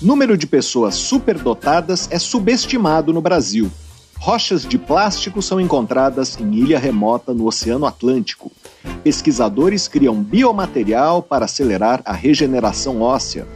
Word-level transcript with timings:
Número 0.00 0.36
de 0.36 0.46
pessoas 0.46 0.94
superdotadas 0.94 2.08
é 2.12 2.20
subestimado 2.20 3.12
no 3.12 3.20
Brasil. 3.20 3.68
Rochas 4.16 4.64
de 4.64 4.78
plástico 4.78 5.42
são 5.42 5.60
encontradas 5.60 6.38
em 6.40 6.54
ilha 6.54 6.78
remota 6.78 7.34
no 7.34 7.46
Oceano 7.46 7.84
Atlântico. 7.84 8.52
Pesquisadores 9.02 9.88
criam 9.88 10.14
biomaterial 10.14 11.20
para 11.20 11.46
acelerar 11.46 12.00
a 12.04 12.12
regeneração 12.12 13.00
óssea. 13.02 13.46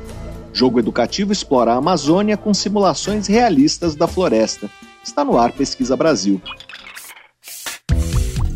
Jogo 0.53 0.81
educativo 0.81 1.33
explora 1.33 1.75
a 1.75 1.77
Amazônia 1.77 2.37
com 2.37 2.53
simulações 2.53 3.29
realistas 3.29 3.95
da 3.95 4.09
floresta. 4.09 4.69
Está 5.03 5.25
no 5.25 5.39
ar 5.39 5.53
Pesquisa 5.53 5.97
Brasil. 5.97 6.43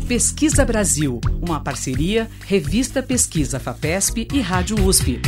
Pesquisa 0.07 0.65
Brasil, 0.65 1.19
uma 1.41 1.61
parceria 1.61 2.29
Revista 2.45 3.01
Pesquisa 3.01 3.59
FAPESP 3.59 4.27
e 4.33 4.39
Rádio 4.39 4.85
USP. 4.85 5.21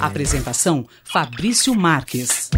Apresentação 0.00 0.86
Fabrício 1.04 1.74
Marques. 1.74 2.50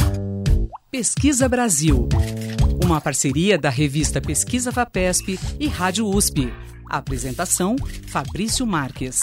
Pesquisa 0.98 1.50
Brasil. 1.50 2.08
Uma 2.82 3.02
parceria 3.02 3.58
da 3.58 3.70
revista 3.70 4.22
Pesquisa 4.22 4.72
FAPESP 4.72 5.38
e 5.60 5.68
Rádio 5.68 6.08
USP. 6.08 6.54
apresentação 6.90 7.76
Fabrício 8.08 8.66
Marques. 8.66 9.20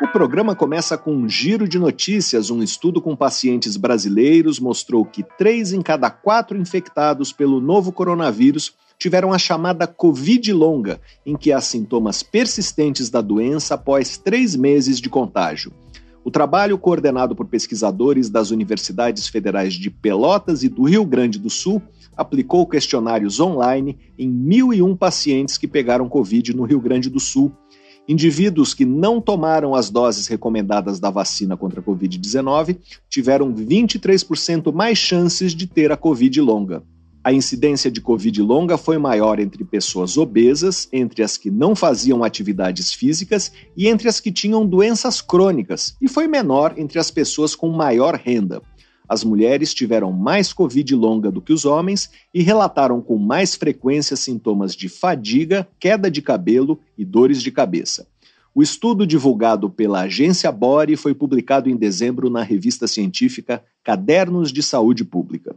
O 0.00 0.06
programa 0.06 0.54
começa 0.54 0.96
com 0.96 1.12
um 1.12 1.28
giro 1.28 1.66
de 1.66 1.80
notícias. 1.80 2.48
Um 2.48 2.62
estudo 2.62 3.02
com 3.02 3.16
pacientes 3.16 3.76
brasileiros 3.76 4.60
mostrou 4.60 5.04
que 5.04 5.24
três 5.36 5.72
em 5.72 5.82
cada 5.82 6.08
quatro 6.10 6.56
infectados 6.56 7.32
pelo 7.32 7.60
novo 7.60 7.90
coronavírus 7.90 8.72
tiveram 8.96 9.32
a 9.32 9.38
chamada 9.38 9.88
Covid 9.88 10.52
longa, 10.52 11.00
em 11.26 11.36
que 11.36 11.50
há 11.50 11.60
sintomas 11.60 12.22
persistentes 12.22 13.10
da 13.10 13.20
doença 13.20 13.74
após 13.74 14.16
três 14.16 14.54
meses 14.54 15.00
de 15.00 15.08
contágio. 15.08 15.72
O 16.24 16.30
trabalho, 16.30 16.78
coordenado 16.78 17.36
por 17.36 17.46
pesquisadores 17.46 18.30
das 18.30 18.50
universidades 18.50 19.28
federais 19.28 19.74
de 19.74 19.90
Pelotas 19.90 20.64
e 20.64 20.68
do 20.68 20.84
Rio 20.84 21.04
Grande 21.04 21.38
do 21.38 21.50
Sul, 21.50 21.82
aplicou 22.16 22.66
questionários 22.66 23.38
online 23.38 23.98
em 24.18 24.30
1.001 24.30 24.96
pacientes 24.96 25.58
que 25.58 25.68
pegaram 25.68 26.08
Covid 26.08 26.56
no 26.56 26.64
Rio 26.64 26.80
Grande 26.80 27.10
do 27.10 27.20
Sul 27.20 27.52
Indivíduos 28.06 28.74
que 28.74 28.84
não 28.84 29.18
tomaram 29.18 29.74
as 29.74 29.88
doses 29.88 30.26
recomendadas 30.26 31.00
da 31.00 31.08
vacina 31.08 31.56
contra 31.56 31.80
a 31.80 31.82
Covid-19 31.82 32.76
tiveram 33.08 33.52
23% 33.52 34.72
mais 34.72 34.98
chances 34.98 35.54
de 35.54 35.66
ter 35.66 35.90
a 35.90 35.96
Covid 35.96 36.38
longa. 36.42 36.82
A 37.26 37.32
incidência 37.32 37.90
de 37.90 38.02
Covid 38.02 38.42
longa 38.42 38.76
foi 38.76 38.98
maior 38.98 39.40
entre 39.40 39.64
pessoas 39.64 40.18
obesas, 40.18 40.86
entre 40.92 41.22
as 41.22 41.38
que 41.38 41.50
não 41.50 41.74
faziam 41.74 42.22
atividades 42.22 42.92
físicas 42.92 43.50
e 43.74 43.88
entre 43.88 44.10
as 44.10 44.20
que 44.20 44.30
tinham 44.30 44.66
doenças 44.66 45.22
crônicas, 45.22 45.96
e 46.02 46.06
foi 46.06 46.28
menor 46.28 46.74
entre 46.76 46.98
as 46.98 47.10
pessoas 47.10 47.54
com 47.54 47.70
maior 47.70 48.14
renda. 48.14 48.60
As 49.08 49.24
mulheres 49.24 49.72
tiveram 49.72 50.12
mais 50.12 50.52
Covid 50.52 50.94
longa 50.94 51.30
do 51.30 51.40
que 51.40 51.54
os 51.54 51.64
homens 51.64 52.10
e 52.32 52.42
relataram 52.42 53.00
com 53.00 53.16
mais 53.16 53.54
frequência 53.54 54.16
sintomas 54.18 54.76
de 54.76 54.90
fadiga, 54.90 55.66
queda 55.80 56.10
de 56.10 56.20
cabelo 56.20 56.78
e 56.96 57.06
dores 57.06 57.40
de 57.40 57.50
cabeça. 57.50 58.06
O 58.54 58.62
estudo 58.62 59.06
divulgado 59.06 59.70
pela 59.70 60.02
agência 60.02 60.52
Bore 60.52 60.94
foi 60.94 61.14
publicado 61.14 61.70
em 61.70 61.76
dezembro 61.76 62.28
na 62.28 62.42
revista 62.42 62.86
científica 62.86 63.64
Cadernos 63.82 64.52
de 64.52 64.62
Saúde 64.62 65.06
Pública. 65.06 65.56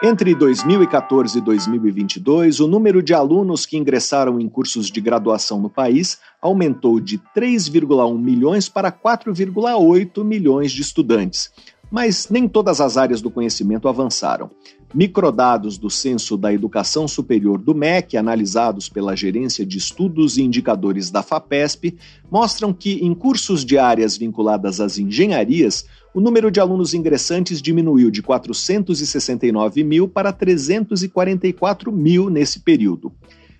Entre 0.00 0.32
2014 0.32 1.38
e 1.38 1.40
2022, 1.40 2.60
o 2.60 2.68
número 2.68 3.02
de 3.02 3.12
alunos 3.12 3.66
que 3.66 3.76
ingressaram 3.76 4.38
em 4.38 4.48
cursos 4.48 4.92
de 4.92 5.00
graduação 5.00 5.60
no 5.60 5.68
país 5.68 6.20
aumentou 6.40 7.00
de 7.00 7.18
3,1 7.36 8.16
milhões 8.16 8.68
para 8.68 8.92
4,8 8.92 10.22
milhões 10.22 10.70
de 10.70 10.82
estudantes, 10.82 11.50
mas 11.90 12.28
nem 12.30 12.46
todas 12.46 12.80
as 12.80 12.96
áreas 12.96 13.20
do 13.20 13.28
conhecimento 13.28 13.88
avançaram. 13.88 14.52
Microdados 14.94 15.76
do 15.76 15.90
Censo 15.90 16.36
da 16.36 16.52
Educação 16.52 17.06
Superior 17.06 17.58
do 17.58 17.74
MEC, 17.74 18.16
analisados 18.16 18.88
pela 18.88 19.14
Gerência 19.14 19.64
de 19.66 19.76
Estudos 19.76 20.38
e 20.38 20.42
Indicadores 20.42 21.10
da 21.10 21.22
FAPESP, 21.22 21.96
mostram 22.30 22.72
que, 22.72 22.94
em 23.04 23.14
cursos 23.14 23.66
de 23.66 23.76
áreas 23.76 24.16
vinculadas 24.16 24.80
às 24.80 24.96
engenharias, 24.98 25.84
o 26.14 26.20
número 26.20 26.50
de 26.50 26.58
alunos 26.58 26.94
ingressantes 26.94 27.60
diminuiu 27.60 28.10
de 28.10 28.22
469 28.22 29.84
mil 29.84 30.08
para 30.08 30.32
344 30.32 31.92
mil 31.92 32.30
nesse 32.30 32.60
período. 32.60 33.12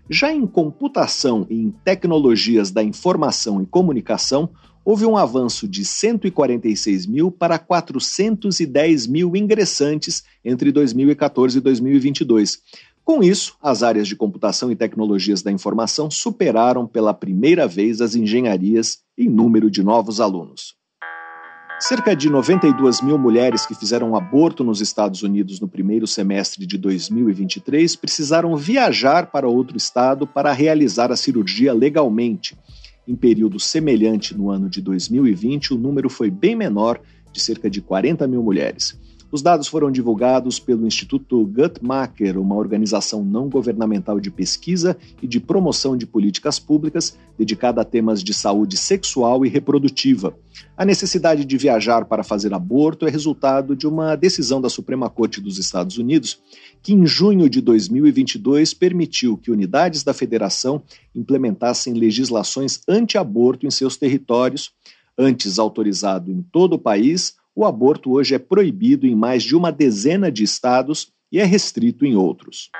Já 0.09 0.33
em 0.33 0.47
computação 0.47 1.47
e 1.51 1.61
em 1.61 1.71
tecnologias 1.85 2.71
da 2.71 2.83
informação 2.83 3.63
e 3.63 3.67
comunicação, 3.67 4.49
houve 4.89 5.05
um 5.05 5.19
avanço 5.19 5.69
de 5.69 5.85
146 5.85 7.05
mil 7.05 7.31
para 7.31 7.59
410 7.59 9.07
mil 9.07 9.37
ingressantes 9.37 10.25
entre 10.43 10.73
2014 10.73 11.59
e 11.59 11.61
2022. 11.61 12.63
Com 13.05 13.23
isso, 13.23 13.55
as 13.63 13.83
áreas 13.83 14.09
de 14.09 14.17
computação 14.17 14.73
e 14.73 14.77
tecnologias 14.77 15.43
da 15.43 15.53
informação 15.53 16.11
superaram 16.11 16.87
pela 16.87 17.13
primeira 17.13 17.69
vez 17.69 18.01
as 18.01 18.15
engenharias 18.15 19.01
em 19.19 19.29
número 19.29 19.71
de 19.71 19.83
novos 19.83 20.23
alunos. 20.23 20.75
Cerca 21.79 22.17
de 22.17 22.31
92 22.31 23.03
mil 23.03 23.19
mulheres 23.19 23.67
que 23.67 23.75
fizeram 23.75 24.17
aborto 24.17 24.65
nos 24.65 24.81
Estados 24.81 25.23
Unidos 25.23 25.61
no 25.61 25.69
primeiro 25.69 26.07
semestre 26.07 26.67
de 26.67 26.79
2023 26.79 27.95
precisaram 27.95 28.57
viajar 28.57 29.27
para 29.27 29.47
outro 29.47 29.77
estado 29.77 30.27
para 30.27 30.51
realizar 30.51 31.13
a 31.13 31.17
cirurgia 31.17 31.75
legalmente. 31.75 32.57
Em 33.09 33.17
período 33.17 33.59
semelhante 33.59 34.37
no 34.37 34.51
ano 34.51 34.69
de 34.69 34.83
2020, 34.83 35.73
o 35.73 35.79
número 35.79 36.11
foi 36.11 36.31
bem 36.31 36.55
menor, 36.55 37.01
de 37.33 37.41
cerca 37.41 37.71
de 37.71 37.81
40 37.81 38.29
mil 38.29 38.43
mulheres. 38.43 39.01
Os 39.31 39.43
dados 39.43 39.69
foram 39.69 39.91
divulgados 39.91 40.59
pelo 40.59 40.87
Instituto 40.87 41.45
Guttmacher, 41.45 42.39
uma 42.39 42.55
organização 42.55 43.23
não 43.23 43.47
governamental 43.47 44.19
de 44.19 44.31
pesquisa 44.31 44.97
e 45.23 45.27
de 45.27 45.39
promoção 45.39 45.99
de 45.99 46.07
políticas 46.07 46.59
públicas 46.59 47.15
dedicada 47.37 47.83
a 47.83 47.85
temas 47.85 48.25
de 48.25 48.33
saúde 48.33 48.79
sexual 48.79 49.45
e 49.45 49.49
reprodutiva. 49.51 50.35
A 50.75 50.85
necessidade 50.85 51.45
de 51.45 51.59
viajar 51.59 52.07
para 52.07 52.25
fazer 52.25 52.55
aborto 52.55 53.07
é 53.07 53.11
resultado 53.11 53.77
de 53.77 53.87
uma 53.87 54.17
decisão 54.17 54.63
da 54.63 54.71
Suprema 54.71 55.11
Corte 55.11 55.43
dos 55.43 55.59
Estados 55.59 55.99
Unidos, 55.99 56.41
que 56.83 56.95
em 56.95 57.07
junho 57.07 57.51
de 57.51 57.61
2022 57.61 58.73
permitiu 58.73 59.37
que 59.37 59.51
unidades 59.51 60.03
da 60.03 60.15
federação 60.15 60.83
implementassem 61.15 61.93
legislações 61.93 62.81
anti-aborto 62.89 63.67
em 63.67 63.71
seus 63.71 63.99
territórios, 63.99 64.73
antes 65.19 65.59
autorizado 65.59 66.33
em 66.33 66.41
todo 66.41 66.75
o 66.75 66.79
país 66.79 67.37
o 67.59 67.65
aborto 67.65 68.13
hoje 68.13 68.37
é 68.37 68.39
proibido 68.39 69.05
em 69.05 69.17
mais 69.17 69.43
de 69.43 69.57
uma 69.57 69.73
dezena 69.73 70.31
de 70.31 70.45
estados 70.45 71.09
e 71.33 71.41
é 71.41 71.45
restrito 71.45 72.07
em 72.07 72.15
outros. 72.15 72.71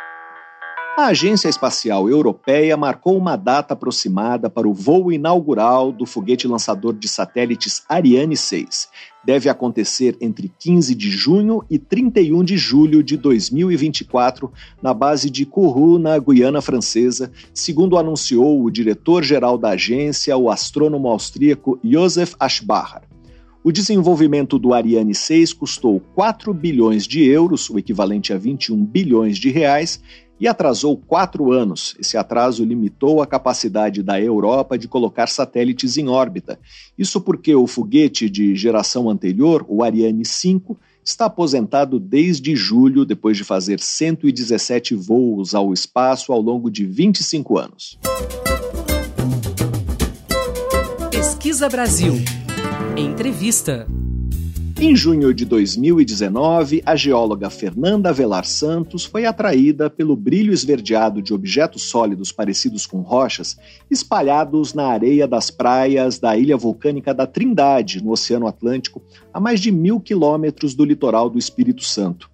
A 0.97 1.07
Agência 1.07 1.49
Espacial 1.49 2.09
Europeia 2.09 2.77
marcou 2.77 3.19
uma 3.19 3.35
data 3.35 3.75
aproximada 3.75 4.49
para 4.49 4.69
o 4.69 4.73
voo 4.73 5.11
inaugural 5.11 5.91
do 5.91 6.07
foguete 6.07 6.47
lançador 6.47 6.95
de 6.95 7.09
satélites 7.09 7.83
Ariane 7.89 8.37
6. 8.37 8.89
Deve 9.25 9.49
acontecer 9.49 10.17
entre 10.21 10.49
15 10.61 10.95
de 10.95 11.11
junho 11.11 11.65
e 11.69 11.77
31 11.77 12.45
de 12.45 12.57
julho 12.57 13.03
de 13.03 13.17
2024, 13.17 14.49
na 14.81 14.95
base 14.95 15.29
de 15.29 15.45
Kourou, 15.45 15.99
na 15.99 16.17
Guiana 16.21 16.63
Francesa, 16.63 17.33
segundo 17.53 17.99
anunciou 17.99 18.63
o 18.63 18.71
diretor-geral 18.71 19.59
da 19.59 19.71
agência, 19.71 20.37
o 20.37 20.49
astrônomo 20.49 21.09
austríaco 21.09 21.81
Josef 21.83 22.37
Aschbacher. 22.39 23.08
O 23.65 23.73
desenvolvimento 23.73 24.59
do 24.59 24.73
Ariane 24.73 25.15
6 25.15 25.53
custou 25.53 26.01
4 26.15 26.55
bilhões 26.55 27.07
de 27.07 27.25
euros, 27.25 27.69
o 27.69 27.79
equivalente 27.79 28.33
a 28.33 28.39
21 28.39 28.85
bilhões 28.85 29.37
de 29.37 29.51
reais, 29.51 30.01
e 30.41 30.47
atrasou 30.47 30.97
quatro 30.97 31.51
anos. 31.51 31.97
Esse 31.99 32.17
atraso 32.17 32.65
limitou 32.65 33.21
a 33.21 33.27
capacidade 33.27 34.01
da 34.01 34.21
Europa 34.21 34.79
de 34.79 34.87
colocar 34.87 35.27
satélites 35.29 35.97
em 35.97 36.09
órbita. 36.09 36.59
Isso 36.97 37.21
porque 37.21 37.53
o 37.53 37.67
foguete 37.67 38.31
de 38.31 38.55
geração 38.55 39.11
anterior, 39.11 39.67
o 39.69 39.83
Ariane 39.83 40.25
5, 40.25 40.79
está 41.05 41.25
aposentado 41.25 41.99
desde 41.99 42.55
julho, 42.55 43.05
depois 43.05 43.37
de 43.37 43.43
fazer 43.43 43.81
117 43.81 44.95
voos 44.95 45.55
ao 45.55 45.73
espaço 45.73 46.33
ao 46.33 46.41
longo 46.41 46.71
de 46.71 46.85
25 46.85 47.59
anos. 47.59 47.99
Pesquisa 51.11 51.69
Brasil. 51.69 52.15
Entrevista. 52.99 53.87
Em 54.77 54.97
junho 54.97 55.33
de 55.33 55.45
2019, 55.45 56.83
a 56.85 56.97
geóloga 56.97 57.49
Fernanda 57.49 58.13
Velar 58.13 58.45
Santos 58.45 59.05
foi 59.05 59.25
atraída 59.25 59.89
pelo 59.89 60.17
brilho 60.17 60.53
esverdeado 60.53 61.23
de 61.23 61.33
objetos 61.33 61.85
sólidos 61.85 62.33
parecidos 62.33 62.87
com 62.87 63.01
rochas 63.01 63.57
espalhados 63.89 64.75
na 64.75 64.89
areia 64.89 65.29
das 65.29 65.49
praias 65.49 66.19
da 66.19 66.37
ilha 66.37 66.57
vulcânica 66.57 67.15
da 67.15 67.25
Trindade, 67.25 68.03
no 68.03 68.11
Oceano 68.11 68.49
Atlântico, 68.49 69.01
a 69.33 69.39
mais 69.39 69.61
de 69.61 69.71
mil 69.71 70.01
quilômetros 70.01 70.75
do 70.75 70.85
litoral 70.85 71.31
do 71.31 71.39
Espírito 71.39 71.85
Santo. 71.85 72.29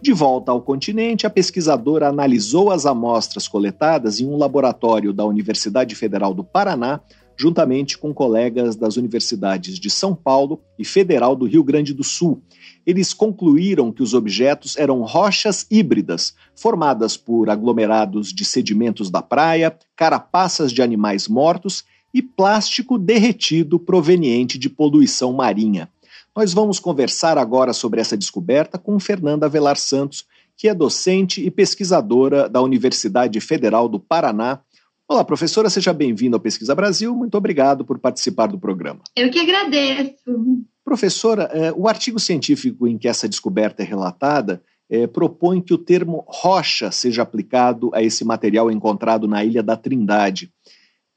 De 0.00 0.12
volta 0.12 0.52
ao 0.52 0.62
continente, 0.62 1.26
a 1.26 1.30
pesquisadora 1.30 2.08
analisou 2.08 2.70
as 2.70 2.86
amostras 2.86 3.48
coletadas 3.48 4.20
em 4.20 4.26
um 4.26 4.36
laboratório 4.36 5.12
da 5.12 5.24
Universidade 5.24 5.96
Federal 5.96 6.32
do 6.32 6.44
Paraná 6.44 7.00
juntamente 7.36 7.98
com 7.98 8.14
colegas 8.14 8.76
das 8.76 8.96
universidades 8.96 9.78
de 9.78 9.90
São 9.90 10.14
Paulo 10.14 10.60
e 10.78 10.84
Federal 10.84 11.34
do 11.34 11.46
Rio 11.46 11.64
Grande 11.64 11.92
do 11.92 12.04
Sul. 12.04 12.42
Eles 12.86 13.12
concluíram 13.12 13.90
que 13.90 14.02
os 14.02 14.14
objetos 14.14 14.76
eram 14.76 15.02
rochas 15.02 15.66
híbridas, 15.70 16.34
formadas 16.54 17.16
por 17.16 17.50
aglomerados 17.50 18.32
de 18.32 18.44
sedimentos 18.44 19.10
da 19.10 19.22
praia, 19.22 19.76
carapaças 19.96 20.72
de 20.72 20.82
animais 20.82 21.28
mortos 21.28 21.84
e 22.12 22.22
plástico 22.22 22.96
derretido 22.96 23.78
proveniente 23.78 24.58
de 24.58 24.70
poluição 24.70 25.32
marinha. 25.32 25.88
Nós 26.36 26.52
vamos 26.52 26.78
conversar 26.78 27.38
agora 27.38 27.72
sobre 27.72 28.00
essa 28.00 28.16
descoberta 28.16 28.78
com 28.78 28.98
Fernanda 29.00 29.48
Velar 29.48 29.76
Santos, 29.76 30.24
que 30.56 30.68
é 30.68 30.74
docente 30.74 31.44
e 31.44 31.50
pesquisadora 31.50 32.48
da 32.48 32.60
Universidade 32.62 33.40
Federal 33.40 33.88
do 33.88 33.98
Paraná 33.98 34.60
Olá, 35.06 35.22
professora, 35.22 35.68
seja 35.68 35.92
bem-vinda 35.92 36.36
ao 36.36 36.40
Pesquisa 36.40 36.74
Brasil. 36.74 37.14
Muito 37.14 37.36
obrigado 37.36 37.84
por 37.84 37.98
participar 37.98 38.46
do 38.46 38.58
programa. 38.58 39.02
Eu 39.14 39.30
que 39.30 39.38
agradeço. 39.38 40.64
Professora, 40.82 41.42
é, 41.52 41.70
o 41.72 41.86
artigo 41.86 42.18
científico 42.18 42.88
em 42.88 42.96
que 42.96 43.06
essa 43.06 43.28
descoberta 43.28 43.82
é 43.82 43.86
relatada 43.86 44.62
é, 44.88 45.06
propõe 45.06 45.60
que 45.60 45.74
o 45.74 45.78
termo 45.78 46.24
rocha 46.26 46.90
seja 46.90 47.20
aplicado 47.20 47.90
a 47.92 48.02
esse 48.02 48.24
material 48.24 48.70
encontrado 48.70 49.28
na 49.28 49.44
Ilha 49.44 49.62
da 49.62 49.76
Trindade. 49.76 50.50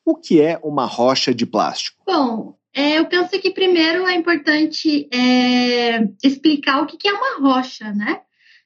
O 0.05 0.15
que 0.15 0.41
é 0.41 0.59
uma 0.61 0.85
rocha 0.85 1.33
de 1.33 1.45
plástico? 1.45 2.03
Bom, 2.05 2.57
é, 2.75 2.99
eu 2.99 3.05
penso 3.05 3.39
que 3.39 3.51
primeiro 3.51 4.05
é 4.05 4.15
importante 4.15 5.07
é, 5.13 6.09
explicar 6.21 6.81
o 6.81 6.85
que 6.85 7.07
é 7.07 7.13
uma 7.13 7.39
rocha, 7.39 7.93
né? 7.93 8.19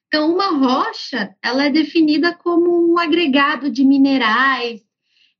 Então, 0.08 0.34
uma 0.34 0.50
rocha, 0.50 1.34
ela 1.40 1.66
é 1.66 1.70
definida 1.70 2.34
como 2.34 2.92
um 2.92 2.98
agregado 2.98 3.70
de 3.70 3.84
minerais, 3.84 4.82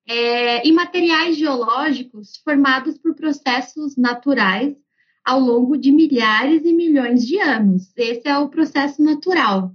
é, 0.06 0.66
e 0.66 0.72
materiais 0.72 1.36
geológicos 1.36 2.36
formados 2.44 2.98
por 2.98 3.14
processos 3.14 3.96
naturais 3.96 4.74
ao 5.24 5.38
longo 5.38 5.76
de 5.76 5.92
milhares 5.92 6.64
e 6.64 6.72
milhões 6.72 7.26
de 7.26 7.38
anos. 7.38 7.92
Esse 7.96 8.28
é 8.28 8.36
o 8.38 8.48
processo 8.48 9.02
natural. 9.02 9.72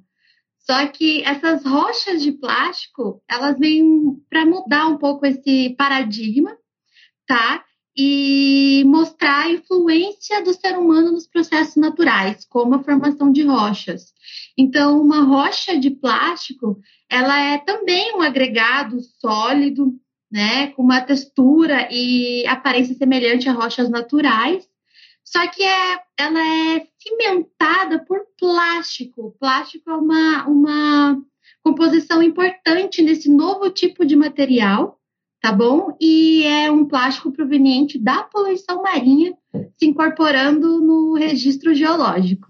Só 0.59 0.85
que 0.87 1.23
essas 1.23 1.63
rochas 1.63 2.21
de 2.21 2.33
plástico, 2.33 3.23
elas 3.29 3.57
vêm 3.57 4.21
para 4.29 4.45
mudar 4.45 4.87
um 4.87 4.97
pouco 4.97 5.25
esse 5.25 5.73
paradigma, 5.77 6.57
tá? 7.25 7.63
E 7.95 8.83
mostrar 8.85 9.45
a 9.45 9.51
influência 9.51 10.43
do 10.43 10.53
ser 10.53 10.77
humano 10.77 11.13
nos 11.13 11.25
processos 11.25 11.77
naturais, 11.77 12.45
como 12.45 12.75
a 12.75 12.83
formação 12.83 13.31
de 13.31 13.43
rochas. 13.43 14.13
Então, 14.57 15.01
uma 15.01 15.23
rocha 15.23 15.79
de 15.79 15.89
plástico, 15.89 16.77
ela 17.09 17.39
é 17.39 17.57
também 17.59 18.13
um 18.15 18.21
agregado 18.21 18.99
sólido, 19.21 19.97
né, 20.31 20.67
com 20.67 20.83
uma 20.83 21.01
textura 21.01 21.87
e 21.91 22.45
aparência 22.47 22.95
semelhante 22.95 23.47
a 23.49 23.53
rochas 23.53 23.89
naturais, 23.89 24.67
só 25.23 25.45
que 25.47 25.61
é, 25.61 25.99
ela 26.17 26.39
é 26.39 26.87
cimentada 26.97 27.99
por 27.99 28.19
plástico. 28.39 29.35
Plástico 29.39 29.89
é 29.89 29.95
uma, 29.95 30.47
uma 30.47 31.21
composição 31.61 32.23
importante 32.23 33.01
nesse 33.01 33.29
novo 33.29 33.69
tipo 33.69 34.05
de 34.05 34.15
material, 34.15 34.97
tá 35.41 35.51
bom? 35.51 35.95
E 35.99 36.43
é 36.43 36.71
um 36.71 36.85
plástico 36.85 37.31
proveniente 37.31 37.99
da 37.99 38.23
poluição 38.23 38.81
marinha 38.81 39.33
se 39.77 39.85
incorporando 39.85 40.79
no 40.79 41.15
registro 41.15 41.73
geológico. 41.75 42.47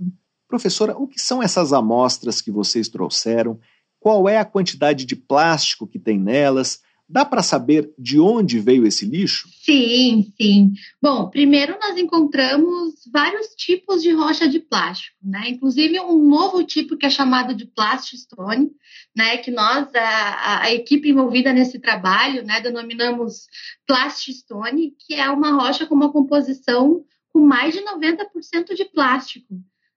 Professora, 0.48 0.96
o 0.96 1.08
que 1.08 1.20
são 1.20 1.42
essas 1.42 1.74
amostras 1.74 2.42
que 2.42 2.52
vocês 2.52 2.88
trouxeram? 2.88 3.60
Qual 4.00 4.30
é 4.30 4.38
a 4.38 4.46
quantidade 4.46 5.04
de 5.04 5.16
plástico 5.16 5.88
que 5.88 5.98
tem 5.98 6.20
nelas? 6.20 6.82
Dá 7.10 7.24
para 7.24 7.42
saber 7.42 7.94
de 7.98 8.20
onde 8.20 8.60
veio 8.60 8.86
esse 8.86 9.06
lixo? 9.06 9.48
Sim, 9.64 10.34
sim. 10.36 10.74
Bom, 11.02 11.30
primeiro 11.30 11.78
nós 11.80 11.98
encontramos 11.98 12.96
vários 13.12 13.48
tipos 13.56 14.04
de 14.04 14.12
rocha 14.12 14.48
de 14.48 14.60
plástico, 14.60 15.16
né? 15.24 15.48
Inclusive 15.48 16.00
um 16.02 16.28
novo 16.28 16.64
tipo 16.66 16.98
que 16.98 17.06
é 17.06 17.10
chamado 17.10 17.56
de 17.56 17.66
plastistone, 17.66 18.72
né? 19.16 19.38
Que 19.38 19.52
nós, 19.52 19.88
a, 19.96 20.64
a 20.64 20.74
equipe 20.74 21.10
envolvida 21.10 21.54
nesse 21.54 21.80
trabalho, 21.80 22.44
né, 22.44 22.60
denominamos 22.60 23.48
plastistone, 23.86 24.94
que 25.00 25.14
é 25.14 25.30
uma 25.30 25.52
rocha 25.52 25.86
com 25.86 25.96
uma 25.96 26.12
composição 26.12 27.06
com 27.30 27.40
mais 27.40 27.74
de 27.74 27.82
90% 27.82 28.76
de 28.76 28.84
plástico. 28.84 29.54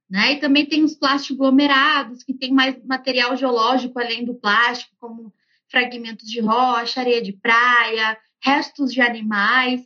Né? 0.08 0.32
E 0.32 0.40
também 0.40 0.66
tem 0.66 0.84
os 0.84 0.94
plásticos 0.94 1.36
aglomerados, 1.36 2.22
que 2.22 2.34
tem 2.34 2.52
mais 2.52 2.76
material 2.84 3.36
geológico 3.36 3.98
além 3.98 4.24
do 4.24 4.34
plástico, 4.34 4.92
como 4.98 5.32
fragmentos 5.70 6.28
de 6.28 6.40
rocha, 6.40 7.00
areia 7.00 7.22
de 7.22 7.32
praia, 7.32 8.18
restos 8.42 8.92
de 8.92 9.00
animais, 9.00 9.82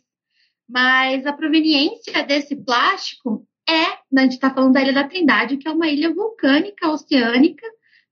mas 0.68 1.26
a 1.26 1.32
proveniência 1.32 2.22
desse 2.24 2.56
plástico 2.56 3.46
é, 3.68 3.84
a 4.16 4.22
gente 4.22 4.32
está 4.32 4.52
falando 4.52 4.74
da 4.74 4.82
Ilha 4.82 4.92
da 4.92 5.08
Trindade, 5.08 5.56
que 5.56 5.66
é 5.66 5.70
uma 5.70 5.88
ilha 5.88 6.12
vulcânica 6.12 6.90
oceânica, 6.90 7.66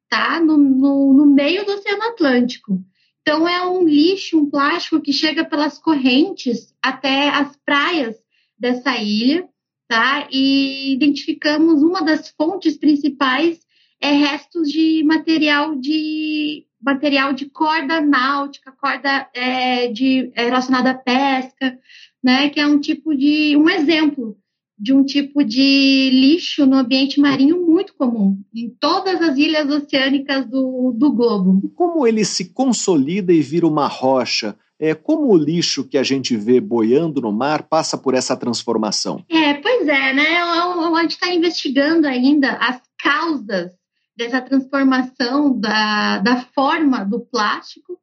tá? 0.09 0.41
No, 0.41 0.57
no, 0.57 1.13
no 1.13 1.27
meio 1.27 1.65
do 1.65 1.73
Oceano 1.73 2.03
Atlântico. 2.05 2.83
Então 3.21 3.47
é 3.47 3.65
um 3.67 3.85
lixo, 3.85 4.39
um 4.39 4.51
plástico 4.51 5.01
que 5.01 5.13
chega 5.13 5.45
pelas 5.45 5.79
correntes 5.79 6.75
até 6.83 7.29
as 7.29 7.57
praias 7.65 8.17
dessa 8.59 8.97
ilha, 8.97 9.47
tá? 9.87 10.27
E 10.31 10.93
identificamos 10.95 11.83
uma 11.83 12.03
das 12.03 12.31
fontes 12.31 12.77
principais 12.77 13.61
é 14.03 14.11
restos 14.11 14.69
de 14.69 15.05
material 15.05 15.77
de 15.77 16.67
material 16.83 17.33
de 17.33 17.47
corda 17.47 18.01
náutica, 18.01 18.73
corda 18.73 19.29
é, 19.33 19.87
de, 19.87 20.33
é, 20.35 20.47
relacionada 20.47 20.91
à 20.91 20.95
pesca, 20.95 21.79
né, 22.23 22.51
que 22.51 22.59
é 22.59 22.67
um 22.67 22.81
tipo 22.81 23.15
de 23.17 23.57
um 23.57 23.71
exemplo 23.71 24.37
de 24.77 24.93
um 24.93 25.05
tipo 25.05 25.45
de 25.45 26.11
lixo 26.13 26.67
no 26.67 26.77
ambiente 26.77 27.21
marinho 27.21 27.65
muito 27.65 27.95
comum 27.95 28.37
em 28.53 28.69
todas 28.81 29.23
as 29.23 29.39
ilhas 29.39 29.71
oceânicas 29.71 30.45
do, 30.47 30.93
do 30.93 31.13
globo. 31.13 31.71
Como 31.77 32.05
ele 32.05 32.25
se 32.25 32.53
consolida 32.53 33.33
e 33.33 33.41
vira 33.41 33.65
uma 33.65 33.87
rocha? 33.87 34.57
É, 34.81 34.93
como 34.93 35.29
o 35.29 35.37
lixo 35.37 35.85
que 35.85 35.97
a 35.97 36.03
gente 36.03 36.37
vê 36.37 36.61
boiando 36.61 37.21
no 37.21 37.31
mar 37.31 37.69
passa 37.69 37.97
por 37.97 38.15
essa 38.15 38.37
transformação? 38.37 39.25
É, 39.29 39.55
pois 39.55 39.87
é, 39.87 40.13
né? 40.13 40.39
A 40.39 41.03
gente 41.03 41.13
está 41.13 41.33
investigando 41.33 42.09
ainda 42.09 42.55
as 42.55 42.81
causas 42.99 43.71
dessa 44.17 44.41
transformação 44.41 45.59
da, 45.59 46.19
da 46.19 46.43
forma 46.55 47.05
do 47.05 47.21
plástico, 47.21 47.99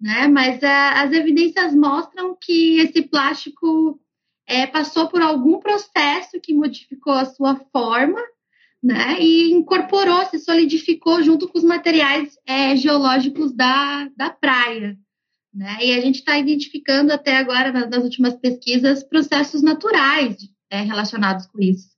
né? 0.00 0.28
Mas 0.28 0.62
é, 0.62 0.88
as 0.90 1.12
evidências 1.12 1.74
mostram 1.74 2.36
que 2.40 2.78
esse 2.78 3.02
plástico 3.02 4.00
é, 4.46 4.66
passou 4.66 5.08
por 5.08 5.20
algum 5.20 5.58
processo 5.58 6.40
que 6.40 6.54
modificou 6.54 7.12
a 7.12 7.24
sua 7.24 7.56
forma, 7.72 8.20
né? 8.82 9.20
E 9.20 9.52
incorporou, 9.52 10.24
se 10.26 10.38
solidificou 10.38 11.22
junto 11.22 11.48
com 11.48 11.58
os 11.58 11.64
materiais 11.64 12.38
é, 12.46 12.76
geológicos 12.76 13.52
da, 13.52 14.08
da 14.16 14.30
praia. 14.30 14.96
Né? 15.52 15.78
E 15.80 15.92
a 15.92 16.00
gente 16.00 16.20
está 16.20 16.38
identificando 16.38 17.12
até 17.12 17.36
agora, 17.36 17.72
nas, 17.72 17.90
nas, 17.90 18.04
últimas 18.04 18.36
pesquisas, 18.36 19.02
processos 19.02 19.62
naturais 19.62 20.36
é, 20.70 20.82
relacionados 20.82 21.46
com 21.46 21.60
isso, 21.60 21.88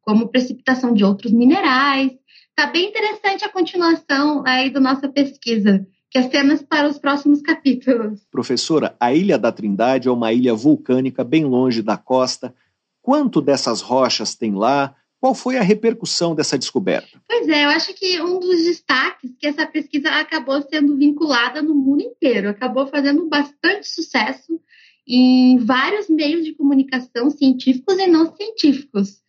como 0.00 0.28
precipitação 0.28 0.92
de 0.92 1.04
outros 1.04 1.30
minerais. 1.30 2.10
Está 2.56 2.70
bem 2.70 2.88
interessante 2.88 3.44
a 3.44 3.48
continuação 3.48 4.44
aí 4.46 4.70
da 4.70 4.78
nossa 4.78 5.08
pesquisa 5.08 5.84
que 6.08 6.18
as 6.18 6.30
cenas 6.30 6.62
para 6.62 6.88
os 6.88 6.96
próximos 6.96 7.42
capítulos. 7.42 8.24
Professora, 8.30 8.94
a 9.00 9.12
Ilha 9.12 9.36
da 9.36 9.50
Trindade 9.50 10.06
é 10.06 10.12
uma 10.12 10.32
ilha 10.32 10.54
vulcânica 10.54 11.24
bem 11.24 11.44
longe 11.44 11.82
da 11.82 11.96
costa. 11.96 12.54
Quanto 13.02 13.40
dessas 13.40 13.80
rochas 13.80 14.36
tem 14.36 14.54
lá? 14.54 14.94
Qual 15.18 15.34
foi 15.34 15.56
a 15.56 15.62
repercussão 15.62 16.32
dessa 16.32 16.56
descoberta? 16.56 17.20
Pois 17.26 17.48
é, 17.48 17.64
eu 17.64 17.70
acho 17.70 17.92
que 17.94 18.22
um 18.22 18.38
dos 18.38 18.62
destaques 18.62 19.34
que 19.36 19.48
essa 19.48 19.66
pesquisa 19.66 20.08
acabou 20.10 20.62
sendo 20.62 20.96
vinculada 20.96 21.60
no 21.60 21.74
mundo 21.74 22.02
inteiro, 22.02 22.48
acabou 22.48 22.86
fazendo 22.86 23.28
bastante 23.28 23.88
sucesso 23.88 24.60
em 25.04 25.58
vários 25.58 26.08
meios 26.08 26.44
de 26.44 26.52
comunicação 26.52 27.28
científicos 27.30 27.98
e 27.98 28.06
não 28.06 28.32
científicos. 28.36 29.23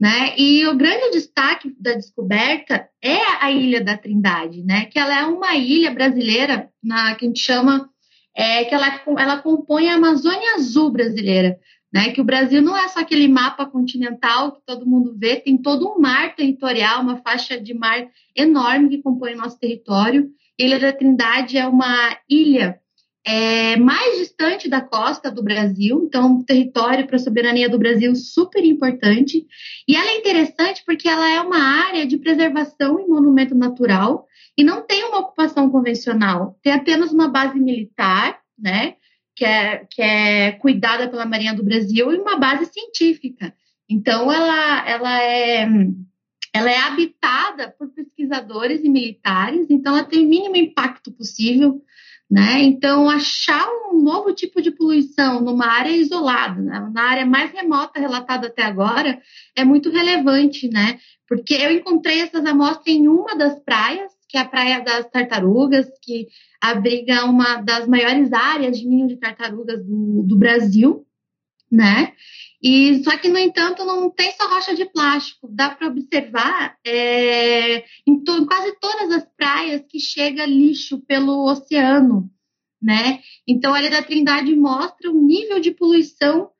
Né? 0.00 0.38
E 0.38 0.64
o 0.66 0.76
grande 0.76 1.10
destaque 1.10 1.74
da 1.78 1.92
descoberta 1.92 2.88
é 3.02 3.18
a 3.40 3.50
Ilha 3.50 3.82
da 3.82 3.96
Trindade, 3.96 4.62
né? 4.62 4.84
que 4.86 4.98
ela 4.98 5.18
é 5.18 5.24
uma 5.24 5.56
ilha 5.56 5.90
brasileira 5.90 6.70
na, 6.82 7.16
que 7.16 7.24
a 7.24 7.28
gente 7.28 7.40
chama, 7.40 7.90
é, 8.36 8.64
que 8.64 8.74
ela, 8.74 9.00
ela 9.18 9.38
compõe 9.38 9.88
a 9.88 9.96
Amazônia 9.96 10.54
Azul 10.54 10.90
brasileira. 10.90 11.58
Né, 11.90 12.12
que 12.12 12.20
o 12.20 12.24
Brasil 12.24 12.60
não 12.60 12.76
é 12.76 12.86
só 12.88 13.00
aquele 13.00 13.26
mapa 13.26 13.64
continental 13.64 14.52
que 14.52 14.60
todo 14.66 14.86
mundo 14.86 15.16
vê, 15.18 15.36
tem 15.36 15.56
todo 15.56 15.88
um 15.88 15.98
mar 15.98 16.36
territorial, 16.36 17.00
uma 17.00 17.16
faixa 17.22 17.58
de 17.58 17.72
mar 17.72 18.06
enorme 18.36 18.90
que 18.90 19.02
compõe 19.02 19.32
o 19.32 19.38
nosso 19.38 19.58
território. 19.58 20.28
Ilha 20.58 20.78
da 20.78 20.92
Trindade 20.92 21.56
é 21.56 21.66
uma 21.66 22.14
ilha 22.28 22.78
é, 23.24 23.76
mais 23.76 24.18
distante 24.18 24.68
da 24.68 24.80
costa 24.80 25.30
do 25.30 25.42
Brasil, 25.42 26.02
então 26.04 26.42
território 26.42 27.06
para 27.06 27.16
a 27.16 27.20
soberania 27.20 27.68
do 27.68 27.78
Brasil 27.78 28.14
super 28.14 28.64
importante. 28.64 29.46
E 29.86 29.96
ela 29.96 30.10
é 30.10 30.18
interessante 30.18 30.82
porque 30.86 31.08
ela 31.08 31.28
é 31.30 31.40
uma 31.40 31.58
área 31.58 32.06
de 32.06 32.16
preservação 32.16 32.98
e 32.98 33.06
monumento 33.06 33.54
natural 33.54 34.26
e 34.56 34.64
não 34.64 34.82
tem 34.86 35.04
uma 35.04 35.18
ocupação 35.18 35.70
convencional, 35.70 36.58
tem 36.62 36.72
apenas 36.72 37.12
uma 37.12 37.28
base 37.28 37.60
militar, 37.60 38.40
né, 38.58 38.94
que 39.36 39.44
é, 39.44 39.86
que 39.88 40.02
é 40.02 40.52
cuidada 40.52 41.08
pela 41.08 41.26
Marinha 41.26 41.54
do 41.54 41.64
Brasil 41.64 42.12
e 42.12 42.18
uma 42.18 42.36
base 42.38 42.66
científica. 42.66 43.54
Então 43.88 44.32
ela, 44.32 44.88
ela 44.88 45.22
é 45.22 45.68
ela 46.52 46.70
é 46.70 46.78
habitada 46.78 47.74
por 47.78 47.88
pesquisadores 47.90 48.82
e 48.82 48.88
militares, 48.88 49.66
então 49.70 49.96
ela 49.96 50.04
tem 50.04 50.24
o 50.24 50.28
mínimo 50.28 50.56
impacto 50.56 51.12
possível 51.12 51.82
né? 52.30 52.62
Então, 52.62 53.08
achar 53.08 53.66
um 53.90 54.02
novo 54.02 54.34
tipo 54.34 54.60
de 54.60 54.70
poluição 54.70 55.40
numa 55.40 55.66
área 55.66 55.90
isolada, 55.90 56.60
né? 56.60 56.90
na 56.92 57.02
área 57.02 57.24
mais 57.24 57.50
remota 57.52 57.98
relatada 57.98 58.48
até 58.48 58.62
agora, 58.62 59.20
é 59.56 59.64
muito 59.64 59.90
relevante, 59.90 60.68
né? 60.68 60.98
Porque 61.26 61.54
eu 61.54 61.72
encontrei 61.72 62.20
essas 62.20 62.44
amostras 62.44 62.94
em 62.94 63.08
uma 63.08 63.34
das 63.34 63.58
praias, 63.62 64.12
que 64.28 64.36
é 64.36 64.40
a 64.40 64.48
Praia 64.48 64.80
das 64.82 65.08
Tartarugas, 65.10 65.86
que 66.02 66.26
abriga 66.60 67.24
uma 67.24 67.62
das 67.62 67.86
maiores 67.86 68.30
áreas 68.32 68.78
de 68.78 68.86
ninho 68.86 69.08
de 69.08 69.16
tartarugas 69.16 69.82
do, 69.84 70.22
do 70.22 70.36
Brasil, 70.36 71.06
né? 71.70 72.14
E 72.62 73.02
só 73.04 73.16
que, 73.16 73.28
no 73.28 73.38
entanto, 73.38 73.84
não 73.84 74.10
tem 74.10 74.32
só 74.32 74.48
rocha 74.48 74.74
de 74.74 74.84
plástico. 74.84 75.48
Dá 75.48 75.70
para 75.70 75.86
observar 75.86 76.76
é, 76.84 77.84
em, 78.06 78.22
to, 78.24 78.46
quase 78.46 78.76
todas 78.80 79.12
as 79.12 79.24
praias 79.36 79.82
que 79.88 80.00
chega 80.00 80.44
lixo 80.44 80.98
pelo 81.06 81.48
oceano, 81.48 82.28
né? 82.82 83.20
Então, 83.46 83.72
a 83.72 83.80
Ilha 83.80 83.90
da 83.90 84.02
Trindade 84.02 84.54
mostra 84.56 85.10
o 85.10 85.20
nível 85.20 85.60
de 85.60 85.70
poluição 85.70 86.50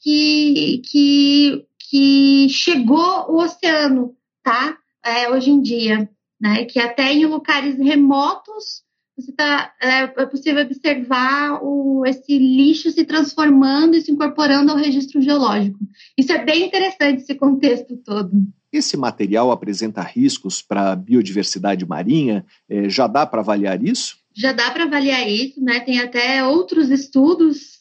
que, 0.00 0.80
que, 0.88 1.66
que 1.90 2.48
chegou 2.50 3.32
o 3.32 3.42
oceano, 3.42 4.16
tá? 4.44 4.78
É, 5.04 5.28
hoje 5.30 5.50
em 5.50 5.60
dia, 5.60 6.08
né? 6.40 6.64
Que 6.66 6.78
até 6.78 7.12
em 7.12 7.26
lugares 7.26 7.76
remotos 7.78 8.84
você 9.18 9.32
tá, 9.32 9.72
é, 9.82 10.02
é, 10.02 10.26
possível 10.26 10.62
observar 10.62 11.58
o, 11.62 12.04
esse 12.06 12.38
lixo 12.38 12.90
se 12.90 13.04
transformando 13.04 13.96
e 13.96 14.00
se 14.00 14.12
incorporando 14.12 14.70
ao 14.70 14.78
registro 14.78 15.20
geológico. 15.20 15.78
Isso 16.16 16.32
é 16.32 16.44
bem 16.44 16.66
interessante, 16.66 17.22
esse 17.22 17.34
contexto 17.34 17.96
todo. 17.96 18.30
Esse 18.72 18.96
material 18.96 19.50
apresenta 19.50 20.02
riscos 20.02 20.62
para 20.62 20.92
a 20.92 20.96
biodiversidade 20.96 21.84
marinha? 21.84 22.44
É, 22.68 22.88
já 22.88 23.06
dá 23.06 23.26
para 23.26 23.40
avaliar 23.40 23.82
isso? 23.82 24.16
Já 24.36 24.52
dá 24.52 24.70
para 24.70 24.84
avaliar 24.84 25.28
isso, 25.28 25.60
né? 25.60 25.80
Tem 25.80 25.98
até 25.98 26.44
outros 26.44 26.90
estudos 26.90 27.78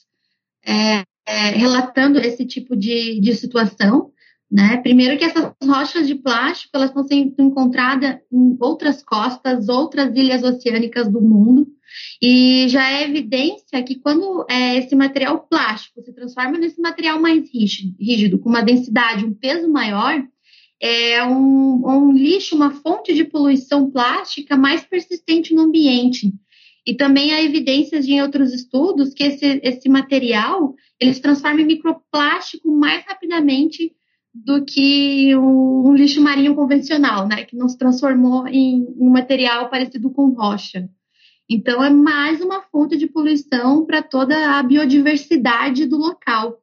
é, 0.65 1.03
é, 1.27 1.49
relatando 1.49 2.17
esse 2.19 2.45
tipo 2.45 2.75
de, 2.75 3.19
de 3.19 3.35
situação. 3.35 4.11
Né? 4.49 4.77
Primeiro 4.77 5.17
que 5.17 5.25
essas 5.25 5.51
rochas 5.61 6.07
de 6.07 6.15
plástico 6.15 6.71
elas 6.75 6.89
estão 6.89 7.03
sendo 7.05 7.33
encontradas 7.37 8.17
em 8.31 8.57
outras 8.61 9.03
costas, 9.03 9.67
outras 9.67 10.15
ilhas 10.15 10.41
oceânicas 10.41 11.11
do 11.11 11.21
mundo, 11.21 11.67
e 12.21 12.67
já 12.69 12.89
é 12.89 13.03
evidência 13.03 13.83
que 13.83 13.95
quando 13.95 14.45
é, 14.49 14.77
esse 14.77 14.95
material 14.95 15.47
plástico 15.49 16.01
se 16.01 16.13
transforma 16.13 16.57
nesse 16.57 16.79
material 16.81 17.21
mais 17.21 17.49
rígido, 17.51 18.39
com 18.39 18.49
uma 18.49 18.61
densidade, 18.61 19.25
um 19.25 19.33
peso 19.33 19.69
maior, 19.69 20.23
é 20.79 21.23
um, 21.23 21.83
um 21.85 22.11
lixo, 22.11 22.55
uma 22.55 22.71
fonte 22.71 23.13
de 23.13 23.23
poluição 23.23 23.89
plástica 23.89 24.55
mais 24.55 24.83
persistente 24.83 25.53
no 25.53 25.63
ambiente. 25.63 26.33
E 26.85 26.95
também 26.95 27.33
há 27.33 27.41
evidências 27.41 28.07
em 28.07 28.21
outros 28.21 28.53
estudos 28.53 29.13
que 29.13 29.23
esse, 29.23 29.59
esse 29.63 29.89
material 29.89 30.73
ele 30.99 31.13
se 31.13 31.21
transforma 31.21 31.61
em 31.61 31.65
microplástico 31.65 32.71
mais 32.71 33.03
rapidamente 33.05 33.93
do 34.45 34.63
que 34.63 35.35
um, 35.35 35.93
lixo 35.93 36.21
marinho 36.21 36.55
convencional, 36.55 37.27
né, 37.27 37.43
que 37.43 37.55
não 37.55 37.67
se 37.67 37.77
transformou 37.77 38.47
em, 38.47 38.85
um 38.97 39.09
material 39.09 39.69
parecido 39.69 40.09
com 40.11 40.29
rocha. 40.29 40.89
Então, 41.49 41.83
é 41.83 41.89
mais 41.89 42.41
uma 42.41 42.61
fonte 42.63 42.97
de 42.97 43.07
poluição 43.07 43.85
para 43.85 44.01
toda 44.01 44.57
a 44.57 44.63
biodiversidade 44.63 45.85
do 45.85 45.97
local, 45.97 46.61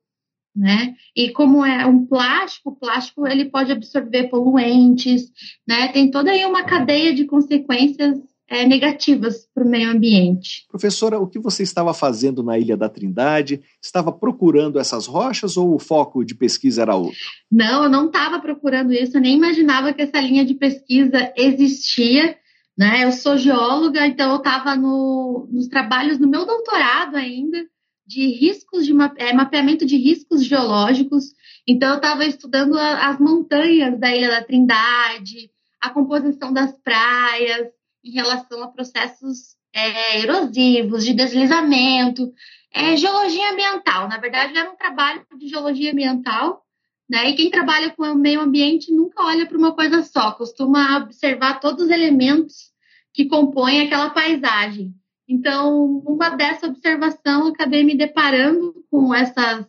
né? 0.55 0.95
E 1.17 1.31
como 1.31 1.65
é 1.65 1.87
um 1.87 2.05
plástico, 2.05 2.71
o 2.71 2.77
plástico 2.77 3.27
ele 3.27 3.47
pode 3.47 3.73
absorver 3.73 4.29
poluentes, 4.29 5.33
né? 5.67 5.89
Tem 5.89 6.11
toda 6.11 6.31
aí 6.31 6.45
uma 6.45 6.65
cadeia 6.65 7.15
de 7.15 7.25
consequências 7.25 8.21
é, 8.49 8.67
negativas 8.67 9.49
para 9.55 9.65
o 9.65 9.69
meio 9.69 9.91
ambiente. 9.91 10.67
Professora, 10.69 11.19
o 11.19 11.27
que 11.27 11.39
você 11.39 11.63
estava 11.63 11.95
fazendo 11.95 12.43
na 12.43 12.59
Ilha 12.59 12.77
da 12.77 12.89
Trindade? 12.89 13.63
Estava 13.83 14.13
procurando 14.13 14.79
essas 14.79 15.07
rochas 15.07 15.57
ou 15.57 15.75
o 15.75 15.79
foco 15.79 16.25
de 16.25 16.35
pesquisa 16.35 16.83
era 16.83 16.95
outro? 16.95 17.19
Não, 17.51 17.85
eu 17.85 17.91
não 17.91 18.07
estava 18.07 18.39
procurando 18.41 18.93
isso, 18.93 19.17
eu 19.17 19.21
nem 19.21 19.37
imaginava 19.37 19.93
que 19.93 20.03
essa 20.03 20.21
linha 20.21 20.45
de 20.45 20.55
pesquisa 20.55 21.33
existia. 21.37 22.37
Né? 22.77 23.05
Eu 23.05 23.13
sou 23.13 23.37
geóloga, 23.39 24.07
então 24.07 24.31
eu 24.33 24.39
estava 24.39 24.75
no, 24.77 25.49
nos 25.51 25.69
trabalhos 25.69 26.19
no 26.19 26.29
meu 26.29 26.45
doutorado 26.45 27.17
ainda 27.17 27.65
de 28.07 28.27
riscos 28.27 28.85
de 28.85 28.93
é, 29.17 29.33
mapeamento 29.33 29.87
de 29.87 29.97
riscos 29.97 30.45
geológicos. 30.45 31.33
Então 31.67 31.91
eu 31.91 31.97
estava 31.97 32.25
estudando 32.25 32.77
a, 32.77 33.09
as 33.09 33.19
montanhas 33.19 33.99
da 33.99 34.15
Ilha 34.15 34.29
da 34.29 34.45
Trindade, 34.45 35.51
a 35.81 35.91
composição 35.91 36.53
das 36.53 36.77
praias, 36.83 37.69
em 38.05 38.11
relação 38.11 38.63
a 38.63 38.69
processos 38.69 39.57
é, 39.73 40.21
erosivos, 40.21 41.05
de 41.05 41.15
deslizamento, 41.15 42.33
é, 42.73 42.97
geologia 42.97 43.51
ambiental. 43.53 44.09
Na 44.09 44.19
verdade, 44.19 44.57
era 44.57 44.71
um 44.71 44.77
trabalho 44.77 45.27
de 45.39 45.49
geologia 45.49 45.93
ambiental, 45.93 46.65
né? 47.09 47.31
E 47.31 47.35
quem 47.35 47.51
trabalha 47.51 47.91
com 47.91 48.03
o 48.03 48.15
meio 48.15 48.41
ambiente 48.41 48.93
nunca 48.93 49.23
olha 49.25 49.47
para 49.47 49.59
uma 49.59 49.73
coisa 49.73 50.03
só, 50.03 50.33
costuma 50.33 50.99
observar 50.99 51.61
todos 51.61 51.85
os 51.85 51.91
elementos 51.91 52.73
que 53.13 53.27
compõem 53.27 53.83
aquela 53.83 54.11
paisagem. 54.11 54.95
Então, 55.27 56.03
uma 56.07 56.31
dessa 56.31 56.67
observação, 56.67 57.47
acabei 57.47 57.83
me 57.83 57.97
deparando 57.97 58.85
com 58.91 59.15
essas 59.15 59.67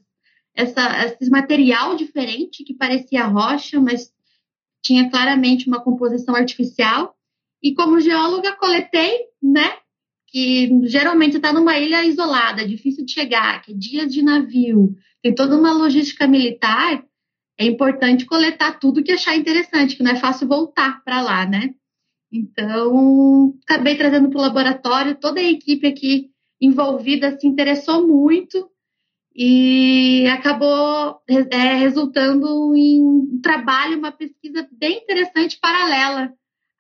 essa, 0.56 1.06
esse 1.06 1.30
material 1.30 1.96
diferente 1.96 2.64
que 2.64 2.74
parecia 2.74 3.26
rocha, 3.26 3.80
mas 3.80 4.12
tinha 4.82 5.10
claramente 5.10 5.68
uma 5.68 5.82
composição 5.82 6.34
artificial. 6.36 7.15
E 7.62 7.74
como 7.74 8.00
geóloga, 8.00 8.56
coletei, 8.58 9.20
né? 9.42 9.78
Que 10.28 10.70
geralmente 10.84 11.38
está 11.38 11.54
numa 11.54 11.78
ilha 11.78 12.06
isolada, 12.06 12.68
difícil 12.68 13.06
de 13.06 13.12
chegar, 13.12 13.62
que 13.62 13.72
é 13.72 13.76
dias 13.76 14.14
de 14.14 14.22
navio, 14.22 14.96
tem 15.22 15.34
toda 15.34 15.58
uma 15.58 15.74
logística 15.74 16.28
militar. 16.28 17.04
É 17.58 17.66
importante 17.66 18.26
coletar 18.26 18.80
tudo 18.80 19.04
que 19.04 19.14
achar 19.14 19.36
interessante, 19.36 19.96
que 19.96 20.04
não 20.04 20.12
é 20.12 20.16
fácil 20.16 20.48
voltar 20.48 21.04
para 21.04 21.22
lá, 21.22 21.46
né? 21.46 21.74
Então, 22.32 23.58
acabei 23.64 23.96
trazendo 23.96 24.30
para 24.30 24.40
o 24.40 24.42
laboratório, 24.42 25.16
toda 25.16 25.40
a 25.40 25.44
equipe 25.44 25.88
aqui 25.88 26.30
envolvida 26.60 27.38
se 27.40 27.48
interessou 27.48 28.08
muito 28.08 28.70
e 29.36 30.28
acabou 30.28 31.22
é, 31.28 31.76
resultando 31.76 32.76
em 32.76 33.04
um 33.04 33.40
trabalho, 33.42 33.98
uma 33.98 34.12
pesquisa 34.12 34.68
bem 34.72 35.00
interessante 35.00 35.60
paralela 35.60 36.34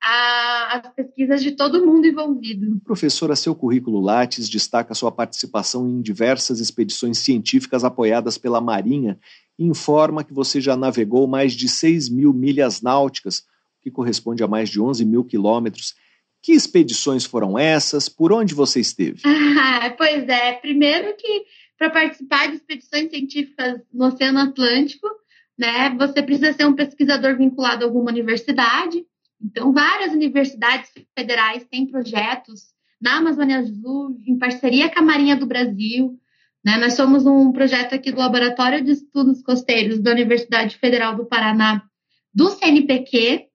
às 0.06 0.88
pesquisas 0.94 1.42
de 1.42 1.52
todo 1.52 1.84
mundo 1.86 2.06
envolvido. 2.06 2.80
Professora, 2.84 3.36
seu 3.36 3.56
currículo 3.56 4.00
Lattes 4.00 4.48
destaca 4.48 4.94
sua 4.94 5.12
participação 5.12 5.88
em 5.90 6.02
diversas 6.02 6.60
expedições 6.60 7.18
científicas 7.18 7.84
apoiadas 7.84 8.38
pela 8.38 8.62
Marinha 8.62 9.18
e 9.58 9.66
informa 9.66 10.24
que 10.24 10.34
você 10.34 10.62
já 10.62 10.78
navegou 10.78 11.28
mais 11.28 11.54
de 11.54 11.68
6 11.68 12.10
mil 12.10 12.32
milhas 12.34 12.82
náuticas, 12.82 13.44
que 13.82 13.90
corresponde 13.90 14.44
a 14.44 14.48
mais 14.48 14.70
de 14.70 14.80
11 14.80 15.04
mil 15.06 15.24
quilômetros. 15.24 15.96
Que 16.42 16.52
expedições 16.52 17.26
foram 17.26 17.58
essas? 17.58 18.08
Por 18.08 18.32
onde 18.32 18.54
você 18.54 18.80
esteve? 18.80 19.22
Ah, 19.58 19.90
pois 19.92 20.28
é, 20.28 20.54
primeiro 20.54 21.16
que 21.16 21.46
para 21.78 21.90
participar 21.90 22.48
de 22.48 22.56
expedições 22.56 23.10
científicas 23.10 23.82
no 23.94 24.08
Oceano 24.08 24.40
Atlântico, 24.40 25.08
né, 25.58 25.90
você 25.98 26.22
precisa 26.22 26.54
ser 26.54 26.66
um 26.66 26.74
pesquisador 26.74 27.38
vinculado 27.38 27.84
a 27.84 27.88
alguma 27.88 28.12
universidade. 28.12 29.06
Então, 29.42 29.74
várias 29.74 30.14
universidades 30.14 30.92
federais 31.18 31.66
têm 31.66 31.88
projetos 31.88 32.74
na 33.02 33.18
Amazônia 33.18 33.60
Azul, 33.60 34.20
em 34.26 34.38
parceria 34.38 34.90
com 34.90 35.00
a 35.00 35.04
Marinha 35.04 35.36
do 35.36 35.46
Brasil. 35.46 36.20
Né? 36.64 36.78
Nós 36.78 36.94
somos 36.94 37.26
um 37.26 37.52
projeto 37.52 37.94
aqui 37.94 38.12
do 38.12 38.20
Laboratório 38.20 38.84
de 38.84 38.92
Estudos 38.92 39.42
Costeiros 39.44 40.00
da 40.00 40.12
Universidade 40.12 40.78
Federal 40.78 41.16
do 41.16 41.26
Paraná, 41.26 41.84
do 42.34 42.50
CNPq, 42.50 43.48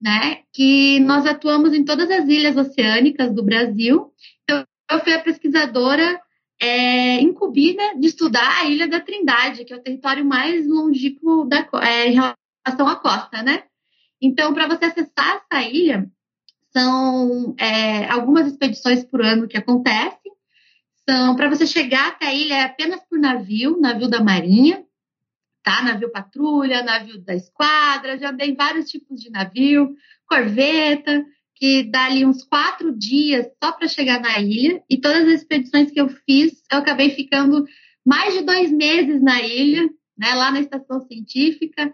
né? 0.00 0.42
que 0.52 1.00
nós 1.00 1.26
atuamos 1.26 1.74
em 1.74 1.84
todas 1.84 2.10
as 2.10 2.28
ilhas 2.28 2.56
oceânicas 2.56 3.34
do 3.34 3.42
Brasil. 3.42 4.12
Então, 4.44 4.64
eu 4.90 5.00
fui 5.00 5.12
a 5.12 5.20
pesquisadora 5.20 6.20
é, 6.60 7.20
incumbida 7.20 7.82
de 7.98 8.06
estudar 8.06 8.62
a 8.62 8.64
Ilha 8.64 8.88
da 8.88 9.00
Trindade, 9.00 9.64
que 9.64 9.72
é 9.72 9.76
o 9.76 9.82
território 9.82 10.24
mais 10.24 10.66
longínquo 10.66 11.48
é, 11.82 12.08
em 12.08 12.12
relação 12.12 12.88
à 12.88 12.96
costa, 12.96 13.42
né? 13.42 13.64
Então, 14.24 14.54
para 14.54 14.66
você 14.66 14.86
acessar 14.86 15.44
essa 15.50 15.62
ilha, 15.62 16.10
são 16.72 17.54
é, 17.58 18.08
algumas 18.08 18.46
expedições 18.46 19.04
por 19.04 19.22
ano 19.22 19.46
que 19.46 19.58
acontecem. 19.58 20.32
São 21.08 21.36
para 21.36 21.50
você 21.50 21.66
chegar 21.66 22.08
até 22.08 22.26
a 22.26 22.34
ilha 22.34 22.54
é 22.54 22.62
apenas 22.62 23.00
por 23.08 23.18
navio, 23.18 23.78
navio 23.78 24.08
da 24.08 24.24
Marinha, 24.24 24.82
tá? 25.62 25.82
Navio 25.82 26.10
patrulha, 26.10 26.82
navio 26.82 27.20
da 27.22 27.34
esquadra, 27.34 28.18
já 28.18 28.30
andei 28.30 28.50
em 28.50 28.56
vários 28.56 28.88
tipos 28.88 29.20
de 29.20 29.30
navio, 29.30 29.94
corveta 30.26 31.24
que 31.54 31.84
dá 31.84 32.06
ali 32.06 32.24
uns 32.24 32.42
quatro 32.44 32.96
dias 32.96 33.46
só 33.62 33.72
para 33.72 33.86
chegar 33.86 34.20
na 34.20 34.40
ilha. 34.40 34.82
E 34.88 34.96
todas 34.96 35.28
as 35.28 35.34
expedições 35.34 35.90
que 35.90 36.00
eu 36.00 36.08
fiz, 36.08 36.62
eu 36.72 36.78
acabei 36.78 37.10
ficando 37.10 37.66
mais 38.04 38.34
de 38.34 38.40
dois 38.42 38.72
meses 38.72 39.22
na 39.22 39.40
ilha, 39.42 39.88
né, 40.16 40.34
lá 40.34 40.50
na 40.50 40.60
estação 40.60 41.00
científica. 41.02 41.92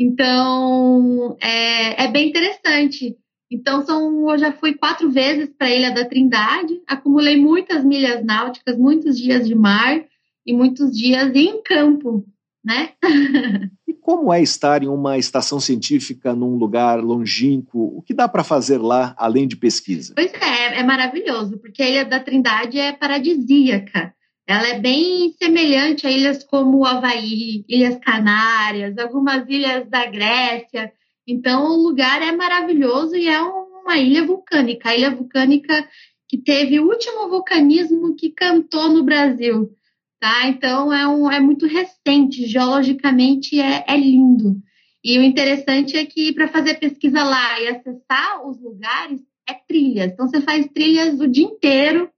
Então, 0.00 1.36
é, 1.42 2.04
é 2.04 2.08
bem 2.08 2.30
interessante. 2.30 3.14
Então, 3.52 3.84
são, 3.84 4.30
eu 4.30 4.38
já 4.38 4.50
fui 4.50 4.72
quatro 4.72 5.10
vezes 5.10 5.50
para 5.58 5.66
a 5.66 5.70
Ilha 5.70 5.90
da 5.90 6.06
Trindade, 6.06 6.80
acumulei 6.86 7.36
muitas 7.36 7.84
milhas 7.84 8.24
náuticas, 8.24 8.78
muitos 8.78 9.18
dias 9.20 9.46
de 9.46 9.54
mar 9.54 10.02
e 10.46 10.54
muitos 10.54 10.96
dias 10.96 11.34
em 11.34 11.62
campo, 11.62 12.24
né? 12.64 12.92
Como 14.00 14.32
é 14.32 14.42
estar 14.42 14.82
em 14.82 14.88
uma 14.88 15.18
estação 15.18 15.60
científica 15.60 16.34
num 16.34 16.56
lugar 16.56 16.98
longínquo? 17.04 17.92
O 17.94 18.00
que 18.00 18.14
dá 18.14 18.26
para 18.26 18.42
fazer 18.42 18.78
lá, 18.78 19.14
além 19.18 19.46
de 19.46 19.56
pesquisa? 19.56 20.14
Pois 20.16 20.32
é, 20.32 20.78
é 20.78 20.82
maravilhoso, 20.82 21.58
porque 21.58 21.82
a 21.82 21.90
Ilha 21.90 22.04
da 22.06 22.18
Trindade 22.18 22.78
é 22.78 22.90
paradisíaca. 22.90 24.14
Ela 24.50 24.68
é 24.68 24.80
bem 24.80 25.32
semelhante 25.38 26.06
a 26.06 26.10
ilhas 26.10 26.44
como 26.44 26.84
Havaí, 26.84 27.64
Ilhas 27.68 27.98
Canárias, 27.98 28.98
algumas 28.98 29.48
ilhas 29.48 29.88
da 29.88 30.06
Grécia. 30.06 30.92
Então, 31.26 31.66
o 31.66 31.82
lugar 31.82 32.20
é 32.22 32.32
maravilhoso 32.32 33.16
e 33.16 33.28
é 33.28 33.40
uma 33.40 33.96
ilha 33.96 34.26
vulcânica. 34.26 34.90
A 34.90 34.96
ilha 34.96 35.10
vulcânica 35.10 35.88
que 36.28 36.38
teve 36.38 36.80
o 36.80 36.86
último 36.88 37.28
vulcanismo 37.28 38.14
que 38.16 38.30
cantou 38.30 38.88
no 38.88 39.02
Brasil 39.02 39.74
tá? 40.20 40.46
Então 40.46 40.92
é, 40.92 41.08
um, 41.08 41.30
é 41.30 41.40
muito 41.40 41.66
recente, 41.66 42.46
geologicamente 42.46 43.58
é, 43.58 43.84
é 43.88 43.96
lindo. 43.96 44.56
E 45.02 45.18
o 45.18 45.22
interessante 45.22 45.96
é 45.96 46.04
que 46.04 46.32
para 46.34 46.46
fazer 46.46 46.74
pesquisa 46.74 47.24
lá 47.24 47.58
e 47.58 47.68
acessar 47.68 48.46
os 48.46 48.60
lugares 48.60 49.20
é 49.48 49.54
trilhas. 49.54 50.12
Então 50.12 50.28
você 50.28 50.42
faz 50.42 50.66
trilhas 50.68 51.18
o 51.18 51.26
dia 51.26 51.46
inteiro, 51.46 52.10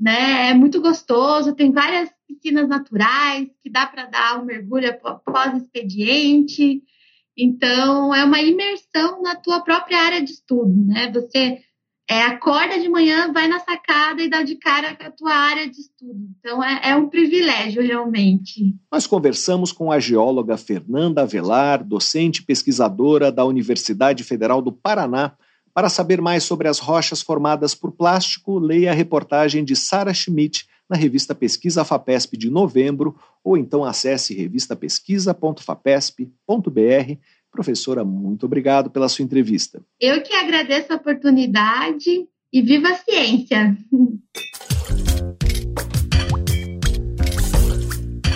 né? 0.00 0.50
É 0.50 0.54
muito 0.54 0.80
gostoso, 0.80 1.54
tem 1.54 1.70
várias 1.70 2.10
piscinas 2.26 2.66
naturais 2.68 3.48
que 3.62 3.70
dá 3.70 3.86
para 3.86 4.06
dar 4.06 4.40
um 4.40 4.46
mergulho 4.46 4.92
pós-expediente. 5.24 6.82
Então 7.36 8.14
é 8.14 8.24
uma 8.24 8.40
imersão 8.40 9.20
na 9.22 9.36
tua 9.36 9.60
própria 9.60 9.98
área 9.98 10.22
de 10.22 10.30
estudo, 10.30 10.86
né? 10.86 11.10
Você 11.12 11.60
é, 12.08 12.22
acorda 12.22 12.76
de 12.80 12.88
manhã, 12.88 13.32
vai 13.32 13.46
na 13.46 13.60
sacada 13.60 14.20
e 14.20 14.28
dá 14.28 14.42
de 14.42 14.56
cara 14.56 14.96
com 14.96 15.04
a 15.04 15.10
tua 15.12 15.32
área 15.32 15.68
de 15.68 15.80
estudo. 15.80 16.18
Então 16.38 16.64
é, 16.64 16.90
é 16.90 16.96
um 16.96 17.08
privilégio 17.08 17.82
realmente. 17.82 18.74
Nós 18.90 19.06
conversamos 19.06 19.70
com 19.70 19.92
a 19.92 20.00
geóloga 20.00 20.56
Fernanda 20.56 21.22
Avelar, 21.22 21.84
docente 21.84 22.42
pesquisadora 22.42 23.30
da 23.30 23.44
Universidade 23.44 24.24
Federal 24.24 24.60
do 24.60 24.72
Paraná. 24.72 25.36
Para 25.72 25.88
saber 25.88 26.20
mais 26.20 26.44
sobre 26.44 26.68
as 26.68 26.78
rochas 26.78 27.22
formadas 27.22 27.74
por 27.74 27.92
plástico, 27.92 28.58
leia 28.58 28.90
a 28.90 28.94
reportagem 28.94 29.64
de 29.64 29.74
Sara 29.76 30.12
Schmidt 30.12 30.68
na 30.88 30.96
revista 30.96 31.34
Pesquisa 31.34 31.84
FAPESP 31.84 32.36
de 32.36 32.50
novembro, 32.50 33.16
ou 33.44 33.56
então 33.56 33.84
acesse 33.84 34.34
revistapesquisa.fapesp.br 34.34 37.18
Professora, 37.50 38.04
muito 38.04 38.46
obrigado 38.46 38.90
pela 38.90 39.08
sua 39.08 39.24
entrevista. 39.24 39.82
Eu 40.00 40.22
que 40.22 40.32
agradeço 40.34 40.92
a 40.92 40.96
oportunidade 40.96 42.28
e 42.52 42.62
viva 42.62 42.90
a 42.90 42.94
ciência! 42.94 43.76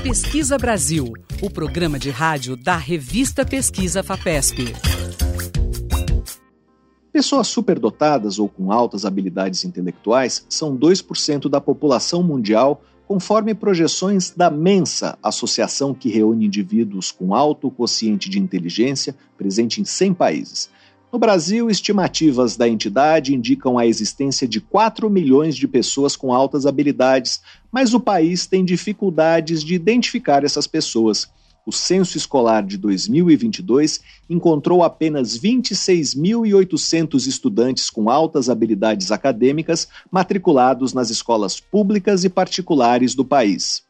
Pesquisa 0.03 0.59
Brasil, 0.59 1.13
o 1.41 1.49
programa 1.49 1.99
de 1.99 2.11
rádio 2.11 2.57
da 2.57 2.77
revista 2.77 3.45
Pesquisa 3.45 4.03
FAPESP. 4.03 4.65
Pessoas 7.15 7.47
superdotadas 7.47 8.41
ou 8.41 8.49
com 8.49 8.73
altas 8.73 9.05
habilidades 9.05 9.65
intelectuais 9.65 10.45
são 10.49 10.77
2% 10.77 11.49
da 11.49 11.61
população 11.61 12.25
mundial 12.25 12.83
conforme 13.07 13.55
projeções 13.55 14.33
da 14.33 14.51
Mensa, 14.51 15.17
associação 15.23 15.95
que 15.95 16.09
reúne 16.09 16.47
indivíduos 16.47 17.13
com 17.13 17.33
alto 17.33 17.71
quociente 17.71 18.29
de 18.29 18.41
inteligência, 18.41 19.15
presente 19.39 19.81
em 19.81 19.85
100 19.85 20.13
países. 20.15 20.71
No 21.13 21.17
Brasil, 21.21 21.71
estimativas 21.71 22.57
da 22.57 22.69
entidade 22.69 23.33
indicam 23.33 23.79
a 23.79 23.87
existência 23.87 24.49
de 24.49 24.61
4 24.61 25.09
milhões 25.09 25.55
de 25.55 25.69
pessoas 25.69 26.17
com 26.17 26.35
altas 26.35 26.67
habilidades, 26.67 27.41
mas 27.71 27.95
o 27.95 28.01
país 28.01 28.45
tem 28.49 28.65
dificuldades 28.65 29.63
de 29.63 29.73
identificar 29.77 30.43
essas 30.43 30.67
pessoas 30.67 31.31
o 31.67 31.73
censo 31.73 32.17
escolar 32.17 32.63
de 32.63 32.77
2022 32.77 34.01
encontrou 34.29 34.83
apenas 34.83 35.39
26.800 35.39 37.27
estudantes 37.27 37.89
com 37.89 38.11
altas 38.11 38.51
habilidades 38.51 39.11
acadêmicas 39.11 39.89
matriculados 40.11 40.93
nas 40.93 41.11
escolas 41.11 41.59
públicas 41.61 42.25
e 42.25 42.29
particulares 42.29 43.15
do 43.15 43.25
país. 43.25 43.83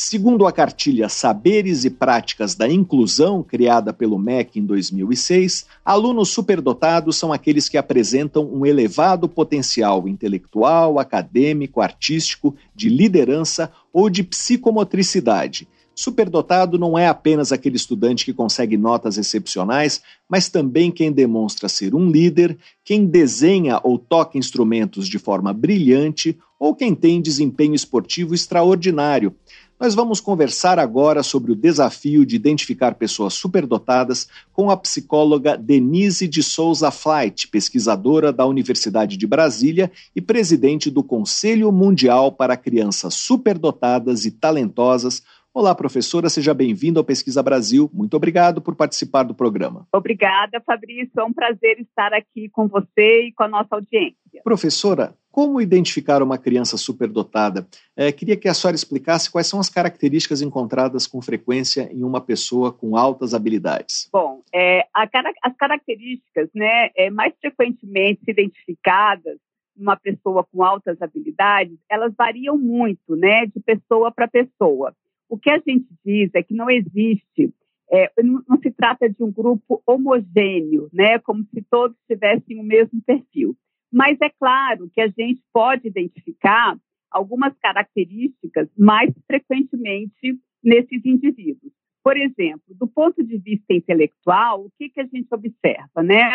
Segundo 0.00 0.46
a 0.46 0.52
cartilha 0.52 1.08
Saberes 1.08 1.84
e 1.84 1.90
Práticas 1.90 2.54
da 2.54 2.68
Inclusão, 2.68 3.42
criada 3.42 3.92
pelo 3.92 4.16
MEC 4.16 4.60
em 4.60 4.64
2006, 4.64 5.66
alunos 5.84 6.28
superdotados 6.28 7.16
são 7.16 7.32
aqueles 7.32 7.68
que 7.68 7.76
apresentam 7.76 8.48
um 8.48 8.64
elevado 8.64 9.28
potencial 9.28 10.06
intelectual, 10.06 11.00
acadêmico, 11.00 11.80
artístico, 11.80 12.54
de 12.76 12.88
liderança 12.88 13.72
ou 13.92 14.08
de 14.08 14.22
psicomotricidade 14.22 15.66
Superdotado 15.98 16.78
não 16.78 16.96
é 16.96 17.08
apenas 17.08 17.50
aquele 17.50 17.74
estudante 17.74 18.24
que 18.24 18.32
consegue 18.32 18.76
notas 18.76 19.18
excepcionais, 19.18 20.00
mas 20.28 20.48
também 20.48 20.92
quem 20.92 21.10
demonstra 21.10 21.68
ser 21.68 21.92
um 21.92 22.08
líder, 22.08 22.56
quem 22.84 23.04
desenha 23.04 23.80
ou 23.82 23.98
toca 23.98 24.38
instrumentos 24.38 25.08
de 25.08 25.18
forma 25.18 25.52
brilhante 25.52 26.38
ou 26.56 26.72
quem 26.72 26.94
tem 26.94 27.20
desempenho 27.20 27.74
esportivo 27.74 28.32
extraordinário. 28.32 29.34
Nós 29.80 29.94
vamos 29.94 30.20
conversar 30.20 30.76
agora 30.76 31.22
sobre 31.22 31.52
o 31.52 31.56
desafio 31.56 32.26
de 32.26 32.34
identificar 32.34 32.96
pessoas 32.96 33.34
superdotadas 33.34 34.26
com 34.52 34.70
a 34.70 34.76
psicóloga 34.76 35.56
Denise 35.56 36.26
de 36.26 36.42
Souza 36.42 36.90
Flight, 36.90 37.46
pesquisadora 37.46 38.32
da 38.32 38.44
Universidade 38.44 39.16
de 39.16 39.24
Brasília 39.24 39.90
e 40.16 40.20
presidente 40.20 40.90
do 40.90 41.02
Conselho 41.02 41.70
Mundial 41.70 42.32
para 42.32 42.56
Crianças 42.56 43.14
Superdotadas 43.14 44.24
e 44.24 44.32
Talentosas. 44.32 45.22
Olá, 45.58 45.74
professora, 45.74 46.28
seja 46.28 46.54
bem-vinda 46.54 47.00
ao 47.00 47.04
Pesquisa 47.04 47.42
Brasil. 47.42 47.90
Muito 47.92 48.16
obrigado 48.16 48.62
por 48.62 48.76
participar 48.76 49.24
do 49.24 49.34
programa. 49.34 49.88
Obrigada, 49.92 50.60
Fabrício. 50.64 51.10
É 51.18 51.24
um 51.24 51.32
prazer 51.32 51.80
estar 51.80 52.14
aqui 52.14 52.48
com 52.48 52.68
você 52.68 53.24
e 53.24 53.32
com 53.32 53.42
a 53.42 53.48
nossa 53.48 53.74
audiência. 53.74 54.40
Professora, 54.44 55.16
como 55.32 55.60
identificar 55.60 56.22
uma 56.22 56.38
criança 56.38 56.76
superdotada? 56.76 57.66
É, 57.96 58.12
queria 58.12 58.36
que 58.36 58.46
a 58.46 58.54
senhora 58.54 58.76
explicasse 58.76 59.32
quais 59.32 59.48
são 59.48 59.58
as 59.58 59.68
características 59.68 60.42
encontradas 60.42 61.08
com 61.08 61.20
frequência 61.20 61.90
em 61.92 62.04
uma 62.04 62.20
pessoa 62.20 62.72
com 62.72 62.96
altas 62.96 63.34
habilidades. 63.34 64.08
Bom, 64.12 64.42
é, 64.54 64.86
a, 64.94 65.08
as 65.42 65.56
características 65.56 66.48
né, 66.54 66.90
é, 66.96 67.10
mais 67.10 67.34
frequentemente 67.40 68.20
identificadas 68.28 69.38
uma 69.76 69.96
pessoa 69.96 70.44
com 70.44 70.62
altas 70.62 71.00
habilidades, 71.00 71.78
elas 71.88 72.12
variam 72.16 72.58
muito, 72.58 73.14
né, 73.16 73.46
de 73.46 73.60
pessoa 73.60 74.10
para 74.10 74.26
pessoa. 74.26 74.92
O 75.28 75.38
que 75.38 75.50
a 75.50 75.58
gente 75.58 75.86
diz 76.04 76.30
é 76.34 76.42
que 76.42 76.54
não 76.54 76.70
existe, 76.70 77.52
é, 77.90 78.10
não, 78.22 78.42
se 78.62 78.70
trata 78.70 79.08
de 79.08 79.22
um 79.22 79.30
grupo 79.30 79.82
homogêneo, 79.86 80.88
né, 80.92 81.18
como 81.18 81.44
se 81.44 81.62
todos 81.70 81.96
tivessem 82.06 82.58
o 82.58 82.62
mesmo 82.62 83.00
perfil. 83.02 83.56
Mas 83.92 84.18
é 84.22 84.30
claro 84.30 84.90
que 84.92 85.00
a 85.00 85.08
gente 85.08 85.42
pode 85.52 85.88
identificar 85.88 86.78
algumas 87.10 87.56
características 87.58 88.68
mais 88.76 89.10
frequentemente 89.26 90.38
nesses 90.62 91.04
indivíduos. 91.04 91.72
Por 92.02 92.16
exemplo, 92.16 92.74
do 92.74 92.86
ponto 92.86 93.22
de 93.22 93.38
vista 93.38 93.72
intelectual, 93.72 94.64
o 94.64 94.70
que, 94.78 94.88
que 94.90 95.00
a 95.00 95.06
gente 95.06 95.28
observa, 95.30 96.02
né? 96.02 96.32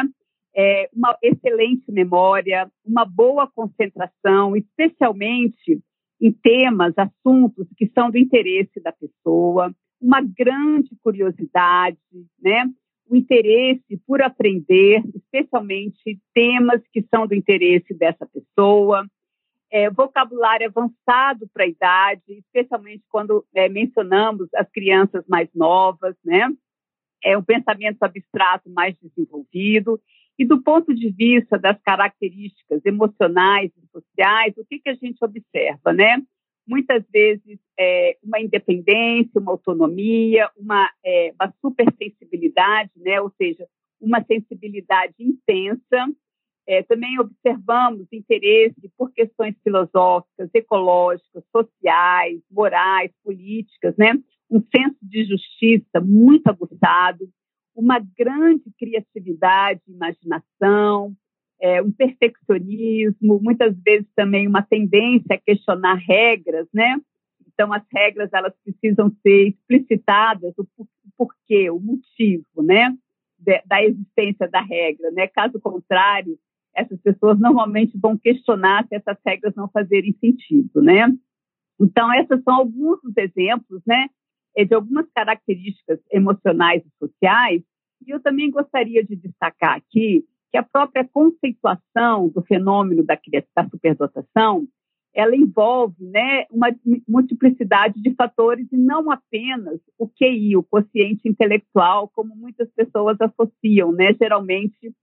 É 0.56 0.88
uma 0.93 1.17
excelente 1.21 1.91
memória, 1.91 2.71
uma 2.86 3.06
boa 3.06 3.47
concentração, 3.47 4.56
especialmente 4.56 5.82
em 6.21 6.32
temas, 6.32 6.93
assuntos 6.97 7.67
que 7.78 7.89
são 7.93 8.10
do 8.10 8.17
interesse 8.17 8.80
da 8.82 8.91
pessoa, 8.91 9.73
uma 10.02 10.21
grande 10.21 10.89
curiosidade, 11.02 11.97
né? 12.41 12.65
o 13.10 13.15
interesse 13.15 13.97
por 14.08 14.21
aprender, 14.21 15.04
especialmente 15.15 16.19
temas 16.34 16.82
que 16.91 17.06
são 17.13 17.28
do 17.28 17.36
interesse 17.36 17.93
dessa 17.93 18.26
pessoa, 18.26 19.06
é, 19.71 19.89
vocabulário 19.89 20.67
avançado 20.67 21.47
para 21.54 21.63
a 21.63 21.67
idade, 21.67 22.21
especialmente 22.28 23.04
quando 23.10 23.45
é, 23.56 23.67
mencionamos 23.67 24.47
as 24.56 24.69
crianças 24.69 25.26
mais 25.28 25.49
novas, 25.54 26.15
né? 26.23 26.47
É 27.23 27.38
um 27.38 27.43
pensamento 27.43 28.04
abstrato 28.04 28.69
mais 28.69 28.95
desenvolvido. 29.02 29.99
E 30.38 30.46
do 30.46 30.62
ponto 30.62 30.93
de 30.93 31.12
vista 31.12 31.58
das 31.60 31.80
características 31.82 32.84
emocionais 32.86 33.72
e 33.78 33.88
sociais, 33.91 34.54
o 34.58 34.65
que, 34.65 34.80
que 34.80 34.89
a 34.89 34.96
gente 34.96 35.24
observa, 35.24 35.93
né? 35.93 36.22
muitas 36.67 37.04
vezes 37.12 37.60
é, 37.78 38.17
uma 38.24 38.39
independência, 38.39 39.39
uma 39.39 39.52
autonomia, 39.52 40.50
uma, 40.58 40.89
é, 41.06 41.34
uma 41.39 41.54
supersensibilidade, 41.62 42.91
né? 42.98 43.22
ou 43.22 43.32
seja, 43.38 43.67
uma 44.00 44.24
sensibilidade 44.24 45.15
intensa. 45.19 46.08
É, 46.65 46.82
também 46.84 47.19
observamos 47.19 48.08
interesse 48.12 48.89
por 48.98 49.12
questões 49.12 49.54
filosóficas, 49.62 50.50
ecológicas, 50.54 51.43
sociais, 51.52 52.41
morais, 52.50 53.12
políticas, 53.22 53.96
né? 53.98 54.13
um 54.50 54.62
senso 54.74 54.98
de 55.02 55.26
justiça 55.26 56.00
muito 56.02 56.48
aguçado, 56.48 57.30
uma 57.75 57.99
grande 57.99 58.63
criatividade, 58.77 59.81
imaginação, 59.88 61.15
é, 61.62 61.81
um 61.81 61.91
perfeccionismo, 61.91 63.39
muitas 63.41 63.75
vezes 63.83 64.07
também 64.15 64.47
uma 64.47 64.62
tendência 64.62 65.36
a 65.36 65.38
questionar 65.38 65.95
regras, 65.95 66.67
né? 66.73 66.99
Então, 67.47 67.71
as 67.71 67.83
regras 67.93 68.29
elas 68.33 68.53
precisam 68.63 69.12
ser 69.21 69.49
explicitadas, 69.49 70.53
o 70.57 70.67
porquê, 71.17 71.69
o 71.69 71.79
motivo, 71.79 72.62
né? 72.63 72.95
da 73.65 73.83
existência 73.83 74.47
da 74.47 74.62
regra, 74.62 75.12
né? 75.12 75.27
Caso 75.27 75.59
contrário, 75.59 76.38
essas 76.75 76.99
pessoas 77.01 77.39
normalmente 77.39 77.97
vão 77.97 78.17
questionar 78.17 78.88
se 78.88 78.95
essas 78.95 79.17
regras 79.25 79.53
não 79.55 79.69
fazerem 79.69 80.15
sentido, 80.19 80.81
né? 80.81 81.13
Então, 81.79 82.13
esses 82.13 82.41
são 82.43 82.55
alguns 82.55 83.01
dos 83.01 83.15
exemplos, 83.17 83.81
né? 83.86 84.07
De 84.55 84.73
algumas 84.75 85.07
características 85.13 85.99
emocionais 86.11 86.83
e 86.85 86.89
sociais. 86.99 87.61
E 88.05 88.11
eu 88.11 88.21
também 88.21 88.51
gostaria 88.51 89.03
de 89.03 89.15
destacar 89.15 89.77
aqui 89.77 90.25
que 90.51 90.57
a 90.57 90.63
própria 90.63 91.07
conceituação 91.11 92.29
do 92.29 92.43
fenômeno 92.43 93.03
da, 93.03 93.17
da 93.55 93.67
superdotação 93.69 94.67
ela 95.13 95.35
envolve 95.35 96.03
né, 96.03 96.45
uma 96.51 96.69
multiplicidade 97.07 98.01
de 98.01 98.13
fatores 98.15 98.67
e 98.71 98.77
não 98.77 99.11
apenas 99.11 99.79
o 99.97 100.07
QI, 100.07 100.57
o 100.57 100.63
quociente 100.63 101.29
intelectual, 101.29 102.09
como 102.09 102.35
muitas 102.35 102.67
pessoas 102.71 103.17
associam, 103.21 103.91
né, 103.91 104.13
geralmente 104.19 104.93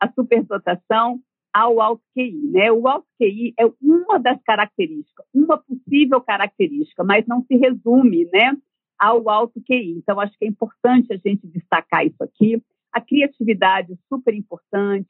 a 0.00 0.10
superdotação 0.10 1.20
ao 1.52 1.80
alto 1.80 2.02
QI. 2.16 2.50
Né? 2.50 2.72
O 2.72 2.88
alto 2.88 3.06
QI 3.20 3.54
é 3.58 3.64
uma 3.80 4.18
das 4.18 4.42
características, 4.42 5.26
uma 5.32 5.56
possível 5.58 6.20
característica, 6.20 7.04
mas 7.04 7.26
não 7.26 7.44
se 7.44 7.56
resume 7.56 8.28
né, 8.32 8.56
ao 9.00 9.28
alto 9.30 9.60
QI. 9.66 9.96
Então, 9.96 10.20
acho 10.20 10.36
que 10.38 10.44
é 10.44 10.48
importante 10.48 11.12
a 11.12 11.16
gente 11.16 11.46
destacar 11.46 12.06
isso 12.06 12.22
aqui 12.22 12.62
a 12.92 13.00
criatividade 13.00 13.96
super 14.08 14.34
importante, 14.34 15.08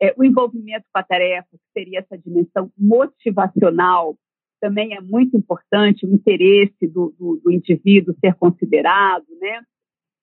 é, 0.00 0.14
o 0.16 0.24
envolvimento 0.24 0.86
com 0.92 0.98
a 0.98 1.02
tarefa, 1.02 1.48
que 1.52 1.72
seria 1.72 2.00
essa 2.00 2.16
dimensão 2.16 2.70
motivacional, 2.76 4.16
também 4.60 4.94
é 4.94 5.00
muito 5.00 5.36
importante, 5.36 6.06
o 6.06 6.12
interesse 6.12 6.86
do, 6.86 7.14
do, 7.18 7.40
do 7.42 7.50
indivíduo 7.50 8.14
ser 8.20 8.34
considerado, 8.34 9.26
né? 9.40 9.62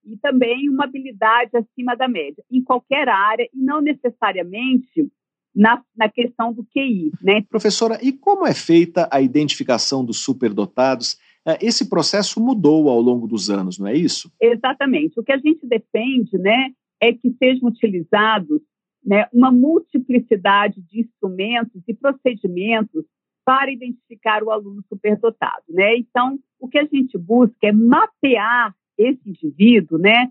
E 0.05 0.15
também 0.17 0.69
uma 0.69 0.85
habilidade 0.85 1.51
acima 1.57 1.95
da 1.95 2.07
média, 2.07 2.43
em 2.49 2.63
qualquer 2.63 3.09
área, 3.09 3.47
e 3.53 3.57
não 3.57 3.81
necessariamente 3.81 5.11
na, 5.53 5.83
na, 5.95 6.07
questão 6.07 6.53
do 6.53 6.63
QI. 6.63 7.11
Né? 7.21 7.43
Professora, 7.49 7.99
e 8.01 8.13
como 8.13 8.45
é 8.45 8.53
feita 8.53 9.09
a 9.11 9.19
identificação 9.19 10.05
dos 10.05 10.23
superdotados? 10.23 11.17
É, 11.47 11.65
esse 11.65 11.89
processo 11.89 12.41
mudou 12.41 12.89
ao 12.89 12.99
longo 12.99 13.25
dos 13.25 13.49
anos, 13.49 13.79
não 13.79 13.87
é 13.87 13.95
isso? 13.95 14.29
Exatamente. 14.41 15.17
O 15.17 15.23
que 15.23 15.31
a 15.31 15.37
gente 15.37 15.65
defende 15.65 16.37
né, 16.37 16.71
é 16.99 17.13
que 17.13 17.31
sejam 17.39 17.69
utilizados 17.69 18.61
né, 19.01 19.29
uma 19.31 19.49
multiplicidade 19.49 20.81
de 20.81 20.99
instrumentos 20.99 21.81
e 21.87 21.93
procedimentos 21.93 23.05
para 23.45 23.71
identificar 23.71 24.43
o 24.43 24.51
aluno 24.51 24.83
superdotado. 24.89 25.63
Né? 25.69 25.95
Então, 25.99 26.37
o 26.59 26.67
que 26.67 26.77
a 26.77 26.83
gente 26.83 27.17
busca 27.17 27.65
é 27.65 27.71
mapear 27.71 28.75
esse 28.97 29.29
indivíduo, 29.29 29.97
né, 29.97 30.29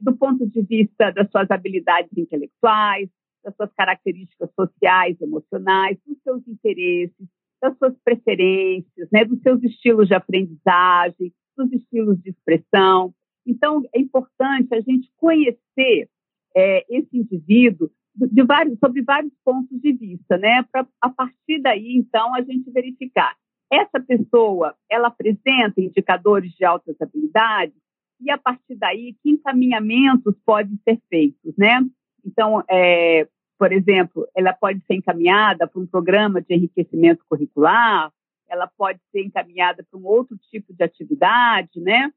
do 0.00 0.16
ponto 0.16 0.46
de 0.46 0.62
vista 0.62 1.10
das 1.10 1.30
suas 1.30 1.50
habilidades 1.50 2.16
intelectuais, 2.16 3.10
das 3.44 3.54
suas 3.54 3.70
características 3.74 4.48
sociais, 4.58 5.20
emocionais, 5.20 5.98
dos 6.06 6.16
seus 6.22 6.48
interesses, 6.48 7.28
das 7.64 7.78
suas 7.78 7.94
preferências, 8.04 9.08
né, 9.10 9.24
dos 9.24 9.40
seus 9.40 9.62
estilos 9.62 10.06
de 10.06 10.14
aprendizagem, 10.14 11.32
dos 11.56 11.72
estilos 11.72 12.20
de 12.20 12.28
expressão. 12.28 13.14
Então, 13.46 13.82
é 13.94 14.00
importante 14.00 14.74
a 14.74 14.80
gente 14.80 15.10
conhecer 15.16 16.10
é, 16.54 16.84
esse 16.90 17.16
indivíduo 17.16 17.90
de 18.14 18.42
vários, 18.44 18.78
sobre 18.78 19.02
vários 19.02 19.32
pontos 19.42 19.80
de 19.80 19.92
vista, 19.92 20.36
né? 20.36 20.62
Para 20.70 20.86
a 21.00 21.08
partir 21.08 21.60
daí, 21.60 21.96
então, 21.96 22.34
a 22.34 22.42
gente 22.42 22.70
verificar 22.70 23.34
essa 23.72 23.98
pessoa, 23.98 24.74
ela 24.90 25.08
apresenta 25.08 25.80
indicadores 25.80 26.52
de 26.52 26.64
altas 26.66 26.94
habilidades 27.00 27.74
e 28.20 28.30
a 28.30 28.36
partir 28.36 28.76
daí, 28.76 29.16
que 29.22 29.30
encaminhamentos 29.30 30.34
podem 30.44 30.78
ser 30.84 31.00
feitos, 31.08 31.56
né? 31.56 31.80
Então, 32.24 32.62
é, 32.70 33.26
por 33.58 33.72
exemplo, 33.72 34.26
ela 34.34 34.52
pode 34.52 34.84
ser 34.86 34.94
encaminhada 34.94 35.66
para 35.66 35.80
um 35.80 35.86
programa 35.86 36.40
de 36.40 36.54
enriquecimento 36.54 37.24
curricular, 37.28 38.12
ela 38.48 38.66
pode 38.66 39.00
ser 39.10 39.22
encaminhada 39.22 39.84
para 39.88 39.98
um 39.98 40.04
outro 40.04 40.36
tipo 40.50 40.74
de 40.74 40.84
atividade, 40.84 41.80
né? 41.80 42.12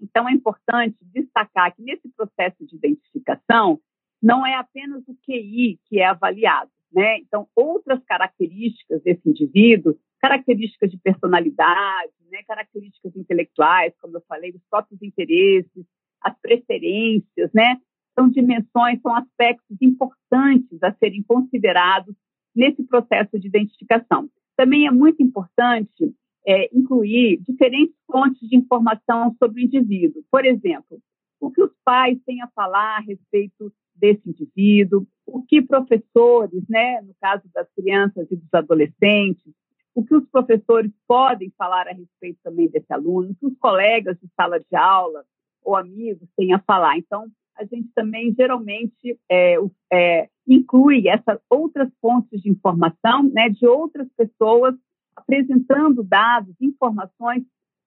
Então, 0.00 0.28
é 0.28 0.32
importante 0.32 0.96
destacar 1.02 1.74
que 1.74 1.82
nesse 1.82 2.08
processo 2.10 2.64
de 2.66 2.76
identificação, 2.76 3.80
não 4.22 4.46
é 4.46 4.54
apenas 4.54 5.02
o 5.06 5.14
QI 5.24 5.78
que 5.86 6.00
é 6.00 6.06
avaliado, 6.06 6.70
né? 6.92 7.18
Então, 7.18 7.48
outras 7.54 8.02
características 8.04 9.02
desse 9.02 9.28
indivíduo, 9.28 9.98
características 10.20 10.90
de 10.90 10.98
personalidade, 10.98 12.12
né? 12.30 12.42
características 12.46 13.14
intelectuais, 13.16 13.94
como 14.00 14.16
eu 14.16 14.22
falei, 14.28 14.50
os 14.50 14.62
próprios 14.68 15.02
interesses, 15.02 15.86
as 16.20 16.38
preferências, 16.40 17.50
né? 17.52 17.80
São 18.18 18.28
dimensões, 18.28 19.00
são 19.02 19.14
aspectos 19.14 19.76
importantes 19.80 20.82
a 20.82 20.92
serem 20.94 21.22
considerados 21.22 22.14
nesse 22.54 22.82
processo 22.84 23.38
de 23.38 23.46
identificação. 23.46 24.28
Também 24.56 24.86
é 24.86 24.90
muito 24.90 25.22
importante 25.22 26.14
é, 26.46 26.70
incluir 26.72 27.38
diferentes 27.42 27.96
fontes 28.10 28.48
de 28.48 28.56
informação 28.56 29.34
sobre 29.38 29.62
o 29.62 29.64
indivíduo. 29.64 30.22
Por 30.30 30.46
exemplo, 30.46 30.98
o 31.40 31.50
que 31.50 31.62
os 31.62 31.72
pais 31.84 32.18
têm 32.24 32.40
a 32.40 32.48
falar 32.48 32.98
a 32.98 33.00
respeito 33.00 33.72
desse 33.94 34.28
indivíduo, 34.28 35.06
o 35.26 35.42
que 35.42 35.60
professores, 35.60 36.62
né, 36.68 37.00
no 37.02 37.14
caso 37.20 37.44
das 37.52 37.68
crianças 37.74 38.30
e 38.30 38.36
dos 38.36 38.52
adolescentes, 38.52 39.52
o 39.94 40.04
que 40.04 40.14
os 40.14 40.26
professores 40.28 40.92
podem 41.08 41.52
falar 41.56 41.88
a 41.88 41.92
respeito 41.92 42.38
também 42.42 42.68
desse 42.68 42.92
aluno, 42.92 43.30
o 43.30 43.34
que 43.34 43.46
os 43.46 43.58
colegas 43.58 44.18
de 44.20 44.28
sala 44.36 44.60
de 44.60 44.76
aula 44.76 45.24
ou 45.64 45.74
amigos 45.74 46.28
têm 46.36 46.52
a 46.52 46.58
falar. 46.60 46.98
Então, 46.98 47.26
a 47.58 47.64
gente 47.64 47.88
também 47.94 48.34
geralmente 48.36 49.18
é, 49.30 49.56
é, 49.92 50.28
inclui 50.46 51.08
essas 51.08 51.38
outras 51.50 51.88
fontes 52.00 52.40
de 52.40 52.50
informação, 52.50 53.22
né, 53.32 53.48
de 53.48 53.66
outras 53.66 54.08
pessoas 54.16 54.74
apresentando 55.16 56.02
dados, 56.02 56.54
informações 56.60 57.42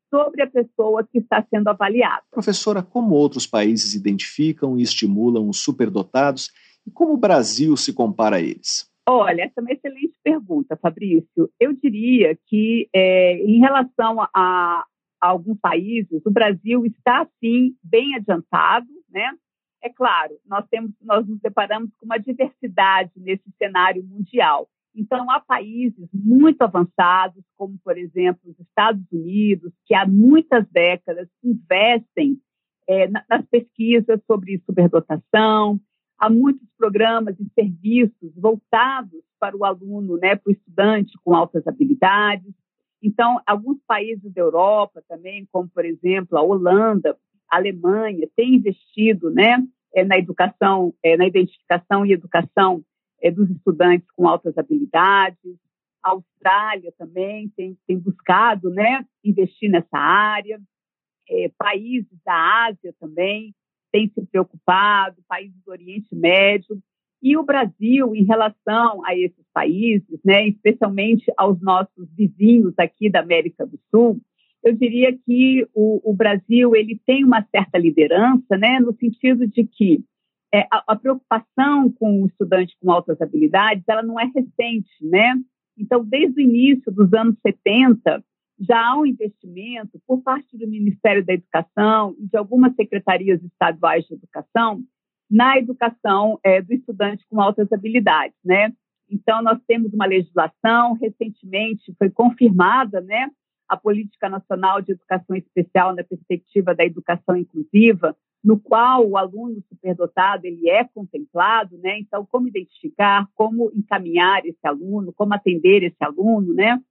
sobre 0.10 0.41
a 0.41 0.47
pessoa 0.47 1.08
que 1.08 1.19
está 1.19 1.45
sendo 1.49 1.67
avaliada. 1.67 2.23
Professora, 2.32 2.82
como 2.82 3.13
outros 3.13 3.45
países 3.45 3.93
identificam 3.93 4.77
e 4.77 4.82
estimulam 4.82 5.47
os 5.47 5.62
superdotados 5.62 6.51
e 6.86 6.91
como 6.91 7.13
o 7.13 7.17
Brasil 7.17 7.77
se 7.77 7.93
compara 7.93 8.38
a 8.38 8.41
eles? 8.41 8.89
Olha, 9.08 9.43
essa 9.43 9.53
é 9.58 9.62
uma 9.62 9.71
excelente 9.71 10.13
pergunta, 10.23 10.77
Fabrício. 10.77 11.49
Eu 11.60 11.73
diria 11.73 12.38
que, 12.47 12.88
é, 12.93 13.38
em 13.43 13.60
relação 13.60 14.21
a, 14.21 14.29
a, 14.36 14.86
alguns 15.19 15.58
países, 15.60 16.21
o 16.25 16.32
Brasil 16.32 16.86
está, 16.86 17.27
sim, 17.39 17.75
bem 17.84 18.15
adiantado, 18.15 18.88
né? 19.10 19.32
É 19.82 19.89
claro, 19.89 20.38
nós, 20.46 20.68
temos, 20.70 20.92
nós 21.02 21.26
nos 21.28 21.39
deparamos 21.39 21.89
com 21.96 22.06
uma 22.06 22.18
diversidade 22.18 23.12
nesse 23.15 23.50
cenário 23.58 24.04
mundial. 24.04 24.70
Então, 24.96 25.30
há 25.32 25.39
países 25.39 26.10
muito 26.13 26.62
avançados, 26.62 27.44
como, 27.56 27.78
por 27.84 27.98
exemplo, 27.98 28.42
os 28.46 28.60
Estados 28.60 29.06
Unidos, 29.12 29.72
que 29.86 29.94
há 29.94 30.06
muitas 30.06 30.68
décadas 30.70 31.30
investem 31.44 32.38
é, 32.88 33.08
nas 33.08 33.46
pesquisas 33.50 34.20
sobre 34.26 34.62
superdotação, 34.65 35.80
há 36.18 36.30
muitos 36.30 36.68
programas 36.78 37.39
e 37.39 37.48
serviços 37.54 38.34
voltados 38.36 39.24
para 39.39 39.56
o 39.56 39.63
aluno, 39.63 40.18
né, 40.18 40.36
para 40.36 40.50
o 40.50 40.52
estudante 40.52 41.18
com 41.24 41.34
altas 41.34 41.65
habilidades. 41.65 42.54
Então, 43.02 43.39
alguns 43.48 43.78
países 43.88 44.34
da 44.34 44.42
Europa 44.42 45.02
também, 45.08 45.48
como, 45.52 45.70
por 45.70 45.86
exemplo, 45.86 46.38
a 46.38 46.42
Holanda, 46.42 47.15
a 47.50 47.58
Alemanha, 47.58 48.28
têm 48.36 48.56
investido 48.56 49.32
né, 49.32 49.58
é, 49.94 50.04
na 50.04 50.18
educação, 50.18 50.94
é, 51.04 51.18
na 51.18 51.26
identificação 51.28 52.06
e 52.06 52.14
educação 52.14 52.84
é, 53.22 53.32
dos 53.32 53.50
estudantes 53.50 54.10
com 54.12 54.28
altas 54.28 54.58
habilidades. 54.58 55.58
A 56.04 56.12
Austrália 56.12 56.94
também 56.98 57.50
tem, 57.56 57.78
tem 57.86 57.98
buscado 57.98 58.70
né, 58.70 59.06
investir 59.24 59.70
nessa 59.70 59.98
área. 59.98 60.60
É, 61.30 61.52
países 61.58 62.18
da 62.26 62.68
Ásia 62.68 62.94
também 63.00 63.54
têm 63.92 64.10
se 64.10 64.26
preocupado, 64.26 65.22
países 65.28 65.56
do 65.66 65.72
Oriente 65.72 66.16
Médio. 66.16 66.80
E 67.22 67.36
o 67.36 67.44
Brasil, 67.44 68.16
em 68.16 68.24
relação 68.24 69.06
a 69.06 69.14
esses 69.14 69.46
países, 69.54 70.20
né, 70.24 70.48
especialmente 70.48 71.26
aos 71.38 71.60
nossos 71.62 72.10
vizinhos 72.16 72.74
aqui 72.78 73.10
da 73.10 73.20
América 73.20 73.66
do 73.66 73.78
Sul, 73.92 74.22
eu 74.63 74.74
diria 74.74 75.17
que 75.26 75.67
o, 75.74 76.12
o 76.12 76.13
Brasil 76.13 76.76
ele 76.76 77.00
tem 77.06 77.24
uma 77.24 77.45
certa 77.50 77.78
liderança, 77.78 78.58
né, 78.58 78.80
no 78.80 78.93
sentido 78.93 79.48
de 79.48 79.63
que 79.65 80.04
é, 80.54 80.62
a, 80.72 80.84
a, 80.88 80.95
preocupação 80.95 81.91
com 81.91 82.24
o 82.24 82.28
estudante 82.28 82.76
com 82.82 82.91
altas 82.91 83.22
habilidades, 83.22 83.84
ela 83.88 84.02
não 84.02 84.19
é 84.19 84.26
recente, 84.26 84.89
né? 85.02 85.36
Então, 85.78 86.04
desde 86.04 86.41
o 86.41 86.43
início 86.43 86.91
dos 86.91 87.13
anos 87.13 87.36
70, 87.45 88.24
já 88.60 88.88
há 88.88 89.00
um 89.00 89.06
investimento 89.06 90.02
por 90.06 90.22
parte 90.22 90.58
do 90.58 90.67
Ministério 90.67 91.24
da 91.24 91.34
Educação 91.34 92.15
e 92.19 92.28
de 92.28 92.36
algumas 92.36 92.76
secretarias 92.76 93.41
estaduais 93.43 94.06
de 94.06 94.15
educação 94.15 94.84
na 95.30 95.58
educação 95.58 96.39
é, 96.43 96.62
do 96.62 96.74
estudante 96.74 97.24
com 97.30 97.39
altas 97.39 97.72
habilidades, 97.72 98.36
né? 98.43 98.74
Então, 99.10 99.41
nós 99.41 99.60
temos 99.67 99.93
uma 99.93 100.06
legislação, 100.06 100.93
recentemente 100.93 101.93
foi 101.98 102.10
confirmada, 102.10 103.02
né, 103.02 103.30
a 103.69 103.77
Política 103.77 104.27
Nacional 104.27 104.82
de 104.82 104.93
Educação 104.93 105.36
Especial 105.36 105.95
na 105.95 106.03
perspectiva 106.03 106.73
da 106.73 106.84
educação 106.84 107.38
inclusiva, 107.38 108.17
no 108.43 108.60
qual 108.60 109.08
o 109.08 109.15
aluno 109.15 109.62
superdotado 109.69 110.47
ele 110.47 110.67
é 110.69 110.84
contemplado, 110.84 111.77
né? 111.77 111.99
Então, 111.99 112.25
como 112.25 112.47
identificar, 112.47 113.27
como 113.36 113.71
encaminhar 113.75 114.43
esse 114.45 114.65
aluno, 114.65 115.13
como 115.13 115.34
atender 115.34 115.84
esse 115.84 116.01
aluno, 116.01 116.53
né? 116.53 116.82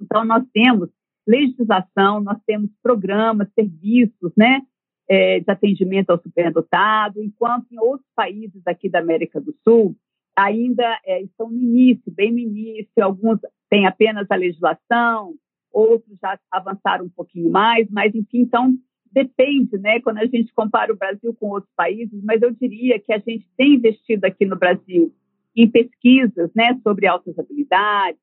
Então, 0.00 0.24
nós 0.24 0.44
temos 0.52 0.88
legislação, 1.26 2.20
nós 2.20 2.38
temos 2.46 2.70
programas, 2.82 3.48
serviços, 3.54 4.32
né? 4.36 4.62
É, 5.06 5.40
de 5.40 5.50
atendimento 5.50 6.08
ao 6.08 6.22
superdotado, 6.22 7.22
enquanto 7.22 7.70
em 7.70 7.78
outros 7.78 8.08
países 8.16 8.62
aqui 8.66 8.88
da 8.88 9.00
América 9.00 9.38
do 9.38 9.54
Sul 9.62 9.94
ainda 10.36 10.98
é, 11.04 11.22
estão 11.22 11.50
no 11.50 11.58
início, 11.58 12.10
bem 12.10 12.32
no 12.32 12.38
início, 12.38 12.90
alguns 13.02 13.38
têm 13.70 13.86
apenas 13.86 14.26
a 14.30 14.34
legislação, 14.34 15.34
outros 15.74 16.16
já 16.22 16.38
avançaram 16.50 17.06
um 17.06 17.10
pouquinho 17.10 17.50
mais, 17.50 17.88
mas 17.90 18.14
enfim, 18.14 18.42
então 18.42 18.74
depende, 19.10 19.78
né, 19.78 20.00
quando 20.00 20.18
a 20.18 20.26
gente 20.26 20.52
compara 20.52 20.92
o 20.92 20.96
Brasil 20.96 21.34
com 21.34 21.50
outros 21.50 21.72
países, 21.76 22.20
mas 22.24 22.42
eu 22.42 22.50
diria 22.50 22.98
que 22.98 23.12
a 23.12 23.18
gente 23.18 23.48
tem 23.56 23.74
investido 23.74 24.26
aqui 24.26 24.44
no 24.44 24.56
Brasil 24.56 25.14
em 25.54 25.70
pesquisas, 25.70 26.50
né, 26.54 26.78
sobre 26.82 27.06
altas 27.06 27.38
habilidades, 27.38 28.18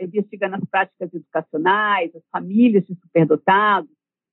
investigando 0.00 0.56
as 0.56 0.64
práticas 0.64 1.12
educacionais, 1.12 2.14
as 2.14 2.22
famílias 2.32 2.86
de 2.86 2.94
superdotados, 2.94 3.90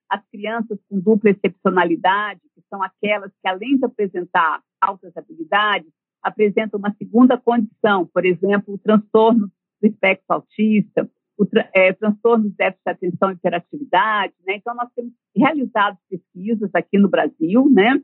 as 0.09 0.25
crianças 0.31 0.79
com 0.89 0.99
dupla 0.99 1.31
excepcionalidade, 1.31 2.39
que 2.55 2.61
são 2.69 2.81
aquelas 2.81 3.31
que, 3.41 3.47
além 3.49 3.77
de 3.77 3.85
apresentar 3.85 4.61
altas 4.79 5.15
habilidades, 5.17 5.91
apresentam 6.23 6.79
uma 6.79 6.93
segunda 6.97 7.37
condição, 7.37 8.05
por 8.05 8.25
exemplo, 8.25 8.73
o 8.73 8.77
transtorno 8.77 9.51
do 9.81 9.87
espectro 9.87 10.25
autista, 10.29 11.09
o 11.37 11.45
é, 11.73 11.93
transtorno 11.93 12.49
de 12.49 12.55
déficit 12.55 12.83
de 12.83 12.91
atenção 12.91 13.31
e 13.31 13.33
hiperatividade, 13.33 14.33
né? 14.45 14.55
Então, 14.55 14.73
nós 14.75 14.89
temos 14.95 15.13
realizado 15.35 15.97
pesquisas 16.09 16.69
aqui 16.73 16.97
no 16.97 17.09
Brasil, 17.09 17.69
né? 17.69 18.01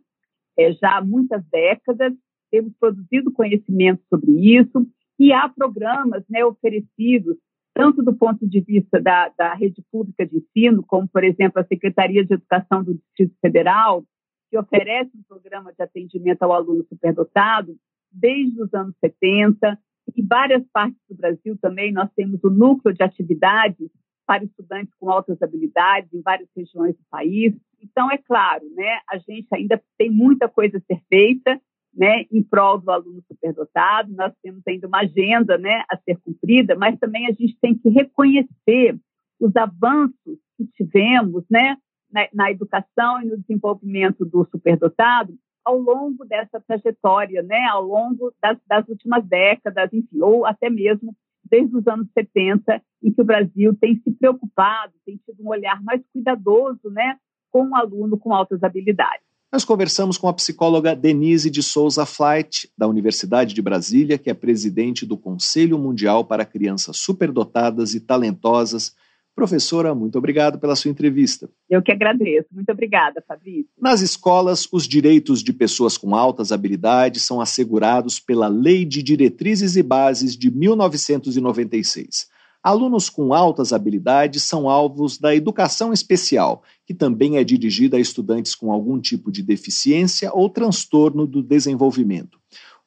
É, 0.57 0.71
já 0.73 0.97
há 0.97 1.03
muitas 1.03 1.43
décadas, 1.49 2.13
temos 2.51 2.73
produzido 2.79 3.31
conhecimento 3.31 4.03
sobre 4.07 4.31
isso, 4.31 4.87
e 5.19 5.33
há 5.33 5.49
programas 5.49 6.23
né, 6.29 6.45
oferecidos, 6.45 7.37
tanto 7.73 8.03
do 8.03 8.13
ponto 8.13 8.47
de 8.47 8.61
vista 8.61 9.01
da, 9.01 9.29
da 9.29 9.55
rede 9.55 9.83
pública 9.91 10.25
de 10.25 10.37
ensino, 10.37 10.83
como, 10.85 11.07
por 11.07 11.23
exemplo, 11.23 11.59
a 11.59 11.65
Secretaria 11.65 12.23
de 12.23 12.35
Educação 12.35 12.83
do 12.83 12.93
Distrito 12.93 13.35
Federal, 13.41 14.03
que 14.49 14.57
oferece 14.57 15.09
um 15.15 15.23
programa 15.23 15.73
de 15.73 15.81
atendimento 15.81 16.43
ao 16.43 16.53
aluno 16.53 16.85
superdotado 16.87 17.75
desde 18.11 18.61
os 18.61 18.71
anos 18.73 18.95
70, 18.99 19.79
em 20.15 20.25
várias 20.25 20.63
partes 20.71 20.99
do 21.09 21.15
Brasil 21.15 21.57
também 21.61 21.91
nós 21.91 22.09
temos 22.15 22.43
o 22.43 22.49
núcleo 22.49 22.93
de 22.93 23.03
atividades 23.03 23.89
para 24.25 24.43
estudantes 24.43 24.93
com 24.99 25.09
altas 25.09 25.41
habilidades 25.41 26.13
em 26.13 26.21
várias 26.21 26.47
regiões 26.55 26.95
do 26.95 27.03
país. 27.09 27.53
Então, 27.81 28.09
é 28.09 28.17
claro, 28.17 28.63
né, 28.73 28.99
a 29.09 29.17
gente 29.17 29.47
ainda 29.53 29.81
tem 29.97 30.09
muita 30.09 30.47
coisa 30.47 30.77
a 30.77 30.81
ser 30.81 31.01
feita 31.09 31.59
né, 31.93 32.25
em 32.31 32.41
prol 32.41 32.79
do 32.79 32.89
aluno 32.89 33.21
superdotado, 33.27 34.11
nós 34.13 34.33
temos 34.41 34.63
ainda 34.67 34.87
uma 34.87 35.01
agenda 35.01 35.57
né, 35.57 35.83
a 35.91 35.97
ser 35.97 36.17
cumprida, 36.21 36.75
mas 36.75 36.97
também 36.97 37.27
a 37.27 37.31
gente 37.31 37.55
tem 37.61 37.77
que 37.77 37.89
reconhecer 37.89 38.97
os 39.39 39.55
avanços 39.55 40.39
que 40.57 40.65
tivemos 40.73 41.43
né, 41.51 41.77
na, 42.11 42.27
na 42.33 42.51
educação 42.51 43.21
e 43.21 43.25
no 43.25 43.37
desenvolvimento 43.37 44.25
do 44.25 44.43
superdotado 44.45 45.37
ao 45.63 45.77
longo 45.77 46.25
dessa 46.25 46.59
trajetória, 46.59 47.41
né, 47.41 47.65
ao 47.71 47.83
longo 47.83 48.33
das, 48.41 48.57
das 48.67 48.87
últimas 48.87 49.25
décadas, 49.25 49.91
enfim, 49.93 50.21
ou 50.21 50.45
até 50.45 50.69
mesmo 50.69 51.15
desde 51.49 51.75
os 51.75 51.87
anos 51.87 52.07
70, 52.13 52.81
em 53.03 53.13
que 53.13 53.21
o 53.21 53.25
Brasil 53.25 53.75
tem 53.79 53.99
se 54.03 54.11
preocupado, 54.11 54.93
tem 55.05 55.19
tido 55.25 55.43
um 55.43 55.49
olhar 55.49 55.81
mais 55.83 56.01
cuidadoso 56.11 56.89
né, 56.89 57.17
com 57.51 57.69
o 57.69 57.75
aluno 57.75 58.17
com 58.17 58.33
altas 58.33 58.63
habilidades. 58.63 59.23
Nós 59.51 59.63
conversamos 59.63 60.17
com 60.17 60.27
a 60.27 60.33
psicóloga 60.33 60.95
Denise 60.95 61.47
de 61.47 61.61
Souza 61.61 62.07
Flight, 62.07 62.71
da 62.75 62.87
Universidade 62.87 63.53
de 63.53 63.61
Brasília, 63.61 64.17
que 64.17 64.31
é 64.31 64.33
presidente 64.33 65.05
do 65.05 65.15
Conselho 65.15 65.77
Mundial 65.77 66.25
para 66.25 66.43
Crianças 66.43 66.97
Superdotadas 66.97 67.93
e 67.93 67.99
Talentosas, 67.99 68.95
Professora, 69.35 69.95
muito 69.95 70.17
obrigado 70.17 70.59
pela 70.59 70.75
sua 70.75 70.91
entrevista. 70.91 71.49
Eu 71.67 71.81
que 71.81 71.91
agradeço. 71.91 72.47
Muito 72.51 72.71
obrigada, 72.71 73.23
Fabrício. 73.27 73.69
Nas 73.81 74.01
escolas, 74.01 74.67
os 74.71 74.87
direitos 74.87 75.41
de 75.41 75.51
pessoas 75.51 75.97
com 75.97 76.15
altas 76.15 76.51
habilidades 76.51 77.23
são 77.23 77.41
assegurados 77.41 78.19
pela 78.19 78.47
Lei 78.47 78.85
de 78.85 79.01
Diretrizes 79.01 79.75
e 79.75 79.81
Bases 79.81 80.37
de 80.37 80.51
1996. 80.51 82.27
Alunos 82.63 83.09
com 83.09 83.33
altas 83.33 83.73
habilidades 83.73 84.43
são 84.43 84.69
alvos 84.69 85.17
da 85.17 85.35
educação 85.35 85.91
especial, 85.91 86.63
que 86.85 86.93
também 86.93 87.35
é 87.37 87.43
dirigida 87.43 87.97
a 87.97 87.99
estudantes 87.99 88.55
com 88.55 88.71
algum 88.71 89.01
tipo 89.01 89.29
de 89.29 89.43
deficiência 89.43 90.31
ou 90.31 90.49
transtorno 90.49 91.27
do 91.27 91.43
desenvolvimento. 91.43 92.39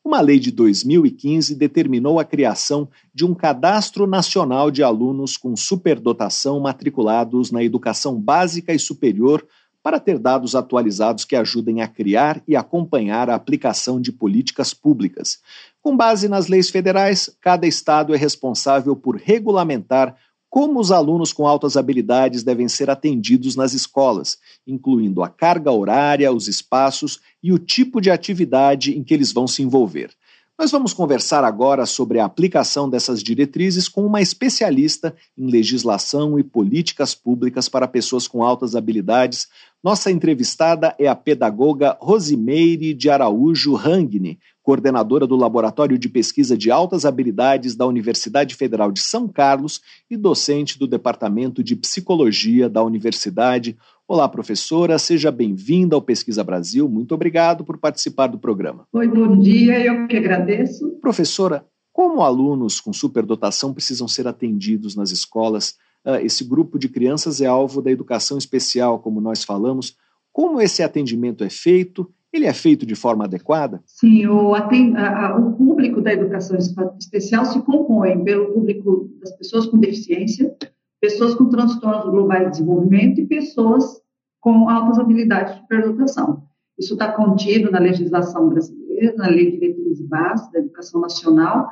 Uma 0.06 0.20
lei 0.20 0.38
de 0.38 0.52
2015 0.52 1.52
determinou 1.56 2.20
a 2.20 2.24
criação 2.24 2.88
de 3.12 3.24
um 3.24 3.34
cadastro 3.34 4.06
nacional 4.06 4.70
de 4.70 4.80
alunos 4.80 5.36
com 5.36 5.56
superdotação 5.56 6.60
matriculados 6.60 7.50
na 7.50 7.60
educação 7.64 8.14
básica 8.14 8.72
e 8.72 8.78
superior 8.78 9.44
para 9.82 9.98
ter 9.98 10.16
dados 10.20 10.54
atualizados 10.54 11.24
que 11.24 11.34
ajudem 11.34 11.82
a 11.82 11.88
criar 11.88 12.40
e 12.46 12.54
acompanhar 12.54 13.28
a 13.28 13.34
aplicação 13.34 14.00
de 14.00 14.12
políticas 14.12 14.72
públicas. 14.72 15.40
Com 15.82 15.96
base 15.96 16.28
nas 16.28 16.46
leis 16.46 16.70
federais, 16.70 17.28
cada 17.40 17.66
estado 17.66 18.14
é 18.14 18.16
responsável 18.16 18.94
por 18.94 19.16
regulamentar 19.16 20.16
como 20.56 20.80
os 20.80 20.90
alunos 20.90 21.34
com 21.34 21.46
altas 21.46 21.76
habilidades 21.76 22.42
devem 22.42 22.66
ser 22.66 22.88
atendidos 22.88 23.56
nas 23.56 23.74
escolas, 23.74 24.38
incluindo 24.66 25.22
a 25.22 25.28
carga 25.28 25.70
horária, 25.70 26.32
os 26.32 26.48
espaços 26.48 27.20
e 27.42 27.52
o 27.52 27.58
tipo 27.58 28.00
de 28.00 28.10
atividade 28.10 28.96
em 28.96 29.04
que 29.04 29.12
eles 29.12 29.32
vão 29.32 29.46
se 29.46 29.62
envolver. 29.62 30.12
Nós 30.58 30.70
vamos 30.70 30.94
conversar 30.94 31.44
agora 31.44 31.84
sobre 31.84 32.18
a 32.18 32.24
aplicação 32.24 32.88
dessas 32.88 33.22
diretrizes 33.22 33.86
com 33.86 34.06
uma 34.06 34.22
especialista 34.22 35.14
em 35.36 35.46
legislação 35.50 36.38
e 36.38 36.42
políticas 36.42 37.14
públicas 37.14 37.68
para 37.68 37.86
pessoas 37.86 38.26
com 38.26 38.42
altas 38.42 38.74
habilidades. 38.74 39.48
Nossa 39.84 40.10
entrevistada 40.10 40.96
é 40.98 41.06
a 41.06 41.14
pedagoga 41.14 41.98
Rosimeire 42.00 42.94
de 42.94 43.10
Araújo 43.10 43.74
Rangni, 43.74 44.38
coordenadora 44.66 45.28
do 45.28 45.36
Laboratório 45.36 45.96
de 45.96 46.08
Pesquisa 46.08 46.58
de 46.58 46.72
Altas 46.72 47.04
Habilidades 47.04 47.76
da 47.76 47.86
Universidade 47.86 48.56
Federal 48.56 48.90
de 48.90 48.98
São 48.98 49.28
Carlos 49.28 49.80
e 50.10 50.16
docente 50.16 50.76
do 50.76 50.88
Departamento 50.88 51.62
de 51.62 51.76
Psicologia 51.76 52.68
da 52.68 52.82
Universidade. 52.82 53.76
Olá, 54.08 54.28
professora, 54.28 54.98
seja 54.98 55.30
bem-vinda 55.30 55.94
ao 55.94 56.02
Pesquisa 56.02 56.42
Brasil. 56.42 56.88
Muito 56.88 57.14
obrigado 57.14 57.64
por 57.64 57.78
participar 57.78 58.26
do 58.26 58.40
programa. 58.40 58.88
Oi, 58.92 59.06
bom 59.06 59.38
dia, 59.38 59.78
eu 59.78 60.08
que 60.08 60.16
agradeço. 60.16 60.98
Professora, 61.00 61.64
como 61.92 62.22
alunos 62.22 62.80
com 62.80 62.92
superdotação 62.92 63.72
precisam 63.72 64.08
ser 64.08 64.26
atendidos 64.26 64.96
nas 64.96 65.12
escolas? 65.12 65.76
Ah, 66.04 66.20
esse 66.20 66.42
grupo 66.42 66.76
de 66.76 66.88
crianças 66.88 67.40
é 67.40 67.46
alvo 67.46 67.80
da 67.80 67.92
educação 67.92 68.36
especial, 68.36 68.98
como 68.98 69.20
nós 69.20 69.44
falamos. 69.44 69.94
Como 70.32 70.60
esse 70.60 70.82
atendimento 70.82 71.44
é 71.44 71.48
feito 71.48 72.12
ele 72.32 72.46
é 72.46 72.52
feito 72.52 72.84
de 72.84 72.94
forma 72.94 73.24
adequada? 73.24 73.82
Sim, 73.86 74.26
o, 74.26 74.52
o 74.52 75.52
público 75.52 76.00
da 76.00 76.12
educação 76.12 76.56
especial 76.98 77.44
se 77.44 77.60
compõe 77.62 78.22
pelo 78.22 78.52
público 78.52 79.10
das 79.20 79.36
pessoas 79.36 79.66
com 79.66 79.78
deficiência, 79.78 80.54
pessoas 81.00 81.34
com 81.34 81.48
transtornos 81.48 82.10
globais 82.10 82.44
de 82.44 82.50
desenvolvimento 82.50 83.20
e 83.20 83.26
pessoas 83.26 84.00
com 84.40 84.68
altas 84.68 84.98
habilidades 84.98 85.54
de 85.54 85.60
superdotação. 85.60 86.42
Isso 86.78 86.92
está 86.92 87.12
contido 87.12 87.70
na 87.70 87.78
legislação 87.78 88.48
brasileira, 88.48 89.14
na 89.16 89.28
Lei 89.28 89.50
de 89.50 89.58
Diretrizes 89.58 90.06
Básicas 90.06 90.52
da 90.52 90.58
Educação 90.58 91.00
Nacional 91.00 91.68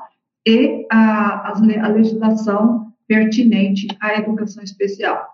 e 0.47 0.87
a, 0.91 1.53
a 1.53 1.89
legislação 1.89 2.93
pertinente 3.07 3.87
à 4.01 4.15
educação 4.15 4.63
especial. 4.63 5.34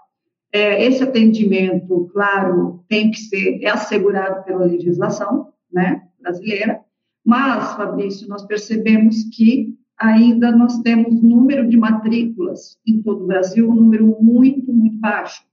É, 0.52 0.84
esse 0.84 1.02
atendimento, 1.02 2.10
claro, 2.12 2.84
tem 2.88 3.10
que 3.10 3.18
ser 3.18 3.62
é 3.62 3.70
assegurado 3.70 4.44
pela 4.44 4.64
legislação 4.64 5.52
né, 5.72 6.02
brasileira, 6.20 6.80
mas, 7.24 7.74
Fabrício, 7.74 8.26
nós 8.28 8.44
percebemos 8.44 9.24
que 9.32 9.78
ainda 9.96 10.50
nós 10.50 10.78
temos 10.80 11.22
número 11.22 11.68
de 11.68 11.76
matrículas 11.76 12.78
em 12.86 13.02
todo 13.02 13.24
o 13.24 13.26
Brasil, 13.26 13.70
um 13.70 13.74
número 13.74 14.16
muito, 14.20 14.72
muito 14.72 14.96
baixo, 14.96 15.44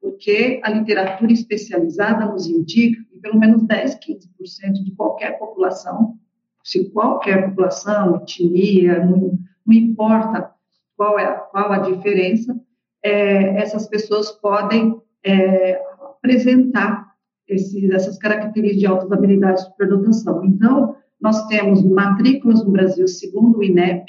porque 0.00 0.60
a 0.62 0.70
literatura 0.70 1.32
especializada 1.32 2.24
nos 2.26 2.46
indica 2.46 3.02
que 3.10 3.18
pelo 3.18 3.38
menos 3.38 3.62
10, 3.64 3.96
15% 3.96 4.84
de 4.84 4.92
qualquer 4.92 5.38
população, 5.38 6.16
se 6.62 6.88
qualquer 6.90 7.48
população, 7.48 8.16
etnia, 8.16 9.04
não, 9.04 9.38
não 9.66 9.74
importa 9.74 10.52
qual 10.96 11.18
é 11.18 11.26
qual 11.50 11.72
a 11.72 11.78
diferença, 11.78 12.58
é, 13.02 13.60
essas 13.60 13.86
pessoas 13.86 14.30
podem 14.30 15.00
é, 15.24 15.80
apresentar 16.00 17.08
esses, 17.46 17.90
essas 17.90 18.16
características 18.18 18.80
de 18.80 18.86
altas 18.86 19.12
habilidades 19.12 19.64
de 19.64 19.70
superdotação. 19.70 20.44
Então, 20.44 20.96
nós 21.20 21.46
temos 21.48 21.84
matrículas 21.84 22.64
no 22.64 22.70
Brasil, 22.70 23.08
segundo 23.08 23.58
o 23.58 23.64
INEP, 23.64 24.06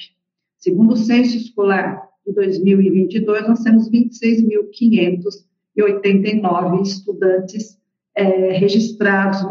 segundo 0.58 0.94
o 0.94 0.98
censo 0.98 1.36
escolar 1.38 2.08
de 2.26 2.34
2022, 2.34 3.48
nós 3.48 3.64
temos 3.64 3.90
26.589 3.90 6.82
estudantes 6.82 7.80
é, 8.16 8.52
registrados, 8.52 9.42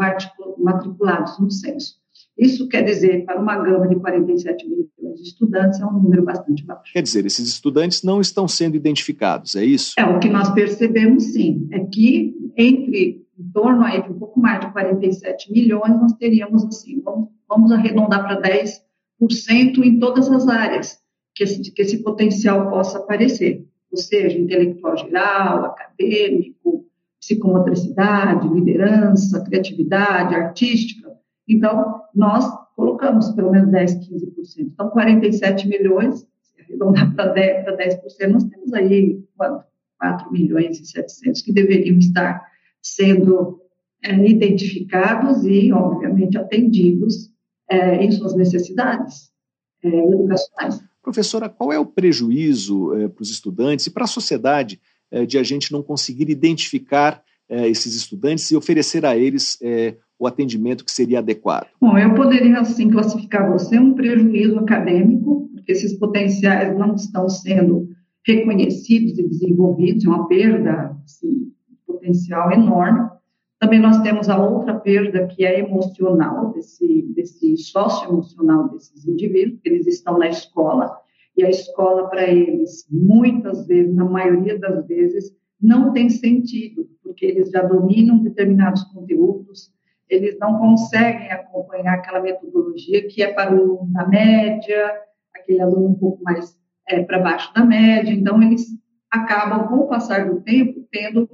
matriculados 0.57 1.37
no 1.39 1.51
censo. 1.51 1.99
Isso 2.39 2.69
quer 2.69 2.83
dizer, 2.83 3.25
para 3.25 3.39
uma 3.39 3.57
gama 3.57 3.87
de 3.87 3.95
47 3.97 4.65
milhões 4.65 4.89
de 5.17 5.23
estudantes, 5.23 5.79
é 5.81 5.85
um 5.85 5.91
número 5.91 6.23
bastante 6.23 6.65
baixo. 6.65 6.93
Quer 6.93 7.03
dizer, 7.03 7.25
esses 7.25 7.49
estudantes 7.49 8.01
não 8.01 8.21
estão 8.21 8.47
sendo 8.47 8.77
identificados, 8.77 9.57
é 9.57 9.65
isso? 9.65 9.93
É, 9.99 10.05
o 10.05 10.19
que 10.19 10.29
nós 10.29 10.49
percebemos, 10.53 11.23
sim, 11.23 11.67
é 11.71 11.79
que 11.79 12.33
entre 12.57 13.27
em 13.37 13.51
torno 13.53 13.83
aí 13.83 14.01
de 14.01 14.09
um 14.09 14.17
pouco 14.17 14.39
mais 14.39 14.61
de 14.61 14.71
47 14.71 15.51
milhões, 15.51 15.91
nós 15.99 16.13
teríamos, 16.13 16.63
assim, 16.65 17.01
vamos, 17.01 17.29
vamos 17.47 17.71
arredondar 17.71 18.23
para 18.23 18.41
10% 18.41 19.83
em 19.83 19.99
todas 19.99 20.29
as 20.29 20.47
áreas 20.47 20.97
que 21.35 21.43
esse, 21.43 21.71
que 21.71 21.81
esse 21.81 22.03
potencial 22.03 22.69
possa 22.69 22.99
aparecer, 22.99 23.65
ou 23.91 23.97
seja, 23.97 24.37
intelectual 24.37 24.97
geral, 24.97 25.65
acadêmico, 25.65 26.85
psicomotricidade, 27.19 28.47
liderança, 28.47 29.43
criatividade, 29.43 30.35
artística, 30.35 31.09
então, 31.49 32.01
nós 32.13 32.45
colocamos 32.75 33.31
pelo 33.31 33.51
menos 33.51 33.71
10, 33.71 34.07
15%. 34.07 34.33
Então, 34.59 34.89
47 34.89 35.67
milhões, 35.67 36.27
se 36.41 36.61
arredondar 36.61 37.13
para 37.15 37.33
10%, 37.33 37.63
para 37.63 37.77
10%, 37.77 38.27
nós 38.29 38.43
temos 38.43 38.73
aí 38.73 39.21
4, 39.35 39.63
4 39.99 40.31
milhões 40.31 40.79
e 40.79 40.85
700 40.85 41.41
que 41.41 41.51
deveriam 41.51 41.97
estar 41.97 42.41
sendo 42.81 43.59
é, 44.03 44.15
identificados 44.25 45.43
e, 45.43 45.73
obviamente, 45.73 46.37
atendidos 46.37 47.29
é, 47.69 47.95
em 47.95 48.11
suas 48.11 48.35
necessidades 48.35 49.31
é, 49.83 49.87
educacionais. 49.87 50.81
Professora, 51.01 51.49
qual 51.49 51.73
é 51.73 51.79
o 51.79 51.85
prejuízo 51.85 52.91
para 53.15 53.23
os 53.23 53.31
estudantes 53.31 53.87
e 53.87 53.91
para 53.91 54.03
a 54.03 54.07
sociedade 54.07 54.79
de 55.27 55.39
a 55.39 55.43
gente 55.43 55.71
não 55.71 55.81
conseguir 55.81 56.29
identificar 56.29 57.23
esses 57.49 57.95
estudantes 57.95 58.49
e 58.51 58.55
oferecer 58.55 59.05
a 59.05 59.17
eles 59.17 59.57
o 60.17 60.27
atendimento 60.27 60.85
que 60.85 60.91
seria 60.91 61.19
adequado? 61.19 61.67
Bom, 61.81 61.97
eu 61.97 62.13
poderia, 62.13 62.59
assim, 62.59 62.89
classificar 62.89 63.51
você 63.51 63.79
um 63.79 63.93
prejuízo 63.93 64.59
acadêmico, 64.59 65.49
porque 65.53 65.71
esses 65.71 65.93
potenciais 65.97 66.77
não 66.77 66.95
estão 66.95 67.29
sendo 67.29 67.87
reconhecidos 68.27 69.17
e 69.17 69.27
desenvolvidos, 69.27 70.05
é 70.05 70.09
uma 70.09 70.27
perda, 70.27 70.95
assim, 71.05 71.51
potencial 71.87 72.51
enorme. 72.51 73.09
Também 73.59 73.79
nós 73.79 74.01
temos 74.01 74.29
a 74.29 74.37
outra 74.37 74.75
perda, 74.75 75.27
que 75.27 75.45
é 75.45 75.59
emocional, 75.59 76.53
desse, 76.53 77.01
desse 77.15 77.57
socioemocional 77.57 78.69
desses 78.69 79.07
indivíduos, 79.07 79.59
eles 79.65 79.87
estão 79.87 80.17
na 80.17 80.29
escola, 80.29 80.95
e 81.35 81.43
a 81.43 81.49
escola, 81.49 82.09
para 82.09 82.27
eles, 82.27 82.85
muitas 82.91 83.65
vezes, 83.65 83.95
na 83.95 84.05
maioria 84.05 84.59
das 84.59 84.85
vezes, 84.85 85.33
não 85.61 85.91
tem 85.91 86.09
sentido, 86.09 86.87
porque 87.03 87.25
eles 87.25 87.49
já 87.49 87.61
dominam 87.61 88.19
determinados 88.19 88.83
conteúdos, 88.83 89.73
eles 90.09 90.37
não 90.39 90.57
conseguem 90.57 91.31
acompanhar 91.31 91.95
aquela 91.95 92.21
metodologia 92.21 93.07
que 93.07 93.21
é 93.21 93.31
para 93.31 93.53
o 93.53 93.61
aluno 93.61 93.93
da 93.93 94.07
média, 94.07 94.93
aquele 95.35 95.61
aluno 95.61 95.89
um 95.89 95.95
pouco 95.95 96.23
mais 96.23 96.57
é, 96.87 97.03
para 97.03 97.19
baixo 97.19 97.53
da 97.53 97.63
média, 97.63 98.11
então 98.11 98.41
eles 98.41 98.65
acabam, 99.11 99.67
com 99.67 99.77
o 99.77 99.87
passar 99.87 100.29
do 100.29 100.41
tempo, 100.41 100.87
tendo 100.91 101.27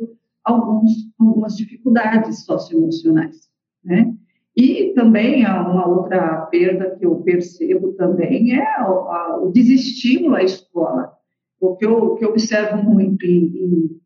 alguns, 0.43 0.91
algumas 1.19 1.55
dificuldades 1.55 2.45
socioemocionais, 2.45 3.49
né? 3.83 4.13
E 4.55 4.93
também 4.93 5.45
uma 5.45 5.85
outra 5.85 6.45
perda 6.45 6.95
que 6.95 7.05
eu 7.05 7.17
percebo 7.17 7.91
também 7.93 8.57
é 8.57 8.81
o, 8.83 9.47
o 9.47 9.51
desestímulo 9.51 10.35
à 10.35 10.43
escola. 10.43 11.11
O 11.59 11.75
que 11.75 11.85
eu, 11.85 12.15
que 12.15 12.23
eu 12.23 12.29
observo 12.29 12.81
muito 12.81 13.25
em, 13.25 13.45
em, 13.47 14.01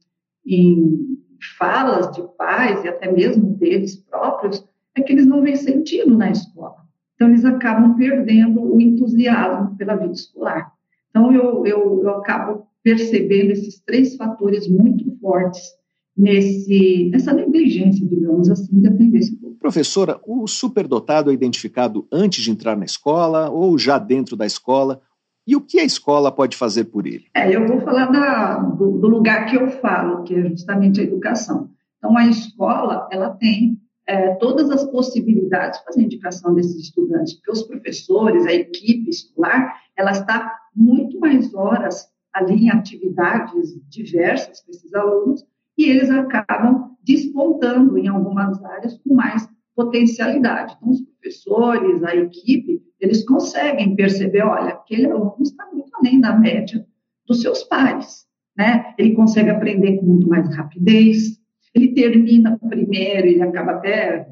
em 0.49 1.19
falas 1.57 2.11
de 2.11 2.21
pais 2.37 2.83
e 2.83 2.87
até 2.87 3.11
mesmo 3.11 3.55
deles 3.55 3.95
próprios 3.95 4.65
é 4.95 5.01
que 5.01 5.13
eles 5.13 5.25
não 5.25 5.41
veem 5.41 5.55
sentido 5.55 6.17
na 6.17 6.31
escola. 6.31 6.77
Então, 7.15 7.29
eles 7.29 7.45
acabam 7.45 7.95
perdendo 7.95 8.61
o 8.61 8.79
entusiasmo 8.79 9.75
pela 9.75 9.95
vida 9.95 10.13
escolar. 10.13 10.71
Então, 11.09 11.33
eu, 11.33 11.65
eu, 11.65 12.01
eu 12.03 12.09
acabo 12.11 12.67
percebendo 12.81 13.51
esses 13.51 13.81
três 13.81 14.15
fatores 14.15 14.67
muito 14.67 15.17
fortes 15.19 15.61
nesse, 16.17 17.09
nessa 17.11 17.33
negligência, 17.33 18.05
digamos 18.07 18.49
assim, 18.49 18.79
de 18.79 18.87
atender 18.87 19.19
esse 19.19 19.35
público. 19.35 19.59
Professora, 19.59 20.19
o 20.25 20.47
superdotado 20.47 21.29
é 21.29 21.33
identificado 21.33 22.07
antes 22.11 22.43
de 22.43 22.51
entrar 22.51 22.77
na 22.77 22.85
escola 22.85 23.49
ou 23.49 23.77
já 23.77 23.99
dentro 23.99 24.35
da 24.35 24.45
escola? 24.45 25.01
E 25.49 25.55
o 25.55 25.61
que 25.61 25.79
a 25.79 25.83
escola 25.83 26.31
pode 26.31 26.55
fazer 26.55 26.83
por 26.83 27.07
ele? 27.07 27.25
É, 27.33 27.55
eu 27.55 27.65
vou 27.65 27.81
falar 27.81 28.05
da, 28.11 28.59
do, 28.59 28.99
do, 28.99 29.07
lugar 29.07 29.47
que 29.47 29.55
eu 29.55 29.67
falo, 29.67 30.21
que 30.21 30.35
é 30.35 30.47
justamente 30.47 31.01
a 31.01 31.03
educação. 31.03 31.71
Então, 31.97 32.15
a 32.15 32.27
escola, 32.27 33.09
ela 33.11 33.31
tem 33.31 33.81
é, 34.05 34.35
todas 34.35 34.69
as 34.69 34.83
possibilidades 34.91 35.79
de 35.79 35.85
fazer 35.85 36.01
indicação 36.03 36.53
desses 36.53 36.75
estudantes, 36.75 37.33
porque 37.33 37.51
os 37.51 37.63
professores, 37.63 38.45
a 38.45 38.53
equipe 38.53 39.09
escolar, 39.09 39.75
ela 39.97 40.11
está 40.11 40.55
muito 40.75 41.19
mais 41.19 41.51
horas 41.55 42.07
ali 42.31 42.65
em 42.65 42.69
atividades 42.69 43.75
diversas 43.89 44.61
com 44.61 44.69
esses 44.69 44.93
alunos 44.93 45.43
e 45.75 45.85
eles 45.89 46.11
acabam 46.11 46.91
despontando 47.03 47.97
em 47.97 48.07
algumas 48.07 48.63
áreas 48.63 48.99
com 48.99 49.15
mais 49.15 49.49
potencialidade. 49.79 50.75
Então, 50.77 50.91
os 50.91 51.01
professores, 51.01 52.03
a 52.03 52.13
equipe, 52.13 52.81
eles 52.99 53.23
conseguem 53.25 53.95
perceber, 53.95 54.41
olha, 54.41 54.73
aquele 54.73 55.05
aluno 55.05 55.37
está 55.41 55.65
muito 55.71 55.89
além 55.93 56.19
da 56.19 56.37
média 56.37 56.85
dos 57.25 57.41
seus 57.41 57.63
pares, 57.63 58.25
né? 58.57 58.93
Ele 58.97 59.15
consegue 59.15 59.49
aprender 59.49 59.97
com 59.97 60.05
muito 60.05 60.27
mais 60.27 60.53
rapidez, 60.53 61.39
ele 61.73 61.93
termina 61.93 62.59
primeiro, 62.67 63.27
ele 63.27 63.41
acaba 63.41 63.73
até 63.73 64.27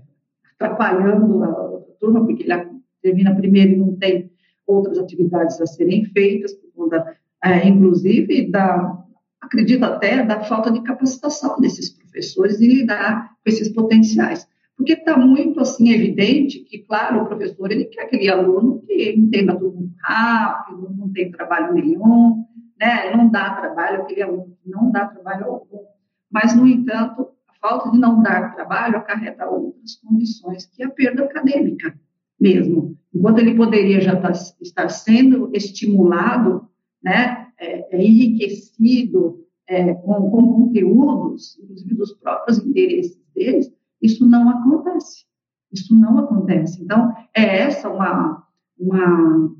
atrapalhando 0.53 1.43
a, 1.43 1.77
turma, 1.99 2.25
porque 2.25 2.43
ele 2.43 2.53
termina 3.01 3.33
primeiro 3.33 3.71
e 3.71 3.77
não 3.77 3.95
tem 3.95 4.29
outras 4.65 4.97
atividades 4.97 5.61
a 5.61 5.65
serem 5.65 6.03
feitas, 6.05 6.53
por 6.53 6.71
conta, 6.75 7.15
é, 7.43 7.67
inclusive, 7.67 8.51
da, 8.51 9.01
acredito 9.39 9.83
até, 9.85 10.25
da 10.25 10.41
falta 10.41 10.71
de 10.71 10.81
capacitação 10.81 11.59
desses 11.61 11.89
professores 11.89 12.59
em 12.59 12.67
lidar 12.67 13.29
com 13.29 13.49
esses 13.49 13.69
potenciais. 13.69 14.45
Porque 14.77 14.93
está 14.93 15.17
muito, 15.17 15.59
assim, 15.59 15.89
evidente 15.89 16.59
que, 16.59 16.77
claro, 16.79 17.23
o 17.23 17.25
professor, 17.25 17.71
ele 17.71 17.85
quer 17.85 18.03
aquele 18.03 18.29
aluno 18.29 18.83
que 18.85 19.11
entenda 19.11 19.57
tudo 19.57 19.75
muito 19.75 19.95
rápido, 19.99 20.95
não 20.95 21.11
tem 21.11 21.31
trabalho 21.31 21.73
nenhum, 21.73 22.45
né? 22.79 23.15
Não 23.15 23.27
dá 23.27 23.55
trabalho, 23.55 24.03
aquele 24.03 24.21
aluno 24.21 24.55
que 24.63 24.69
não 24.69 24.91
dá 24.91 25.05
trabalho 25.05 25.45
algum. 25.45 25.83
Mas, 26.31 26.55
no 26.55 26.67
entanto, 26.67 27.27
a 27.47 27.67
falta 27.67 27.89
de 27.89 27.97
não 27.97 28.21
dar 28.21 28.53
trabalho 28.53 28.97
acarreta 28.97 29.49
outras 29.49 29.95
condições, 29.95 30.67
que 30.67 30.83
é 30.83 30.85
a 30.85 30.91
perda 30.91 31.23
acadêmica 31.23 31.99
mesmo. 32.39 32.95
Enquanto 33.13 33.39
ele 33.39 33.55
poderia 33.55 33.99
já 33.99 34.15
tá, 34.15 34.31
estar 34.61 34.89
sendo 34.89 35.49
estimulado, 35.55 36.69
né, 37.03 37.47
é, 37.59 37.95
é 37.95 38.03
enriquecido 38.03 39.43
é, 39.67 39.91
com, 39.95 40.29
com 40.29 40.53
conteúdos, 40.53 41.57
inclusive 41.59 41.95
dos 41.95 42.13
próprios 42.13 42.59
interesses 42.59 43.19
deles, 43.35 43.73
isso 44.01 44.25
não 44.25 44.49
acontece. 44.49 45.25
Isso 45.71 45.95
não 45.95 46.19
acontece. 46.19 46.81
Então, 46.81 47.13
é 47.35 47.59
essa 47.59 47.89
uma, 47.89 48.43
uma, 48.79 49.55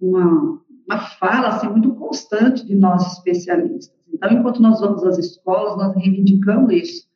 uma, 0.00 0.62
uma 0.86 0.98
fala 1.18 1.48
assim, 1.48 1.68
muito 1.68 1.94
constante 1.94 2.64
de 2.66 2.74
nós 2.74 3.14
especialistas. 3.14 3.94
Então, 4.12 4.30
enquanto 4.30 4.62
nós 4.62 4.80
vamos 4.80 5.04
às 5.04 5.18
escolas, 5.18 5.76
nós 5.76 5.94
reivindicamos 5.96 6.72
isso. 6.72 7.08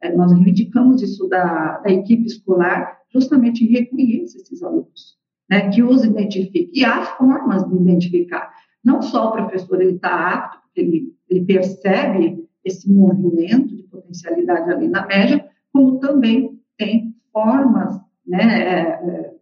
É, 0.00 0.14
nós 0.14 0.32
reivindicamos 0.32 1.02
isso 1.02 1.28
da, 1.28 1.78
da 1.78 1.90
equipe 1.90 2.26
escolar, 2.26 2.98
justamente 3.12 3.66
reconhecer 3.66 4.38
esses 4.38 4.62
alunos, 4.62 5.16
né, 5.48 5.70
que 5.70 5.82
os 5.82 6.04
identifique. 6.04 6.70
E 6.74 6.84
há 6.84 7.02
formas 7.16 7.66
de 7.68 7.74
identificar. 7.74 8.50
Não 8.84 9.00
só 9.00 9.28
o 9.28 9.32
professor 9.32 9.80
está 9.82 10.32
apto, 10.32 10.58
ele, 10.76 11.14
ele 11.28 11.44
percebe 11.44 12.44
esse 12.64 12.90
movimento 12.90 13.74
de 13.74 13.82
potencialidade 13.84 14.70
ali 14.70 14.88
na 14.88 15.06
média, 15.06 15.48
como 15.74 15.98
também 15.98 16.56
tem 16.78 17.12
formas, 17.32 18.00
né, 18.24 18.62
é, 18.62 18.80
é, 18.80 19.34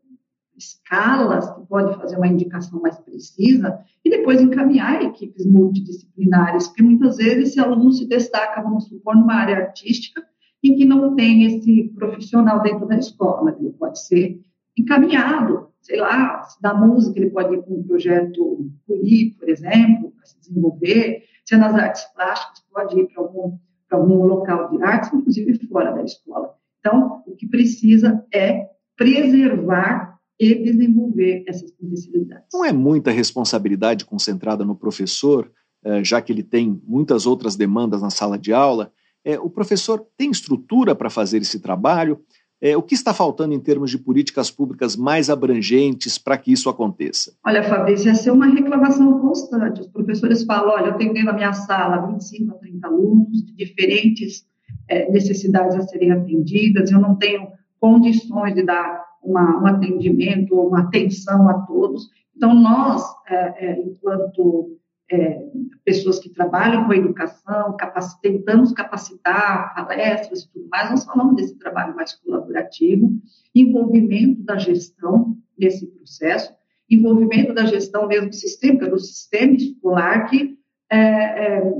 escalas 0.57 1.51
que 1.51 1.66
pode 1.66 1.95
fazer 1.99 2.16
uma 2.16 2.26
indicação 2.26 2.80
mais 2.80 2.99
precisa 3.01 3.78
e 4.03 4.09
depois 4.09 4.41
encaminhar 4.41 5.03
equipes 5.03 5.45
multidisciplinares, 5.45 6.68
porque 6.68 6.83
muitas 6.83 7.18
vezes 7.18 7.51
esse 7.51 7.61
aluno 7.61 7.93
se 7.93 8.09
destaca, 8.09 8.62
vamos 8.62 8.89
supor, 8.89 9.14
numa 9.14 9.35
área 9.35 9.59
artística 9.59 10.24
em 10.64 10.74
que 10.74 10.87
não 10.87 11.14
tem 11.14 11.45
esse 11.45 11.93
profissional 11.95 12.62
dentro 12.62 12.87
da 12.87 12.97
escola, 12.97 13.55
ele 13.61 13.70
pode 13.72 14.01
ser 14.01 14.41
encaminhado, 14.78 15.68
sei 15.83 15.99
lá, 15.99 16.47
da 16.62 16.72
música 16.72 17.20
ele 17.20 17.30
pode 17.30 17.55
ir 17.55 17.62
para 17.62 17.74
um 17.74 17.83
projeto 17.83 18.70
Curi, 18.87 19.33
por 19.39 19.49
exemplo, 19.51 20.12
para 20.12 20.24
se 20.24 20.39
desenvolver, 20.39 21.24
se 21.45 21.55
é 21.55 21.59
nas 21.59 21.74
artes 21.74 22.05
plásticas 22.14 22.64
pode 22.72 22.99
ir 22.99 23.07
para 23.09 23.22
algum 23.22 23.59
para 23.93 24.01
algum 24.01 24.24
local 24.24 24.70
de 24.70 24.82
artes, 24.82 25.12
inclusive 25.12 25.66
fora 25.68 25.93
da 25.93 26.03
escola. 26.03 26.55
Então, 26.80 27.22
o 27.26 27.36
que 27.36 27.47
precisa 27.47 28.24
é 28.32 28.66
preservar 28.97 30.18
e 30.40 30.55
desenvolver 30.55 31.45
essas 31.47 31.70
potencialidades. 31.72 32.47
Não 32.53 32.64
é 32.64 32.72
muita 32.72 33.11
responsabilidade 33.11 34.07
concentrada 34.07 34.64
no 34.64 34.74
professor, 34.74 35.53
eh, 35.84 36.03
já 36.03 36.22
que 36.22 36.32
ele 36.32 36.43
tem 36.43 36.80
muitas 36.84 37.26
outras 37.26 37.55
demandas 37.55 38.01
na 38.01 38.11
sala 38.11 38.38
de 38.38 38.53
aula. 38.53 38.90
Eh, 39.24 39.38
o 39.38 39.51
professor 39.51 40.05
tem 40.16 40.30
estrutura 40.30 40.95
para 40.95 41.11
fazer 41.11 41.43
esse 41.43 41.61
trabalho? 41.61 42.18
É, 42.62 42.76
o 42.76 42.82
que 42.82 42.94
está 42.94 43.12
faltando 43.12 43.52
em 43.52 43.58
termos 43.58 43.90
de 43.90 43.98
políticas 43.98 44.48
públicas 44.48 44.94
mais 44.94 45.28
abrangentes 45.28 46.16
para 46.16 46.38
que 46.38 46.52
isso 46.52 46.70
aconteça? 46.70 47.32
Olha, 47.44 47.64
Fabrício, 47.64 48.08
essa 48.08 48.30
é 48.30 48.32
uma 48.32 48.46
reclamação 48.46 49.18
constante. 49.18 49.80
Os 49.80 49.88
professores 49.88 50.44
falam: 50.44 50.74
olha, 50.74 50.90
eu 50.90 50.96
tenho 50.96 51.12
dentro 51.12 51.32
da 51.32 51.34
minha 51.34 51.52
sala 51.52 52.06
25 52.06 52.54
a 52.54 52.58
30 52.58 52.86
alunos 52.86 53.44
de 53.44 53.52
diferentes 53.56 54.46
é, 54.88 55.10
necessidades 55.10 55.74
a 55.74 55.82
serem 55.82 56.12
atendidas, 56.12 56.90
eu 56.90 57.00
não 57.00 57.16
tenho 57.16 57.48
condições 57.80 58.54
de 58.54 58.62
dar 58.62 59.02
uma, 59.22 59.60
um 59.60 59.66
atendimento 59.66 60.54
uma 60.54 60.82
atenção 60.82 61.48
a 61.48 61.54
todos. 61.62 62.08
Então, 62.36 62.54
nós, 62.54 63.02
é, 63.26 63.66
é 63.66 63.78
enquanto 63.80 64.78
é, 65.12 65.44
pessoas 65.84 66.18
que 66.18 66.30
trabalham 66.30 66.86
com 66.86 66.92
a 66.92 66.96
educação, 66.96 67.76
tentamos 68.22 68.72
capacitar 68.72 69.74
palestras 69.74 70.42
e 70.42 70.50
tudo 70.50 70.68
mais, 70.70 70.90
nós 70.90 71.04
falamos 71.04 71.36
desse 71.36 71.58
trabalho 71.58 71.94
mais 71.94 72.14
colaborativo, 72.14 73.12
envolvimento 73.54 74.42
da 74.42 74.56
gestão 74.56 75.36
nesse 75.58 75.86
processo, 75.86 76.54
envolvimento 76.90 77.52
da 77.52 77.66
gestão 77.66 78.06
mesmo 78.06 78.32
sistêmica, 78.32 78.88
do 78.88 78.98
sistema 78.98 79.54
escolar, 79.54 80.30
que 80.30 80.56
é, 80.90 80.98
é, 80.98 81.74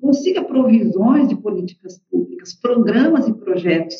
consiga 0.00 0.44
provisões 0.44 1.28
de 1.28 1.36
políticas 1.36 1.98
públicas, 2.08 2.54
programas 2.54 3.26
e 3.26 3.34
projetos 3.34 3.96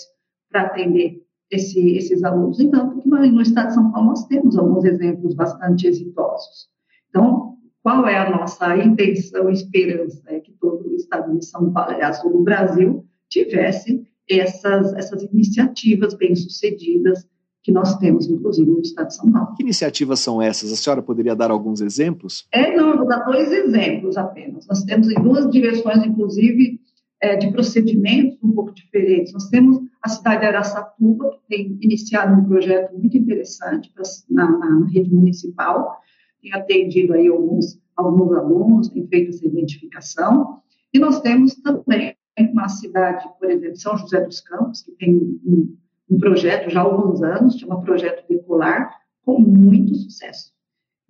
para 0.48 0.62
atender 0.62 1.24
esse, 1.50 1.96
esses 1.96 2.22
alunos. 2.22 2.61
Então, 2.61 2.94
no 3.05 3.40
estado 3.40 3.68
de 3.68 3.74
São 3.74 3.90
Paulo 3.90 4.11
nós 4.11 4.26
temos 4.26 4.57
alguns 4.57 4.84
exemplos 4.84 5.34
bastante 5.34 5.88
exitosos. 5.88 6.68
Então, 7.09 7.53
qual 7.85 8.09
é 8.09 8.16
a 8.16 8.30
nossa 8.30 8.74
intenção 8.78 9.51
esperança? 9.51 10.22
É 10.26 10.41
que 10.41 10.53
todo 10.53 10.89
o 10.89 10.95
estado 10.97 11.39
de 11.39 11.45
São 11.45 11.70
Paulo, 11.70 11.93
aliás, 11.93 12.18
todo 12.22 12.39
o 12.39 12.43
Brasil, 12.43 13.05
tivesse 13.28 14.03
essas, 14.28 14.95
essas 14.95 15.22
iniciativas 15.24 16.14
bem-sucedidas 16.14 17.28
que 17.62 17.70
nós 17.70 17.99
temos, 17.99 18.26
inclusive, 18.26 18.70
no 18.70 18.80
estado 18.80 19.09
de 19.09 19.16
São 19.16 19.30
Paulo. 19.30 19.55
Que 19.55 19.62
iniciativas 19.62 20.18
são 20.18 20.41
essas? 20.41 20.72
A 20.72 20.76
senhora 20.76 21.03
poderia 21.03 21.37
dar 21.37 21.51
alguns 21.51 21.82
exemplos? 21.82 22.49
É, 22.51 22.74
não, 22.74 22.97
vou 22.97 23.07
dar 23.07 23.18
dois 23.18 23.53
exemplos 23.53 24.16
apenas. 24.16 24.66
Nós 24.66 24.82
temos 24.85 25.11
em 25.11 25.22
duas 25.22 25.51
direções, 25.51 26.07
inclusive, 26.07 26.80
é, 27.20 27.37
de 27.37 27.53
procedimentos 27.53 28.39
um 28.43 28.53
pouco 28.53 28.72
diferentes. 28.72 29.35
Nós 29.35 29.51
temos 29.51 29.78
a 30.03 30.09
cidade 30.09 30.41
de 30.41 30.47
Araçatuba, 30.47 31.32
que 31.32 31.55
tem 31.55 31.78
iniciado 31.82 32.32
um 32.32 32.45
projeto 32.47 32.97
muito 32.97 33.18
interessante 33.18 33.93
pra, 33.95 34.05
na, 34.30 34.59
na 34.59 34.87
rede 34.87 35.14
municipal, 35.14 35.99
tem 36.45 36.53
atendido 36.53 37.14
aí 37.14 37.26
alguns, 37.26 37.80
alguns 37.97 38.32
alunos, 38.32 38.88
tem 38.88 39.07
feito 39.07 39.30
essa 39.30 39.47
identificação. 39.47 40.61
E 40.92 40.99
nós 40.99 41.20
temos 41.20 41.55
também 41.57 42.14
uma 42.38 42.68
cidade, 42.68 43.26
por 43.38 43.51
exemplo, 43.51 43.76
São 43.76 43.97
José 43.97 44.20
dos 44.20 44.40
Campos, 44.40 44.82
que 44.82 44.92
tem 44.92 45.16
um, 45.16 45.76
um 46.11 46.18
projeto 46.18 46.70
já 46.70 46.80
há 46.80 46.84
alguns 46.84 47.22
anos, 47.22 47.59
chama 47.59 47.80
Projeto 47.80 48.26
Decolar, 48.28 48.95
com 49.24 49.40
muito 49.40 49.95
sucesso. 49.95 50.53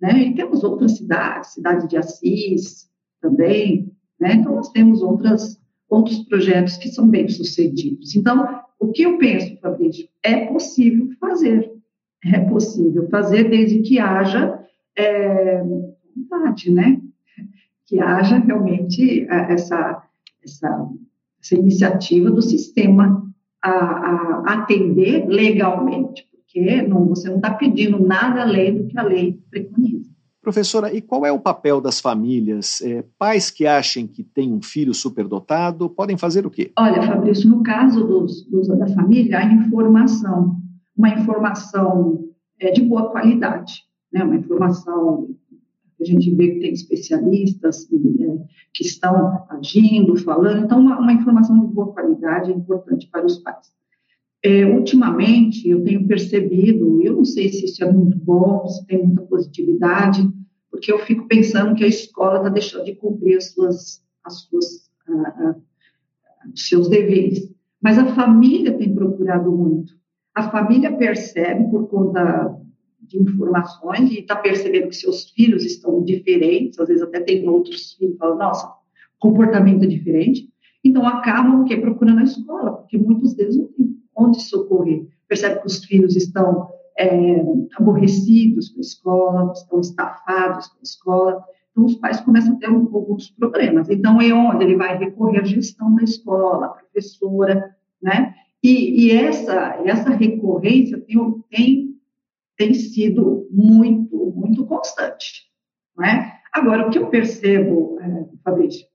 Né? 0.01 0.19
E 0.19 0.35
temos 0.35 0.63
outras 0.63 0.97
cidades, 0.97 1.53
cidade 1.53 1.87
de 1.87 1.97
Assis 1.97 2.89
também, 3.21 3.91
né? 4.19 4.33
Então, 4.33 4.55
nós 4.55 4.69
temos 4.69 5.01
outras, 5.01 5.59
outros 5.89 6.19
projetos 6.19 6.77
que 6.77 6.89
são 6.89 7.07
bem 7.07 7.27
sucedidos. 7.27 8.15
Então, 8.15 8.61
o 8.79 8.91
que 8.91 9.03
eu 9.03 9.17
penso, 9.17 9.57
Fabrício, 9.59 10.07
é 10.23 10.45
possível 10.45 11.09
fazer. 11.19 11.71
É 12.23 12.39
possível 12.39 13.07
fazer 13.09 13.49
desde 13.49 13.81
que 13.81 13.99
haja 13.99 14.59
é, 14.97 15.61
vontade, 16.15 16.71
né? 16.71 17.01
Que 17.85 17.99
haja 17.99 18.37
realmente 18.37 19.27
é, 19.29 19.53
essa, 19.53 20.03
essa, 20.43 20.89
essa 21.41 21.55
iniciativa 21.55 22.31
do 22.31 22.41
sistema 22.41 23.23
a, 23.61 23.69
a 23.69 24.53
atender 24.53 25.25
legalmente, 25.27 26.27
porque 26.31 26.81
não, 26.83 27.07
você 27.07 27.29
não 27.29 27.37
está 27.37 27.53
pedindo 27.53 27.99
nada 27.99 28.41
além 28.41 28.77
do 28.77 28.87
que 28.87 28.97
a 28.97 29.03
lei 29.03 29.39
preconiza. 29.49 30.13
Professora, 30.41 30.93
e 30.93 31.01
qual 31.01 31.25
é 31.25 31.31
o 31.31 31.39
papel 31.39 31.81
das 31.81 31.99
famílias? 31.99 32.79
É, 32.81 33.03
pais 33.17 33.49
que 33.49 33.65
achem 33.65 34.05
que 34.05 34.23
tem 34.23 34.53
um 34.53 34.61
filho 34.61 34.93
superdotado 34.93 35.89
podem 35.89 36.17
fazer 36.17 36.45
o 36.45 36.51
quê? 36.51 36.71
Olha, 36.77 37.01
Fabrício, 37.01 37.49
no 37.49 37.63
caso 37.63 38.05
dos, 38.05 38.45
dos 38.45 38.67
da 38.67 38.87
família, 38.89 39.39
a 39.39 39.45
informação, 39.45 40.57
uma 40.95 41.09
informação 41.09 42.29
é, 42.59 42.71
de 42.71 42.83
boa 42.83 43.09
qualidade 43.09 43.84
né, 44.15 44.23
uma 44.23 44.37
informação 44.37 45.35
a 45.99 46.03
gente 46.03 46.33
vê 46.35 46.51
que 46.51 46.59
tem 46.59 46.73
especialistas 46.73 47.87
é, 47.91 48.45
que 48.73 48.83
estão 48.83 49.45
agindo, 49.49 50.15
falando, 50.17 50.65
então 50.65 50.79
uma, 50.79 50.99
uma, 50.99 51.13
informação 51.13 51.59
de 51.59 51.73
boa 51.73 51.93
qualidade 51.93 52.51
é 52.51 52.55
importante 52.55 53.07
para 53.07 53.25
os 53.25 53.37
pais. 53.39 53.73
é, 54.43 54.65
ultimamente 54.65 55.67
eu 55.67 55.83
tenho 55.83 56.05
percebido, 56.07 57.01
eu 57.01 57.15
não 57.15 57.25
sei 57.25 57.49
se 57.49 57.65
isso 57.65 57.83
é 57.83 57.91
muito 57.91 58.17
bom, 58.17 58.67
se 58.67 58.85
tem 58.85 59.05
muita 59.05 59.23
positividade, 59.23 60.29
porque 60.69 60.91
eu 60.91 60.99
fico 60.99 61.27
pensando 61.27 61.75
que 61.75 61.83
a 61.83 61.87
escola 61.87 62.37
está 62.37 62.49
deixando 62.49 62.85
de 62.85 62.95
cumprir 62.95 63.37
as 63.37 63.53
suas, 63.53 64.03
as 64.23 64.41
suas, 64.41 64.65
uh, 65.09 65.61
seus 66.53 66.89
deveres. 66.89 67.49
Mas 67.81 67.97
a 67.97 68.13
família 68.13 68.77
tem 68.77 68.93
procurado 68.93 69.51
muito. 69.51 69.93
A 70.33 70.49
família 70.49 70.95
percebe 70.95 71.69
por 71.69 71.87
conta 71.87 72.59
de 73.07 73.17
informações 73.17 74.11
e 74.11 74.19
está 74.19 74.35
percebendo 74.35 74.89
que 74.89 74.95
seus 74.95 75.29
filhos 75.31 75.63
estão 75.63 76.03
diferentes, 76.03 76.79
às 76.79 76.87
vezes 76.87 77.03
até 77.03 77.19
tem 77.19 77.47
outros 77.47 77.93
filhos, 77.93 78.17
nossa, 78.19 78.71
comportamento 79.19 79.87
diferente, 79.87 80.49
então 80.83 81.07
acabam 81.07 81.65
que 81.65 81.75
procurando 81.77 82.19
a 82.19 82.23
escola, 82.23 82.73
porque 82.73 82.97
muitos 82.97 83.33
deles 83.33 83.57
não 83.57 83.67
têm 83.67 83.95
onde 84.15 84.41
socorrer. 84.41 85.07
Percebe 85.27 85.59
que 85.61 85.67
os 85.67 85.83
filhos 85.83 86.15
estão 86.15 86.69
é, 86.97 87.43
aborrecidos 87.77 88.69
com 88.69 88.77
a 88.77 88.81
escola, 88.81 89.51
estão 89.53 89.79
estafados 89.79 90.67
com 90.67 90.79
a 90.79 90.83
escola, 90.83 91.43
então 91.71 91.85
os 91.85 91.95
pais 91.95 92.21
começam 92.21 92.55
a 92.55 92.57
ter 92.57 92.67
alguns 92.67 93.31
problemas. 93.31 93.89
Então 93.89 94.21
é 94.21 94.33
onde 94.33 94.63
ele 94.63 94.77
vai 94.77 94.97
recorrer 94.97 95.39
à 95.39 95.43
gestão 95.43 95.93
da 95.95 96.03
escola, 96.03 96.67
a 96.67 96.69
professora, 96.69 97.75
né? 98.01 98.33
E, 98.63 99.05
e 99.05 99.11
essa, 99.11 99.81
essa 99.85 100.09
recorrência 100.11 100.99
tem, 100.99 101.43
tem 101.49 101.94
tem 102.57 102.73
sido 102.73 103.47
muito, 103.51 104.33
muito 104.35 104.65
constante. 104.65 105.45
Não 105.97 106.05
é? 106.05 106.33
Agora, 106.53 106.87
o 106.87 106.89
que 106.89 106.97
eu 106.97 107.07
percebo, 107.07 107.97
é, 107.99 108.25
Fabrício, 108.43 108.85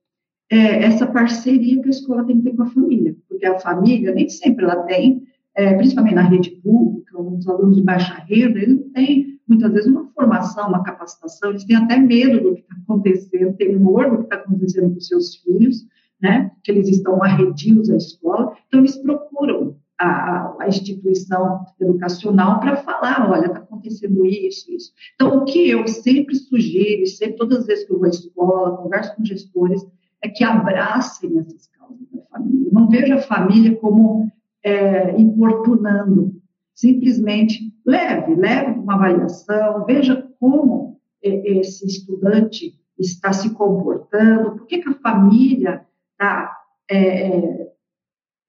é 0.50 0.84
essa 0.84 1.06
parceria 1.06 1.80
que 1.80 1.86
a 1.86 1.90
escola 1.90 2.24
tem 2.24 2.38
que 2.38 2.50
ter 2.50 2.56
com 2.56 2.62
a 2.62 2.70
família, 2.70 3.14
porque 3.28 3.46
a 3.46 3.58
família 3.58 4.12
nem 4.12 4.28
sempre 4.28 4.64
ela 4.64 4.82
tem, 4.84 5.22
é, 5.54 5.74
principalmente 5.74 6.14
na 6.14 6.22
rede 6.22 6.50
pública, 6.62 7.20
os 7.20 7.46
alunos 7.48 7.76
de 7.76 7.82
baixa 7.82 8.14
renda, 8.28 8.58
eles 8.58 8.76
não 8.76 8.90
têm, 8.90 9.38
muitas 9.46 9.72
vezes, 9.72 9.90
uma 9.90 10.10
formação, 10.12 10.68
uma 10.68 10.82
capacitação, 10.82 11.50
eles 11.50 11.64
têm 11.64 11.76
até 11.76 11.98
medo 11.98 12.40
do 12.40 12.54
que 12.54 12.60
está 12.60 12.74
acontecendo, 12.82 13.56
temor 13.56 14.10
do 14.10 14.18
que 14.18 14.24
está 14.24 14.36
acontecendo 14.36 14.92
com 14.92 15.00
seus 15.00 15.36
filhos, 15.36 15.86
né, 16.20 16.50
que 16.62 16.70
eles 16.70 16.88
estão 16.88 17.22
arredios 17.22 17.88
à 17.90 17.96
escola, 17.96 18.52
então 18.66 18.80
eles 18.80 18.96
procuram 18.96 19.76
a, 20.00 20.56
a 20.60 20.68
instituição 20.68 21.66
educacional 21.78 22.58
para 22.58 22.76
falar, 22.76 23.30
olha, 23.30 23.46
está 23.46 23.58
acontecendo 23.58 24.24
isso, 24.24 24.72
isso. 24.72 24.92
Então, 25.14 25.36
o 25.36 25.44
que 25.44 25.68
eu 25.68 25.86
sempre 25.86 26.34
sugiro, 26.34 27.06
sempre, 27.06 27.36
todas 27.36 27.58
as 27.58 27.66
vezes 27.66 27.84
que 27.84 27.92
eu 27.92 27.98
vou 27.98 28.06
à 28.06 28.08
escola, 28.08 28.76
converso 28.78 29.14
com 29.14 29.24
gestores, 29.24 29.86
é 30.22 30.28
que 30.28 30.42
abracem 30.42 31.38
essas 31.38 31.66
causas 31.66 32.06
da 32.10 32.22
família. 32.30 32.70
Não 32.72 32.88
veja 32.88 33.16
a 33.16 33.22
família 33.22 33.76
como 33.76 34.30
é, 34.64 35.20
importunando. 35.20 36.40
Simplesmente 36.74 37.74
leve, 37.84 38.34
leve 38.34 38.80
uma 38.80 38.94
avaliação, 38.94 39.84
veja 39.84 40.26
como 40.40 40.98
esse 41.22 41.86
estudante 41.86 42.74
está 42.98 43.34
se 43.34 43.50
comportando, 43.50 44.52
por 44.52 44.66
que, 44.66 44.78
que 44.78 44.88
a 44.88 44.94
família 44.94 45.86
está 46.12 46.56
é, 46.90 47.59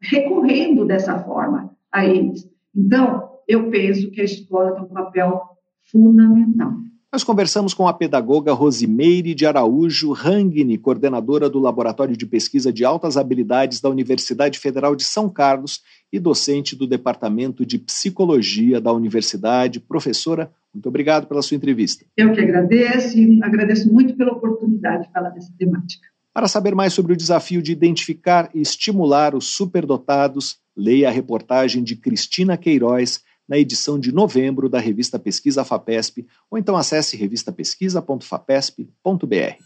recorrendo 0.02 0.86
dessa 0.86 1.20
forma 1.24 1.76
a 1.92 2.06
eles. 2.06 2.50
Então, 2.76 3.30
eu 3.48 3.70
penso 3.70 4.10
que 4.12 4.22
a 4.22 4.26
escola 4.26 4.72
tem 4.72 4.84
um 4.84 4.88
papel 4.88 5.42
fundamental. 5.84 6.74
Nós 7.14 7.26
conversamos 7.26 7.74
com 7.74 7.90
a 7.90 7.94
pedagoga 7.94 8.54
Rosimeire 8.54 9.36
de 9.36 9.46
Araújo 9.46 10.14
Rangni, 10.14 10.78
coordenadora 10.78 11.50
do 11.50 11.60
Laboratório 11.60 12.16
de 12.16 12.26
Pesquisa 12.26 12.72
de 12.72 12.86
Altas 12.86 13.18
Habilidades 13.18 13.82
da 13.82 13.90
Universidade 13.90 14.58
Federal 14.58 14.96
de 14.96 15.04
São 15.04 15.30
Carlos 15.30 15.82
e 16.10 16.18
docente 16.18 16.74
do 16.74 16.88
Departamento 16.88 17.66
de 17.66 17.78
Psicologia 17.78 18.80
da 18.80 18.94
Universidade. 18.94 19.82
Professora, 19.82 20.50
muito 20.74 20.88
obrigado 20.88 21.28
pela 21.28 21.42
sua 21.42 21.58
entrevista. 21.58 22.06
Eu 22.16 22.32
que 22.32 22.40
agradeço 22.40 23.20
e 23.20 23.44
agradeço 23.44 23.92
muito 23.92 24.16
pela 24.16 24.32
oportunidade 24.32 25.08
de 25.08 25.12
falar 25.12 25.32
dessa 25.32 25.52
temática. 25.58 26.08
Para 26.34 26.48
saber 26.48 26.74
mais 26.74 26.94
sobre 26.94 27.12
o 27.12 27.18
desafio 27.18 27.62
de 27.62 27.74
identificar 27.74 28.50
e 28.54 28.62
estimular 28.62 29.36
os 29.36 29.48
superdotados, 29.48 30.56
leia 30.76 31.10
a 31.10 31.12
reportagem 31.12 31.84
de 31.84 31.98
Cristina 31.98 32.58
Queiroz 32.58 33.22
na 33.48 33.58
edição 33.58 33.98
de 34.00 34.12
novembro 34.14 34.70
da 34.70 34.80
revista 34.80 35.18
Pesquisa 35.20 35.66
FAPESP 35.66 36.26
ou 36.50 36.58
então 36.58 36.78
acesse 36.78 37.18
revistapesquisa.fapesp.br. 37.18 39.58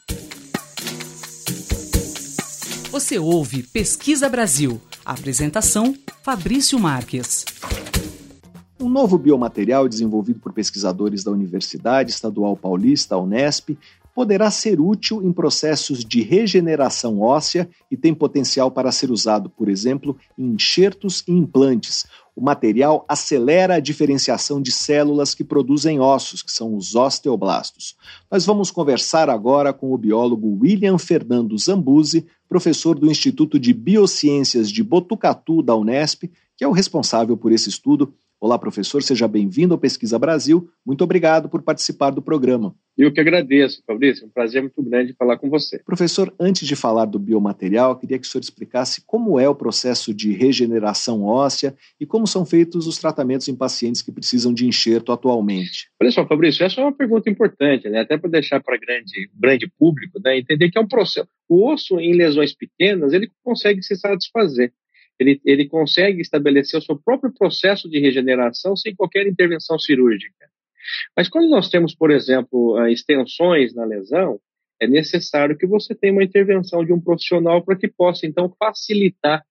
Você 2.90 3.20
ouve 3.20 3.62
Pesquisa 3.62 4.28
Brasil. 4.28 4.82
apresentação 5.06 5.96
Fabrício 6.24 6.80
Marques. 6.80 7.46
Um 8.80 8.90
novo 8.90 9.20
biomaterial 9.20 9.88
desenvolvido 9.88 10.40
por 10.40 10.52
pesquisadores 10.52 11.24
da 11.24 11.30
Universidade 11.30 12.10
Estadual 12.10 12.58
Paulista, 12.58 13.16
Unesp, 13.18 13.78
poderá 14.16 14.50
ser 14.50 14.80
útil 14.80 15.22
em 15.22 15.34
processos 15.34 16.06
de 16.06 16.22
regeneração 16.22 17.20
óssea 17.20 17.70
e 17.92 17.98
tem 17.98 18.14
potencial 18.14 18.72
para 18.72 18.90
ser 18.90 19.12
usado, 19.12 19.50
por 19.50 19.68
exemplo, 19.68 20.18
em 20.38 20.54
enxertos 20.54 21.22
e 21.28 21.34
implantes. 21.34 22.06
O 22.34 22.42
material 22.42 23.04
acelera 23.10 23.76
a 23.76 23.80
diferenciação 23.82 24.62
de 24.62 24.72
células 24.72 25.36
que 25.36 25.44
produzem 25.44 26.00
ossos, 26.00 26.42
que 26.42 26.52
são 26.52 26.78
os 26.78 26.96
osteoblastos. 26.96 27.98
Nós 28.32 28.46
vamos 28.46 28.72
conversar 28.72 29.30
agora 29.30 29.74
com 29.74 29.94
o 29.94 29.98
biólogo 29.98 30.60
William 30.62 30.98
Fernando 30.98 31.58
Zambuzi, 31.58 32.26
professor 32.48 32.98
do 32.98 33.12
Instituto 33.12 33.60
de 33.60 33.74
Biociências 33.74 34.72
de 34.72 34.82
Botucatu 34.82 35.62
da 35.62 35.76
Unesp, 35.76 36.24
que 36.56 36.64
é 36.64 36.68
o 36.68 36.72
responsável 36.72 37.36
por 37.36 37.52
esse 37.52 37.68
estudo 37.68 38.14
Olá, 38.46 38.60
professor, 38.60 39.02
seja 39.02 39.28
bem-vindo 39.28 39.74
ao 39.74 39.80
Pesquisa 39.80 40.20
Brasil. 40.20 40.70
Muito 40.86 41.04
obrigado 41.04 41.50
por 41.50 41.64
participar 41.64 42.12
do 42.12 42.22
programa. 42.22 42.76
Eu 42.96 43.12
que 43.12 43.20
agradeço, 43.20 43.82
Fabrício. 43.88 44.24
É 44.24 44.28
um 44.28 44.30
prazer 44.30 44.62
muito 44.62 44.84
grande 44.84 45.14
falar 45.14 45.40
com 45.40 45.50
você. 45.50 45.80
Professor, 45.80 46.32
antes 46.40 46.68
de 46.68 46.76
falar 46.76 47.06
do 47.06 47.18
biomaterial, 47.18 47.90
eu 47.90 47.96
queria 47.96 48.20
que 48.20 48.28
o 48.28 48.30
senhor 48.30 48.44
explicasse 48.44 49.02
como 49.04 49.40
é 49.40 49.50
o 49.50 49.56
processo 49.56 50.14
de 50.14 50.32
regeneração 50.32 51.24
óssea 51.24 51.76
e 52.00 52.06
como 52.06 52.28
são 52.28 52.46
feitos 52.46 52.86
os 52.86 53.00
tratamentos 53.00 53.48
em 53.48 53.56
pacientes 53.56 54.04
que 54.04 54.12
precisam 54.12 54.54
de 54.54 54.68
enxerto 54.68 55.12
atualmente. 55.12 55.90
Olha 56.00 56.12
só, 56.12 56.24
Fabrício, 56.24 56.64
essa 56.64 56.82
é 56.82 56.84
uma 56.84 56.94
pergunta 56.94 57.28
importante, 57.28 57.90
né? 57.90 58.02
até 58.02 58.16
para 58.16 58.30
deixar 58.30 58.62
para 58.62 58.78
grande 58.78 59.28
grande 59.34 59.68
público, 59.80 60.20
né? 60.24 60.38
entender 60.38 60.70
que 60.70 60.78
é 60.78 60.82
um 60.82 60.88
processo. 60.88 61.28
O 61.50 61.68
osso 61.68 62.00
em 62.00 62.14
lesões 62.14 62.54
pequenas 62.54 63.12
ele 63.12 63.28
consegue 63.44 63.82
se 63.82 63.96
satisfazer 63.96 64.72
ele, 65.20 65.42
ele 65.46 65.68
consegue 65.68 66.22
estabelecer 66.22 66.80
o 66.80 66.84
seu 66.84 66.98
próprio 66.98 67.34
processo 67.34 67.90
de 67.90 68.00
regeneração 68.00 68.76
sem 68.76 68.96
qualquer 68.96 69.26
intervenção 69.28 69.80
cirúrgica. 69.80 70.46
Mas 71.16 71.30
quando 71.30 71.50
nós 71.50 71.70
temos, 71.70 71.96
por 71.96 72.12
exemplo, 72.12 72.86
extensões 72.88 73.74
na 73.74 73.86
lesão, 73.86 74.40
é 74.80 74.88
necessário 74.88 75.58
que 75.58 75.66
você 75.66 75.96
tenha 75.96 76.14
uma 76.14 76.24
intervenção 76.24 76.84
de 76.84 76.92
um 76.94 77.00
profissional 77.00 77.64
para 77.64 77.78
que 77.78 77.88
possa, 77.88 78.28
então, 78.28 78.54
facilitar 78.60 79.44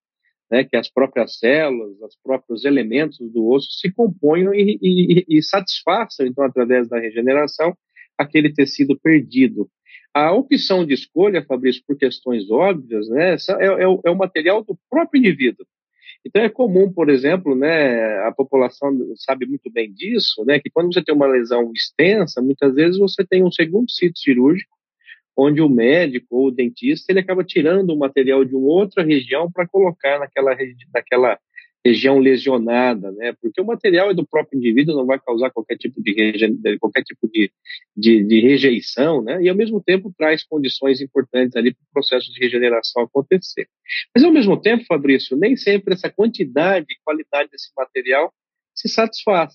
né, 0.50 0.64
que 0.64 0.76
as 0.76 0.90
próprias 0.90 1.38
células, 1.38 1.98
os 2.00 2.16
próprios 2.22 2.64
elementos 2.64 3.18
do 3.32 3.48
osso 3.48 3.72
se 3.72 3.90
componham 3.92 4.54
e, 4.54 4.78
e, 4.80 5.24
e 5.28 5.42
satisfaçam, 5.42 6.26
então, 6.26 6.44
através 6.44 6.88
da 6.88 7.00
regeneração, 7.00 7.76
aquele 8.18 8.52
tecido 8.52 8.98
perdido. 9.00 9.68
A 10.14 10.32
opção 10.32 10.86
de 10.86 10.94
escolha, 10.94 11.44
Fabrício, 11.44 11.82
por 11.86 11.98
questões 11.98 12.48
óbvias, 12.48 13.08
né, 13.08 13.34
é, 13.34 13.66
é, 13.66 13.82
é 13.82 14.10
o 14.10 14.16
material 14.16 14.62
do 14.62 14.78
próprio 14.88 15.18
indivíduo. 15.18 15.66
Então 16.24 16.40
é 16.40 16.48
comum, 16.48 16.90
por 16.90 17.10
exemplo, 17.10 17.54
né, 17.56 18.20
a 18.20 18.32
população 18.32 18.96
sabe 19.16 19.44
muito 19.44 19.70
bem 19.70 19.92
disso, 19.92 20.44
né, 20.46 20.60
que 20.60 20.70
quando 20.70 20.94
você 20.94 21.02
tem 21.02 21.14
uma 21.14 21.26
lesão 21.26 21.70
extensa, 21.74 22.40
muitas 22.40 22.74
vezes 22.74 22.98
você 22.98 23.26
tem 23.26 23.42
um 23.42 23.50
segundo 23.50 23.90
sítio 23.90 24.16
cirúrgico, 24.16 24.72
onde 25.36 25.60
o 25.60 25.68
médico 25.68 26.26
ou 26.30 26.46
o 26.46 26.50
dentista 26.50 27.10
ele 27.10 27.20
acaba 27.20 27.42
tirando 27.42 27.90
o 27.90 27.98
material 27.98 28.44
de 28.44 28.54
uma 28.54 28.68
outra 28.68 29.02
região 29.02 29.50
para 29.50 29.66
colocar 29.66 30.20
naquela, 30.20 30.56
naquela 30.94 31.38
região 31.84 32.18
lesionada, 32.18 33.12
né? 33.12 33.34
Porque 33.40 33.60
o 33.60 33.64
material 33.64 34.10
é 34.10 34.14
do 34.14 34.26
próprio 34.26 34.56
indivíduo, 34.56 34.96
não 34.96 35.04
vai 35.04 35.20
causar 35.20 35.50
qualquer 35.50 35.76
tipo 35.76 36.02
de 36.02 36.14
qualquer 36.80 37.02
tipo 37.02 37.28
de, 37.28 37.52
de, 37.94 38.24
de, 38.24 38.40
rejeição, 38.40 39.22
né? 39.22 39.42
E 39.42 39.48
ao 39.48 39.56
mesmo 39.56 39.82
tempo 39.82 40.12
traz 40.16 40.42
condições 40.42 41.00
importantes 41.00 41.54
ali 41.56 41.74
para 41.74 41.82
o 41.82 41.92
processo 41.92 42.32
de 42.32 42.40
regeneração 42.40 43.02
acontecer. 43.02 43.68
Mas 44.14 44.24
ao 44.24 44.32
mesmo 44.32 44.60
tempo, 44.60 44.84
Fabrício, 44.86 45.36
nem 45.36 45.56
sempre 45.56 45.92
essa 45.92 46.10
quantidade 46.10 46.86
e 46.90 47.04
qualidade 47.04 47.50
desse 47.50 47.70
material 47.76 48.32
se 48.74 48.88
satisfaz. 48.88 49.52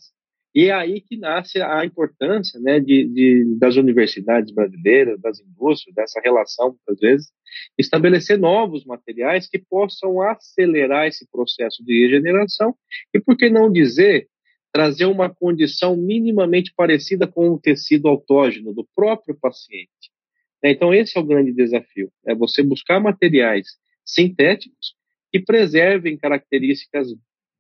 E 0.54 0.66
é 0.66 0.72
aí 0.72 1.00
que 1.00 1.16
nasce 1.16 1.62
a 1.62 1.86
importância 1.86 2.60
né, 2.60 2.80
de, 2.80 3.06
de, 3.08 3.58
das 3.60 3.76
universidades 3.76 4.52
brasileiras, 4.52 5.20
das 5.22 5.39
indústrias, 5.39 5.93
dessa 5.93 6.20
relação, 6.20 6.70
muitas 6.70 7.00
vezes, 7.00 7.32
estabelecer 7.78 8.38
novos 8.38 8.84
materiais 8.84 9.47
que 9.47 9.60
possam 9.60 10.22
acelerar 10.22 11.08
esse 11.08 11.30
processo 11.32 11.84
de 11.86 12.08
regeneração 12.08 12.76
e, 13.14 13.20
por 13.20 13.38
que 13.38 13.50
não 13.50 13.72
dizer, 13.72 14.28
trazer 14.72 15.06
uma 15.06 15.30
condição 15.30 15.95
minimamente 15.95 16.74
parecida 16.76 17.28
com 17.28 17.50
o 17.50 17.60
tecido 17.60 18.08
autógeno 18.08 18.74
do 18.74 18.88
próprio 18.95 19.38
paciente. 19.39 20.12
Então, 20.64 20.93
esse 20.93 21.18
é 21.18 21.22
o 21.22 21.26
grande 21.26 21.54
desafio: 21.54 22.12
é 22.26 22.36
você 22.36 22.62
buscar 22.64 23.00
materiais 23.00 23.68
sintéticos 24.06 24.95
que 25.32 25.39
preservem 25.39 26.18
características 26.18 27.08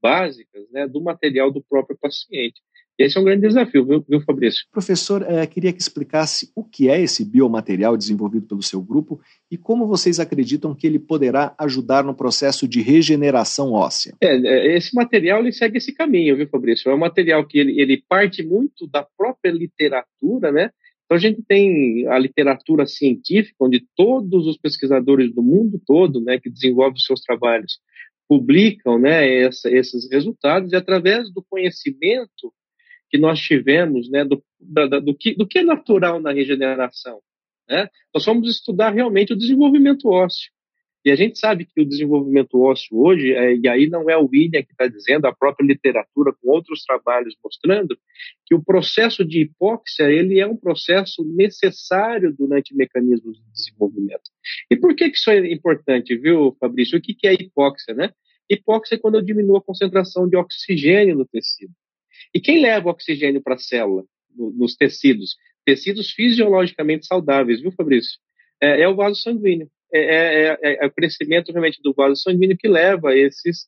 básicas 0.01 0.69
né, 0.71 0.87
do 0.87 1.01
material 1.01 1.51
do 1.51 1.63
próprio 1.63 1.97
paciente. 1.99 2.61
Esse 2.99 3.17
é 3.17 3.21
um 3.21 3.23
grande 3.23 3.47
desafio, 3.47 3.85
viu, 3.85 4.05
viu 4.07 4.19
Fabrício? 4.19 4.65
Professor, 4.73 5.23
é, 5.23 5.47
queria 5.47 5.71
que 5.71 5.81
explicasse 5.81 6.51
o 6.53 6.65
que 6.65 6.89
é 6.89 7.01
esse 7.01 7.23
biomaterial 7.23 7.95
desenvolvido 7.95 8.45
pelo 8.45 8.61
seu 8.61 8.81
grupo 8.81 9.21
e 9.49 9.57
como 9.57 9.87
vocês 9.87 10.19
acreditam 10.19 10.75
que 10.75 10.85
ele 10.85 10.99
poderá 10.99 11.55
ajudar 11.57 12.03
no 12.03 12.13
processo 12.13 12.67
de 12.67 12.81
regeneração 12.81 13.71
óssea. 13.71 14.17
É, 14.21 14.35
é, 14.35 14.75
esse 14.75 14.93
material 14.93 15.39
ele 15.39 15.53
segue 15.53 15.77
esse 15.77 15.93
caminho, 15.93 16.35
viu, 16.35 16.49
Fabrício? 16.49 16.91
É 16.91 16.93
um 16.93 16.99
material 16.99 17.47
que 17.47 17.57
ele, 17.57 17.79
ele 17.79 18.03
parte 18.05 18.43
muito 18.43 18.85
da 18.85 19.07
própria 19.17 19.51
literatura, 19.51 20.51
né? 20.51 20.69
Então 21.05 21.15
a 21.15 21.21
gente 21.21 21.41
tem 21.41 22.05
a 22.07 22.19
literatura 22.19 22.85
científica, 22.85 23.55
onde 23.61 23.87
todos 23.95 24.45
os 24.45 24.57
pesquisadores 24.57 25.33
do 25.33 25.41
mundo 25.41 25.81
todo, 25.87 26.19
né, 26.19 26.37
que 26.37 26.49
desenvolvem 26.49 26.97
os 26.97 27.05
seus 27.05 27.21
trabalhos, 27.21 27.79
publicam, 28.27 28.99
né, 28.99 29.41
essa, 29.41 29.71
esses 29.71 30.07
resultados 30.11 30.71
e 30.71 30.75
através 30.75 31.33
do 31.33 31.43
conhecimento 31.49 32.53
que 33.09 33.17
nós 33.17 33.39
tivemos 33.39 34.09
né, 34.09 34.23
do, 34.23 34.43
do, 34.59 35.15
que, 35.15 35.35
do 35.35 35.47
que 35.47 35.59
é 35.59 35.63
natural 35.63 36.21
na 36.21 36.31
regeneração. 36.31 37.19
Né? 37.67 37.87
Nós 38.13 38.25
vamos 38.25 38.49
estudar 38.49 38.91
realmente 38.91 39.33
o 39.33 39.37
desenvolvimento 39.37 40.09
ósseo. 40.09 40.51
E 41.05 41.11
a 41.11 41.15
gente 41.15 41.39
sabe 41.39 41.65
que 41.65 41.81
o 41.81 41.85
desenvolvimento 41.85 42.59
ósseo 42.61 42.99
hoje, 42.99 43.33
é, 43.33 43.55
e 43.55 43.67
aí 43.69 43.87
não 43.87 44.09
é 44.09 44.17
o 44.17 44.27
William 44.27 44.61
que 44.61 44.73
está 44.73 44.85
dizendo, 44.85 45.25
a 45.25 45.33
própria 45.33 45.65
literatura 45.65 46.33
com 46.33 46.49
outros 46.49 46.83
trabalhos 46.83 47.35
mostrando 47.41 47.97
que 48.45 48.53
o 48.53 48.61
processo 48.61 49.23
de 49.23 49.41
hipóxia 49.41 50.11
ele 50.11 50.39
é 50.39 50.45
um 50.45 50.57
processo 50.57 51.23
necessário 51.23 52.35
durante 52.37 52.75
mecanismos 52.75 53.37
de 53.37 53.51
desenvolvimento. 53.51 54.29
E 54.69 54.75
por 54.75 54.93
que, 54.93 55.09
que 55.09 55.17
isso 55.17 55.31
é 55.31 55.51
importante, 55.51 56.17
viu, 56.17 56.55
Fabrício? 56.59 56.97
O 56.97 57.01
que, 57.01 57.13
que 57.13 57.27
é 57.27 57.33
hipóxia, 57.33 57.93
né? 57.93 58.11
Hipóxia 58.49 58.95
é 58.95 58.97
quando 58.97 59.15
eu 59.15 59.21
diminuo 59.21 59.57
a 59.57 59.63
concentração 59.63 60.27
de 60.27 60.35
oxigênio 60.35 61.15
no 61.15 61.25
tecido. 61.25 61.71
E 62.33 62.39
quem 62.39 62.61
leva 62.61 62.89
oxigênio 62.89 63.41
para 63.41 63.55
a 63.55 63.59
célula, 63.59 64.03
no, 64.35 64.51
nos 64.51 64.75
tecidos? 64.75 65.35
Tecidos 65.65 66.11
fisiologicamente 66.11 67.05
saudáveis, 67.05 67.61
viu, 67.61 67.71
Fabrício? 67.71 68.17
É, 68.61 68.81
é 68.81 68.87
o 68.87 68.95
vaso 68.95 69.21
sanguíneo. 69.21 69.69
É, 69.93 69.99
é, 69.99 70.57
é, 70.61 70.83
é, 70.83 70.85
o 70.85 70.91
crescimento 70.91 71.51
realmente 71.51 71.81
do 71.81 71.93
vaso 71.93 72.21
sanguíneo 72.21 72.57
que 72.57 72.67
leva 72.67 73.15
esses 73.15 73.63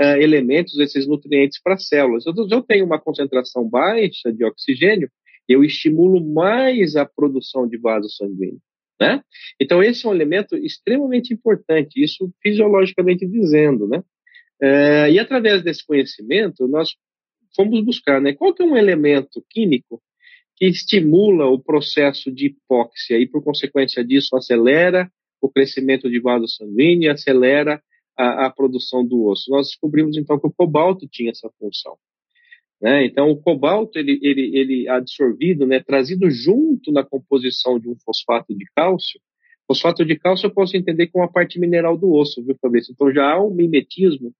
uh, 0.00 0.16
elementos, 0.20 0.78
esses 0.78 1.06
nutrientes 1.06 1.60
para 1.60 1.74
as 1.74 1.88
células. 1.88 2.22
Se 2.24 2.30
eu 2.30 2.62
tenho 2.62 2.84
uma 2.84 3.00
concentração 3.00 3.68
baixa 3.68 4.32
de 4.32 4.44
oxigênio, 4.44 5.10
eu 5.48 5.64
estimulo 5.64 6.24
mais 6.24 6.96
a 6.96 7.04
produção 7.04 7.66
de 7.68 7.76
vaso 7.76 8.08
sanguíneo. 8.08 8.60
Né? 9.00 9.20
Então, 9.60 9.82
esse 9.82 10.06
é 10.06 10.08
um 10.08 10.14
elemento 10.14 10.56
extremamente 10.56 11.34
importante, 11.34 12.02
isso 12.02 12.32
fisiologicamente 12.40 13.26
dizendo. 13.26 13.88
Né? 13.88 13.98
Uh, 14.62 15.10
e 15.10 15.18
através 15.18 15.62
desse 15.62 15.84
conhecimento, 15.84 16.68
nós 16.68 16.90
fomos 17.54 17.84
buscar, 17.84 18.20
né? 18.20 18.32
Qual 18.32 18.52
que 18.52 18.62
é 18.62 18.66
um 18.66 18.76
elemento 18.76 19.44
químico 19.50 20.02
que 20.56 20.66
estimula 20.66 21.46
o 21.46 21.58
processo 21.58 22.30
de 22.30 22.46
hipóxia 22.46 23.18
e, 23.18 23.26
por 23.26 23.42
consequência 23.42 24.04
disso, 24.04 24.36
acelera 24.36 25.10
o 25.40 25.48
crescimento 25.48 26.08
de 26.08 26.20
vaso 26.20 26.48
sanguíneo 26.48 27.06
e 27.06 27.08
acelera 27.08 27.82
a, 28.16 28.46
a, 28.46 28.50
produção 28.50 29.04
do 29.04 29.26
osso. 29.26 29.50
Nós 29.50 29.68
descobrimos, 29.68 30.16
então, 30.16 30.38
que 30.38 30.46
o 30.46 30.52
cobalto 30.52 31.08
tinha 31.08 31.30
essa 31.30 31.50
função. 31.58 31.96
Né? 32.80 33.04
Então, 33.04 33.30
o 33.30 33.36
cobalto, 33.36 33.98
ele, 33.98 34.18
ele, 34.22 34.56
ele 34.56 34.88
absorvido, 34.88 35.66
né, 35.66 35.80
trazido 35.80 36.30
junto 36.30 36.92
na 36.92 37.04
composição 37.04 37.78
de 37.78 37.88
um 37.88 37.96
fosfato 38.04 38.54
de 38.54 38.64
cálcio, 38.74 39.20
fosfato 39.66 40.04
de 40.04 40.16
cálcio 40.16 40.46
eu 40.46 40.52
posso 40.52 40.76
entender 40.76 41.08
como 41.08 41.24
a 41.24 41.28
parte 41.28 41.58
mineral 41.58 41.96
do 41.96 42.12
osso, 42.12 42.44
viu, 42.44 42.56
Fabrício? 42.60 42.92
Então, 42.92 43.12
já 43.12 43.32
há 43.32 43.42
um 43.42 43.50
mimetismo 43.50 44.32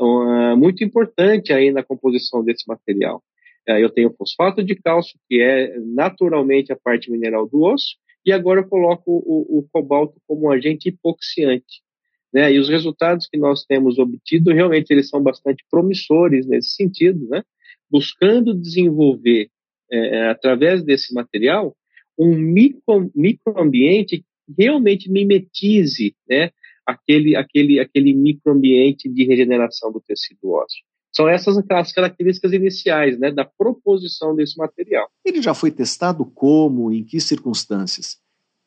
uh, 0.00 0.56
muito 0.56 0.82
importante 0.82 1.52
aí 1.52 1.70
na 1.70 1.82
composição 1.82 2.42
desse 2.42 2.66
material. 2.66 3.22
Uh, 3.68 3.72
eu 3.72 3.90
tenho 3.90 4.14
fosfato 4.16 4.62
de 4.62 4.74
cálcio, 4.74 5.18
que 5.28 5.40
é 5.40 5.78
naturalmente 5.78 6.72
a 6.72 6.76
parte 6.76 7.10
mineral 7.10 7.48
do 7.48 7.62
osso, 7.62 7.96
e 8.24 8.32
agora 8.32 8.60
eu 8.60 8.68
coloco 8.68 9.10
o, 9.10 9.58
o 9.58 9.68
cobalto 9.72 10.20
como 10.26 10.46
um 10.46 10.50
agente 10.50 10.88
hipoxiante. 10.88 11.82
Né? 12.32 12.52
E 12.52 12.58
os 12.58 12.68
resultados 12.68 13.26
que 13.26 13.38
nós 13.38 13.64
temos 13.64 13.98
obtido, 13.98 14.52
realmente, 14.52 14.90
eles 14.90 15.08
são 15.08 15.22
bastante 15.22 15.64
promissores 15.70 16.46
nesse 16.46 16.74
sentido, 16.74 17.28
né? 17.28 17.42
buscando 17.90 18.54
desenvolver, 18.54 19.50
é, 19.90 20.28
através 20.28 20.82
desse 20.84 21.12
material, 21.12 21.76
um 22.16 22.36
micro, 22.36 23.10
microambiente 23.14 24.18
que 24.18 24.24
realmente 24.56 25.10
mimetize 25.10 26.14
né, 26.28 26.50
aquele, 26.86 27.36
aquele, 27.36 27.80
aquele 27.80 28.14
microambiente 28.14 29.08
de 29.08 29.24
regeneração 29.24 29.92
do 29.92 30.00
tecido 30.00 30.50
ósseo. 30.50 30.82
São 31.12 31.28
essas 31.28 31.56
as 31.70 31.92
características 31.92 32.52
iniciais 32.52 33.18
né, 33.18 33.32
da 33.32 33.44
proposição 33.44 34.34
desse 34.34 34.56
material. 34.56 35.08
Ele 35.24 35.42
já 35.42 35.54
foi 35.54 35.70
testado 35.70 36.24
como, 36.24 36.92
em 36.92 37.04
que 37.04 37.20
circunstâncias? 37.20 38.18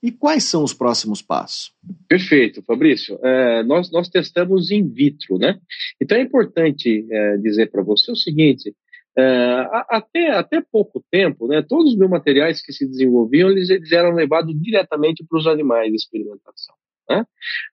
E 0.01 0.11
quais 0.11 0.43
são 0.43 0.65
os 0.65 0.73
próximos 0.73 1.21
passos? 1.21 1.71
Perfeito, 2.09 2.61
Fabrício. 2.63 3.17
É, 3.23 3.63
nós, 3.63 3.89
nós 3.89 4.09
testamos 4.09 4.69
in 4.69 4.85
vitro, 4.89 5.37
né? 5.37 5.57
Então 6.01 6.17
é 6.17 6.21
importante 6.21 7.07
é, 7.09 7.37
dizer 7.37 7.71
para 7.71 7.81
você 7.81 8.11
o 8.11 8.15
seguinte: 8.15 8.75
é, 9.17 9.67
até, 9.89 10.31
até 10.31 10.61
pouco 10.61 11.01
tempo, 11.09 11.47
né, 11.47 11.61
todos 11.61 11.93
os 11.93 11.97
biomateriais 11.97 12.61
que 12.61 12.73
se 12.73 12.85
desenvolviam, 12.85 13.49
eles, 13.49 13.69
eles 13.69 13.91
eram 13.93 14.13
levados 14.13 14.53
diretamente 14.59 15.23
para 15.23 15.39
os 15.39 15.47
animais 15.47 15.89
de 15.89 15.95
experimentação. 15.95 16.75
Né? 17.09 17.25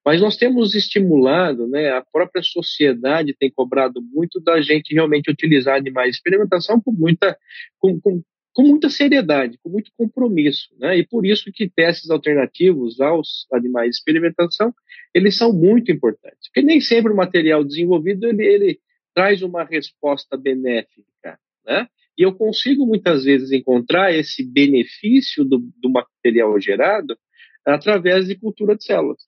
Mas 0.04 0.20
nós 0.20 0.36
temos 0.36 0.74
estimulado, 0.74 1.68
né, 1.68 1.90
a 1.90 2.02
própria 2.02 2.42
sociedade 2.42 3.36
tem 3.38 3.50
cobrado 3.50 4.02
muito 4.02 4.40
da 4.40 4.60
gente 4.60 4.94
realmente 4.94 5.30
utilizar 5.30 5.76
animais 5.76 6.10
de 6.10 6.16
experimentação 6.16 6.80
com 6.80 6.92
muita, 6.92 7.36
com, 7.78 8.00
com, 8.00 8.22
com 8.52 8.62
muita 8.62 8.90
seriedade, 8.90 9.58
com 9.62 9.70
muito 9.70 9.90
compromisso. 9.96 10.68
Né? 10.78 10.98
E 10.98 11.06
por 11.06 11.24
isso 11.24 11.50
que 11.52 11.70
testes 11.70 12.10
alternativos 12.10 13.00
aos 13.00 13.46
animais 13.52 13.90
de 13.90 13.96
experimentação, 13.96 14.74
eles 15.14 15.36
são 15.36 15.52
muito 15.52 15.92
importantes. 15.92 16.48
Porque 16.48 16.66
nem 16.66 16.80
sempre 16.80 17.12
o 17.12 17.16
material 17.16 17.62
desenvolvido 17.64 18.26
ele, 18.26 18.44
ele 18.44 18.80
traz 19.14 19.42
uma 19.42 19.64
resposta 19.64 20.36
benéfica. 20.36 21.38
Né? 21.64 21.86
E 22.18 22.22
eu 22.22 22.34
consigo 22.34 22.84
muitas 22.84 23.24
vezes 23.24 23.52
encontrar 23.52 24.12
esse 24.12 24.44
benefício 24.44 25.44
do, 25.44 25.58
do 25.80 25.90
material 25.90 26.60
gerado 26.60 27.16
através 27.66 28.26
de 28.26 28.34
cultura 28.34 28.76
de 28.76 28.84
células. 28.84 29.22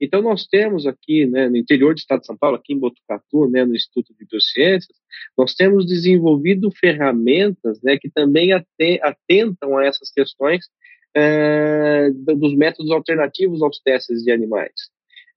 Então, 0.00 0.20
nós 0.20 0.46
temos 0.46 0.84
aqui, 0.84 1.26
né, 1.26 1.48
no 1.48 1.56
interior 1.56 1.94
do 1.94 1.98
estado 1.98 2.20
de 2.20 2.26
São 2.26 2.36
Paulo, 2.36 2.56
aqui 2.56 2.72
em 2.72 2.78
Botucatu, 2.78 3.48
né, 3.48 3.64
no 3.64 3.74
Instituto 3.74 4.12
de 4.18 4.26
Biociências, 4.26 4.96
nós 5.38 5.54
temos 5.54 5.86
desenvolvido 5.86 6.72
ferramentas 6.72 7.80
né, 7.82 7.96
que 7.96 8.10
também 8.10 8.50
atentam 8.52 9.78
a 9.78 9.84
essas 9.84 10.10
questões 10.10 10.66
é, 11.14 12.10
dos 12.10 12.54
métodos 12.56 12.90
alternativos 12.90 13.62
aos 13.62 13.78
testes 13.78 14.24
de 14.24 14.32
animais. 14.32 14.72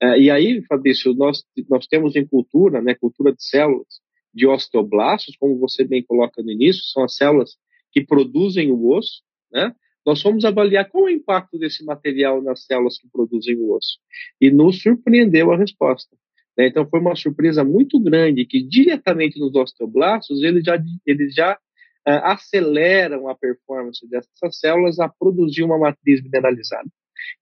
É, 0.01 0.19
e 0.19 0.31
aí, 0.31 0.63
Fabrício, 0.63 1.13
nós, 1.13 1.43
nós 1.69 1.85
temos 1.85 2.15
em 2.15 2.25
cultura, 2.25 2.81
né, 2.81 2.95
cultura 2.95 3.31
de 3.33 3.43
células 3.43 4.03
de 4.33 4.45
osteoblastos, 4.45 5.37
como 5.37 5.57
você 5.57 5.85
bem 5.85 6.03
coloca 6.03 6.43
no 6.43 6.51
início, 6.51 6.83
são 6.83 7.03
as 7.03 7.15
células 7.15 7.55
que 7.91 8.03
produzem 8.03 8.69
o 8.69 8.89
osso, 8.89 9.21
né? 9.49 9.73
Nós 10.05 10.21
fomos 10.21 10.45
avaliar 10.45 10.87
qual 10.89 11.07
é 11.07 11.11
o 11.11 11.15
impacto 11.15 11.57
desse 11.57 11.83
material 11.83 12.41
nas 12.41 12.65
células 12.65 12.97
que 12.99 13.07
produzem 13.09 13.57
o 13.57 13.71
osso. 13.71 13.97
E 14.39 14.51
nos 14.51 14.81
surpreendeu 14.81 15.51
a 15.51 15.57
resposta. 15.57 16.15
Né? 16.57 16.67
Então, 16.67 16.87
foi 16.87 16.99
uma 16.99 17.15
surpresa 17.15 17.63
muito 17.63 17.99
grande 17.99 18.45
que, 18.45 18.61
diretamente 18.61 19.39
nos 19.39 19.55
osteoblastos, 19.55 20.43
eles 20.43 20.63
já, 20.63 20.81
eles 21.05 21.33
já 21.33 21.53
uh, 21.53 22.23
aceleram 22.23 23.27
a 23.27 23.35
performance 23.35 24.07
dessas 24.07 24.59
células 24.59 24.99
a 24.99 25.09
produzir 25.09 25.63
uma 25.63 25.77
matriz 25.77 26.21
mineralizada. 26.21 26.87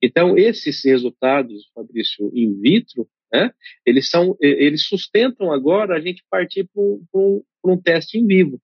Então, 0.02 0.38
esses 0.38 0.82
resultados, 0.84 1.70
Fabrício, 1.74 2.30
in 2.34 2.60
vitro, 2.60 3.06
né, 3.32 3.50
eles, 3.84 4.08
são, 4.08 4.36
eles 4.40 4.86
sustentam 4.86 5.52
agora 5.52 5.96
a 5.96 6.00
gente 6.00 6.24
partir 6.30 6.68
para 6.72 6.82
um, 6.82 7.04
um, 7.14 7.42
um 7.64 7.76
teste 7.76 8.16
em 8.16 8.26
vivo, 8.26 8.60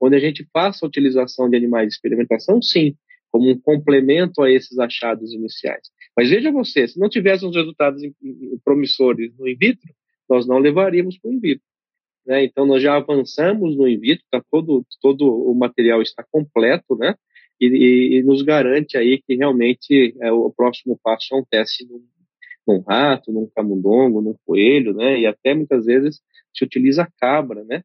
onde 0.00 0.16
a 0.16 0.18
gente 0.18 0.48
faça 0.52 0.84
a 0.84 0.88
utilização 0.88 1.48
de 1.48 1.56
animais 1.56 1.88
de 1.88 1.94
experimentação, 1.94 2.60
sim, 2.60 2.96
como 3.34 3.50
um 3.50 3.58
complemento 3.58 4.44
a 4.44 4.48
esses 4.48 4.78
achados 4.78 5.32
iniciais. 5.32 5.90
Mas 6.16 6.30
veja 6.30 6.52
você, 6.52 6.86
se 6.86 7.00
não 7.00 7.08
tivéssemos 7.08 7.56
resultados 7.56 8.00
promissores 8.62 9.36
no 9.36 9.48
in 9.48 9.56
vitro, 9.56 9.92
nós 10.30 10.46
não 10.46 10.58
levaríamos 10.58 11.18
para 11.18 11.32
o 11.32 11.34
in 11.34 11.40
vitro. 11.40 11.66
Né? 12.24 12.44
Então, 12.44 12.64
nós 12.64 12.80
já 12.80 12.94
avançamos 12.94 13.76
no 13.76 13.88
in 13.88 13.98
vitro, 13.98 14.24
tá 14.30 14.40
todo, 14.48 14.86
todo 15.02 15.26
o 15.26 15.52
material 15.52 16.00
está 16.00 16.24
completo, 16.30 16.94
né? 16.94 17.16
E, 17.60 17.66
e, 17.66 18.18
e 18.18 18.22
nos 18.22 18.40
garante 18.42 18.96
aí 18.96 19.20
que 19.20 19.34
realmente 19.34 20.14
é, 20.20 20.30
o 20.30 20.52
próximo 20.52 20.96
passo 21.02 21.34
é 21.34 21.36
um 21.36 21.44
teste 21.44 21.84
num, 21.88 22.04
num, 22.68 22.82
rato, 22.82 23.32
num 23.32 23.50
camundongo, 23.52 24.22
num 24.22 24.36
coelho, 24.46 24.94
né? 24.94 25.18
E 25.18 25.26
até 25.26 25.54
muitas 25.54 25.86
vezes 25.86 26.20
se 26.54 26.64
utiliza 26.64 27.02
a 27.02 27.10
cabra, 27.20 27.64
né? 27.64 27.82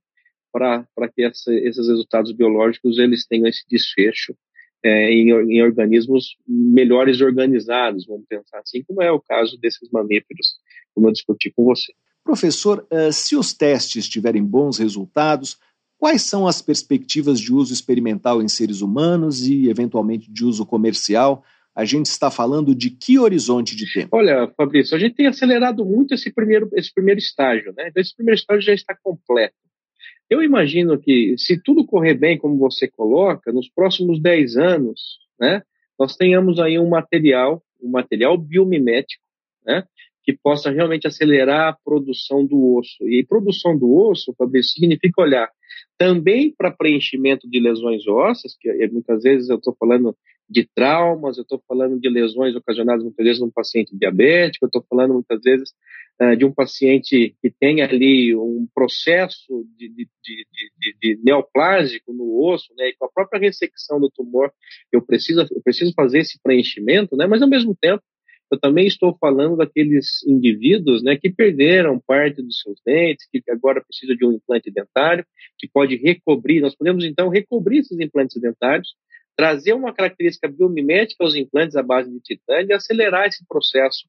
Para 0.52 0.86
que 1.12 1.24
essa, 1.24 1.52
esses 1.52 1.88
resultados 1.88 2.32
biológicos 2.34 3.00
eles 3.00 3.26
tenham 3.26 3.47
esse 3.47 3.66
desfecho 3.68 4.36
é, 4.84 5.11
em, 5.11 5.30
em, 5.30 5.61
organismos 5.61 6.38
melhores 6.47 7.21
organizados, 7.21 8.05
vamos 8.05 8.25
pensar 8.27 8.59
assim, 8.59 8.84
como 8.84 9.01
é 9.01 9.11
o 9.11 9.19
caso 9.19 9.57
desses 9.59 9.89
mamíferos, 9.91 10.55
como 10.93 11.07
eu 11.07 11.11
discuti 11.11 11.51
com 11.51 11.65
você. 11.65 11.93
Professor, 12.23 12.86
uh, 12.91 13.11
se 13.11 13.36
os 13.36 13.53
testes 13.53 14.07
tiverem 14.07 14.43
bons 14.43 14.77
resultados, 14.77 15.57
quais 15.97 16.21
são 16.21 16.47
as 16.47 16.61
perspectivas 16.61 17.39
de 17.39 17.53
uso 17.53 17.73
experimental 17.73 18.41
em 18.41 18.47
seres 18.47 18.82
humanos 18.82 19.45
e, 19.47 19.69
eventualmente, 19.69 20.32
de 20.32 20.45
uso 20.45 20.65
comercial? 20.65 21.43
A 21.75 21.86
gente 21.86 22.07
está 22.07 22.30
falando 22.30 22.75
de 22.75 22.89
que 22.89 23.17
horizonte 23.17 23.75
de 23.75 23.91
tempo? 23.91 24.09
Olha, 24.11 24.51
Fabrício, 24.57 24.97
a 24.97 24.99
gente 24.99 25.15
tem 25.15 25.27
acelerado 25.27 25.86
muito 25.86 26.13
esse 26.13 26.32
primeiro, 26.32 26.69
esse 26.73 26.93
primeiro 26.93 27.19
estágio, 27.19 27.73
né? 27.75 27.88
Então, 27.88 28.01
esse 28.01 28.13
primeiro 28.13 28.38
estágio 28.38 28.61
já 28.61 28.73
está 28.73 28.95
completo. 29.01 29.55
Eu 30.30 30.43
imagino 30.43 30.99
que, 30.99 31.36
se 31.38 31.61
tudo 31.61 31.86
correr 31.86 32.13
bem, 32.13 32.38
como 32.38 32.57
você 32.57 32.88
coloca, 32.88 33.51
nos 33.51 33.67
próximos 33.69 34.21
10 34.21 34.57
anos, 34.57 35.19
né, 35.39 35.63
nós 35.97 36.15
tenhamos 36.15 36.59
aí 36.59 36.77
um 36.77 36.88
material, 36.88 37.63
um 37.82 37.89
material 37.89 38.38
biomimético, 38.38 39.23
né, 39.65 39.84
que 40.23 40.34
possa 40.34 40.69
realmente 40.69 41.07
acelerar 41.07 41.69
a 41.69 41.77
produção 41.84 42.45
do 42.45 42.75
osso. 42.75 43.07
E 43.09 43.25
produção 43.25 43.75
do 43.75 43.91
osso, 43.91 44.34
Fabrício, 44.38 44.73
significa 44.73 45.21
olhar 45.21 45.49
também 45.97 46.53
para 46.55 46.69
preenchimento 46.71 47.49
de 47.49 47.59
lesões 47.59 48.07
ósseas, 48.07 48.55
que 48.59 48.71
muitas 48.89 49.23
vezes 49.23 49.49
eu 49.49 49.57
estou 49.57 49.75
falando 49.80 50.15
de 50.47 50.67
traumas, 50.75 51.38
eu 51.38 51.43
estou 51.43 51.61
falando 51.67 51.99
de 51.99 52.09
lesões 52.09 52.55
ocasionadas 52.55 53.03
muitas 53.03 53.25
vezes 53.25 53.41
num 53.41 53.51
paciente 53.51 53.95
diabético, 53.95 54.65
eu 54.65 54.67
estou 54.67 54.86
falando 54.88 55.13
muitas 55.13 55.41
vezes 55.41 55.73
de 56.38 56.43
um 56.45 56.51
paciente 56.51 57.36
que 57.41 57.49
tem 57.49 57.82
ali 57.82 58.36
um 58.36 58.67
processo 58.74 59.65
de, 59.78 59.88
de, 59.89 60.07
de, 60.24 60.95
de, 60.99 61.20
neoplásico 61.24 62.11
no 62.11 62.45
osso, 62.45 62.74
né, 62.78 62.89
e 62.89 62.95
com 62.95 63.05
a 63.05 63.11
própria 63.11 63.39
ressecção 63.39 63.99
do 63.99 64.09
tumor, 64.09 64.51
eu 64.91 65.01
preciso, 65.01 65.41
eu 65.41 65.61
preciso 65.63 65.93
fazer 65.93 66.20
esse 66.20 66.38
preenchimento, 66.41 67.15
né, 67.15 67.26
mas 67.26 67.41
ao 67.41 67.47
mesmo 67.47 67.76
tempo 67.80 68.03
eu 68.51 68.59
também 68.59 68.88
estou 68.88 69.15
falando 69.17 69.55
daqueles 69.55 70.24
indivíduos 70.28 71.03
né, 71.03 71.15
que 71.15 71.30
perderam 71.30 71.99
parte 71.99 72.41
dos 72.41 72.59
seus 72.59 72.82
dentes, 72.84 73.28
que 73.32 73.41
agora 73.49 73.84
precisam 73.84 74.15
de 74.15 74.26
um 74.26 74.34
implante 74.34 74.72
dentário, 74.72 75.24
que 75.55 75.70
pode 75.72 75.95
recobrir. 75.97 76.59
Nós 76.59 76.76
podemos, 76.76 77.05
então, 77.05 77.30
recobrir 77.30 77.80
esses 77.80 77.99
implantes 77.99 78.41
dentários 78.41 78.95
trazer 79.39 79.72
uma 79.72 79.93
característica 79.93 80.49
biomimética 80.49 81.24
aos 81.24 81.34
implantes 81.34 81.78
à 81.78 81.82
base 81.82 82.11
de 82.11 82.20
titânio 82.20 82.72
e 82.72 82.74
acelerar 82.74 83.26
esse 83.26 83.45
processo 83.47 84.05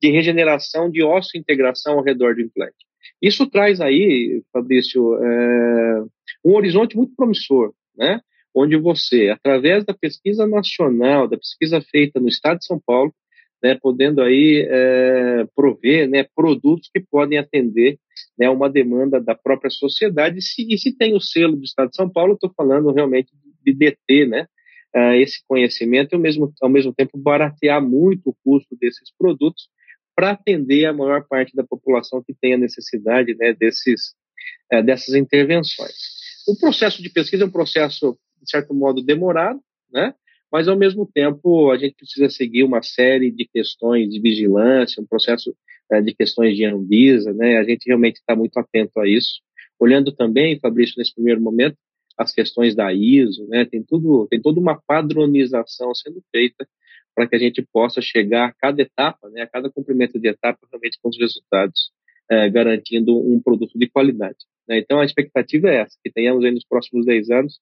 de 0.00 0.10
regeneração 0.10 0.90
de 0.90 1.02
osso 1.02 1.36
integração 1.36 1.94
ao 1.98 2.04
redor 2.04 2.34
do 2.34 2.42
implante. 2.42 2.76
Isso 3.20 3.48
traz 3.48 3.80
aí, 3.80 4.42
Fabrício, 4.52 5.14
é, 5.22 6.04
um 6.44 6.54
horizonte 6.54 6.96
muito 6.96 7.14
promissor, 7.14 7.72
né? 7.96 8.20
onde 8.54 8.76
você, 8.76 9.30
através 9.30 9.84
da 9.84 9.92
pesquisa 9.92 10.46
nacional, 10.46 11.26
da 11.26 11.36
pesquisa 11.36 11.80
feita 11.80 12.20
no 12.20 12.28
estado 12.28 12.58
de 12.58 12.66
São 12.66 12.78
Paulo, 12.78 13.12
né, 13.60 13.76
podendo 13.80 14.22
aí 14.22 14.66
é, 14.68 15.44
prover 15.56 16.08
né, 16.08 16.24
produtos 16.36 16.88
que 16.92 17.00
podem 17.00 17.38
atender 17.38 17.98
né, 18.38 18.48
uma 18.48 18.70
demanda 18.70 19.20
da 19.20 19.34
própria 19.34 19.70
sociedade. 19.70 20.38
E 20.38 20.42
se, 20.42 20.66
e 20.68 20.78
se 20.78 20.96
tem 20.96 21.14
o 21.14 21.20
selo 21.20 21.56
do 21.56 21.64
Estado 21.64 21.90
de 21.90 21.96
São 21.96 22.08
Paulo, 22.08 22.34
estou 22.34 22.52
falando 22.54 22.92
realmente 22.92 23.32
de 23.64 23.72
DT, 23.72 24.26
né, 24.26 24.46
uh, 24.94 25.14
esse 25.14 25.42
conhecimento 25.46 26.12
e, 26.12 26.14
ao 26.14 26.20
mesmo, 26.20 26.52
ao 26.62 26.68
mesmo 26.68 26.94
tempo, 26.94 27.18
baratear 27.18 27.82
muito 27.82 28.30
o 28.30 28.36
custo 28.44 28.76
desses 28.80 29.10
produtos 29.18 29.68
para 30.14 30.30
atender 30.30 30.86
a 30.86 30.92
maior 30.92 31.26
parte 31.26 31.54
da 31.56 31.64
população 31.64 32.22
que 32.22 32.34
tem 32.34 32.54
a 32.54 32.58
necessidade 32.58 33.34
né, 33.34 33.52
desses, 33.52 34.14
uh, 34.72 34.82
dessas 34.82 35.14
intervenções. 35.14 36.14
O 36.46 36.56
processo 36.58 37.02
de 37.02 37.10
pesquisa 37.10 37.44
é 37.44 37.46
um 37.46 37.50
processo, 37.50 38.16
de 38.40 38.50
certo 38.50 38.72
modo, 38.74 39.02
demorado, 39.02 39.60
né? 39.92 40.14
mas, 40.52 40.68
ao 40.68 40.76
mesmo 40.76 41.10
tempo, 41.12 41.70
a 41.70 41.76
gente 41.76 41.96
precisa 41.96 42.28
seguir 42.30 42.62
uma 42.62 42.82
série 42.82 43.30
de 43.30 43.48
questões 43.52 44.08
de 44.08 44.20
vigilância, 44.20 45.02
um 45.02 45.06
processo 45.06 45.54
uh, 45.92 46.02
de 46.02 46.14
questões 46.14 46.56
de 46.56 46.64
Anvisa, 46.64 47.32
né? 47.32 47.58
a 47.58 47.64
gente 47.64 47.86
realmente 47.86 48.16
está 48.16 48.36
muito 48.36 48.56
atento 48.58 49.00
a 49.00 49.08
isso. 49.08 49.42
Olhando 49.80 50.12
também, 50.12 50.60
Fabrício, 50.60 50.94
nesse 50.96 51.12
primeiro 51.12 51.40
momento, 51.40 51.76
as 52.18 52.32
questões 52.32 52.74
da 52.74 52.92
ISO, 52.92 53.46
né? 53.48 53.64
Tem 53.64 53.82
tudo, 53.82 54.26
tem 54.28 54.40
toda 54.40 54.60
uma 54.60 54.80
padronização 54.86 55.94
sendo 55.94 56.22
feita 56.30 56.66
para 57.14 57.28
que 57.28 57.36
a 57.36 57.38
gente 57.38 57.62
possa 57.72 58.00
chegar 58.00 58.48
a 58.48 58.52
cada 58.52 58.82
etapa, 58.82 59.28
né? 59.30 59.42
A 59.42 59.46
cada 59.46 59.70
cumprimento 59.70 60.18
de 60.18 60.28
etapa 60.28 60.58
realmente 60.70 60.98
com 61.02 61.08
os 61.08 61.18
resultados 61.18 61.92
é, 62.30 62.48
garantindo 62.48 63.16
um 63.18 63.40
produto 63.40 63.78
de 63.78 63.88
qualidade. 63.88 64.38
Né? 64.68 64.78
Então 64.78 65.00
a 65.00 65.04
expectativa 65.04 65.68
é 65.68 65.76
essa, 65.82 65.96
que 66.02 66.10
tenhamos 66.10 66.44
aí 66.44 66.50
nos 66.50 66.64
próximos 66.64 67.04
10 67.06 67.30
anos 67.30 67.60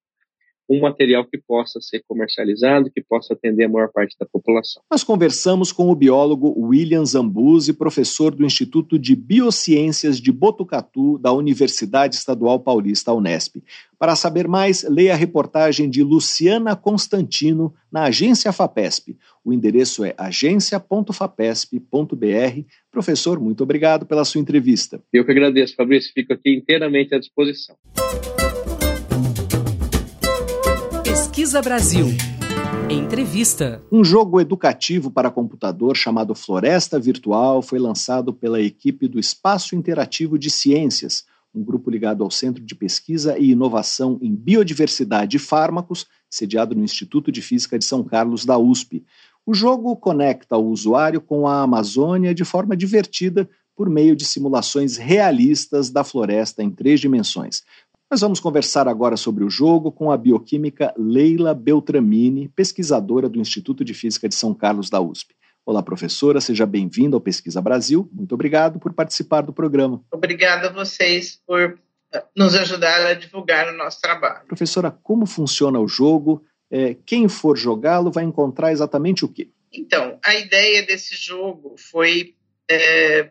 um 0.72 0.80
material 0.80 1.26
que 1.26 1.36
possa 1.36 1.78
ser 1.80 2.02
comercializado, 2.08 2.90
que 2.90 3.02
possa 3.02 3.34
atender 3.34 3.64
a 3.64 3.68
maior 3.68 3.90
parte 3.92 4.16
da 4.18 4.24
população. 4.24 4.82
Nós 4.90 5.04
conversamos 5.04 5.70
com 5.70 5.90
o 5.90 5.94
biólogo 5.94 6.58
William 6.58 7.04
Zambuzzi, 7.04 7.74
professor 7.74 8.34
do 8.34 8.44
Instituto 8.44 8.98
de 8.98 9.14
Biociências 9.14 10.18
de 10.18 10.32
Botucatu 10.32 11.18
da 11.18 11.30
Universidade 11.30 12.14
Estadual 12.14 12.60
Paulista, 12.60 13.12
Unesp. 13.12 13.56
Para 13.98 14.16
saber 14.16 14.48
mais, 14.48 14.82
leia 14.88 15.12
a 15.12 15.16
reportagem 15.16 15.90
de 15.90 16.02
Luciana 16.02 16.74
Constantino 16.74 17.74
na 17.90 18.04
agência 18.04 18.50
FAPESP. 18.50 19.18
O 19.44 19.52
endereço 19.52 20.04
é 20.04 20.14
agência.fapesp.br. 20.16 22.64
Professor, 22.90 23.38
muito 23.38 23.62
obrigado 23.62 24.06
pela 24.06 24.24
sua 24.24 24.40
entrevista. 24.40 25.02
Eu 25.12 25.24
que 25.24 25.30
agradeço, 25.30 25.76
Fabrício. 25.76 26.12
Fico 26.14 26.32
aqui 26.32 26.54
inteiramente 26.54 27.14
à 27.14 27.18
disposição. 27.18 27.76
Pesquisa 31.42 31.60
Brasil. 31.60 32.06
Entrevista. 32.88 33.82
Um 33.90 34.04
jogo 34.04 34.40
educativo 34.40 35.10
para 35.10 35.28
computador 35.28 35.96
chamado 35.96 36.36
Floresta 36.36 37.00
Virtual 37.00 37.60
foi 37.60 37.80
lançado 37.80 38.32
pela 38.32 38.60
equipe 38.60 39.08
do 39.08 39.18
Espaço 39.18 39.74
Interativo 39.74 40.38
de 40.38 40.48
Ciências, 40.48 41.24
um 41.52 41.64
grupo 41.64 41.90
ligado 41.90 42.22
ao 42.22 42.30
Centro 42.30 42.62
de 42.62 42.76
Pesquisa 42.76 43.36
e 43.36 43.50
Inovação 43.50 44.20
em 44.22 44.32
Biodiversidade 44.32 45.36
e 45.36 45.40
Fármacos, 45.40 46.06
sediado 46.30 46.76
no 46.76 46.84
Instituto 46.84 47.32
de 47.32 47.42
Física 47.42 47.76
de 47.76 47.84
São 47.84 48.04
Carlos 48.04 48.44
da 48.44 48.56
USP. 48.56 49.04
O 49.44 49.52
jogo 49.52 49.96
conecta 49.96 50.56
o 50.56 50.68
usuário 50.68 51.20
com 51.20 51.48
a 51.48 51.62
Amazônia 51.62 52.32
de 52.32 52.44
forma 52.44 52.76
divertida 52.76 53.50
por 53.74 53.90
meio 53.90 54.14
de 54.14 54.24
simulações 54.24 54.96
realistas 54.96 55.90
da 55.90 56.04
floresta 56.04 56.62
em 56.62 56.70
três 56.70 57.00
dimensões. 57.00 57.62
Nós 58.12 58.20
vamos 58.20 58.40
conversar 58.40 58.88
agora 58.88 59.16
sobre 59.16 59.42
o 59.42 59.48
jogo 59.48 59.90
com 59.90 60.10
a 60.10 60.18
bioquímica 60.18 60.92
Leila 60.98 61.54
Beltramini, 61.54 62.46
pesquisadora 62.46 63.26
do 63.26 63.40
Instituto 63.40 63.82
de 63.82 63.94
Física 63.94 64.28
de 64.28 64.34
São 64.34 64.52
Carlos 64.52 64.90
da 64.90 65.00
USP. 65.00 65.34
Olá, 65.64 65.82
professora, 65.82 66.38
seja 66.38 66.66
bem-vinda 66.66 67.16
ao 67.16 67.22
Pesquisa 67.22 67.62
Brasil. 67.62 68.06
Muito 68.12 68.34
obrigado 68.34 68.78
por 68.78 68.92
participar 68.92 69.40
do 69.40 69.50
programa. 69.50 70.04
Obrigada 70.12 70.68
a 70.68 70.70
vocês 70.70 71.40
por 71.46 71.78
eh, 72.12 72.24
nos 72.36 72.54
ajudar 72.54 73.06
a 73.06 73.14
divulgar 73.14 73.72
o 73.72 73.78
nosso 73.78 73.98
trabalho. 74.02 74.44
Professora, 74.46 74.90
como 74.90 75.24
funciona 75.24 75.80
o 75.80 75.88
jogo? 75.88 76.44
É, 76.70 76.94
quem 77.06 77.30
for 77.30 77.56
jogá-lo 77.56 78.12
vai 78.12 78.24
encontrar 78.24 78.72
exatamente 78.72 79.24
o 79.24 79.28
quê? 79.28 79.48
Então, 79.72 80.18
a 80.22 80.34
ideia 80.34 80.84
desse 80.84 81.16
jogo 81.16 81.76
foi 81.78 82.34
é, 82.70 83.30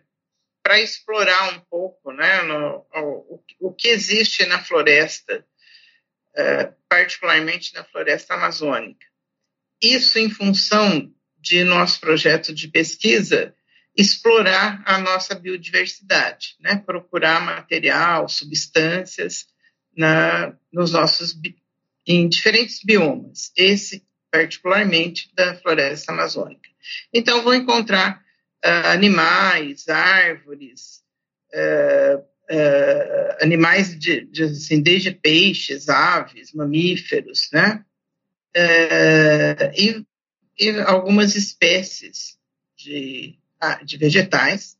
para 0.71 0.79
explorar 0.79 1.53
um 1.53 1.59
pouco 1.69 2.13
né, 2.13 2.43
no, 2.43 2.85
o, 2.95 3.43
o, 3.59 3.73
que 3.73 3.89
existe 3.89 4.45
na 4.45 4.63
floresta, 4.63 5.45
uh, 6.33 6.73
particularmente 6.87 7.73
na 7.73 7.83
floresta 7.83 8.35
amazônica. 8.35 9.05
Isso 9.81 10.17
em 10.17 10.29
função 10.29 11.13
de 11.37 11.65
nosso 11.65 11.99
projeto 11.99 12.53
de 12.53 12.69
pesquisa 12.69 13.53
explorar 13.97 14.81
a 14.85 14.97
nossa 14.97 15.35
biodiversidade, 15.35 16.55
né, 16.61 16.77
procurar 16.77 17.41
material, 17.41 18.29
substâncias 18.29 19.47
na, 19.93 20.55
nos 20.71 20.93
nossos 20.93 21.37
em 22.07 22.29
diferentes 22.29 22.81
biomas, 22.81 23.51
esse 23.57 24.07
particularmente 24.31 25.29
da 25.35 25.53
floresta 25.55 26.13
amazônica. 26.13 26.69
Então 27.13 27.43
vou 27.43 27.53
encontrar 27.53 28.23
animais, 28.63 29.87
árvores, 29.89 31.01
uh, 31.53 32.19
uh, 32.19 33.37
animais 33.41 33.97
de, 33.97 34.25
de, 34.25 34.43
assim, 34.43 34.81
desde 34.81 35.11
peixes, 35.11 35.89
aves, 35.89 36.53
mamíferos, 36.53 37.49
né? 37.51 37.83
E, 39.77 40.05
e, 40.59 40.69
algumas 40.81 41.35
espécies 41.35 42.37
de, 42.77 43.37
ah, 43.59 43.81
de 43.83 43.97
vegetais, 43.97 44.77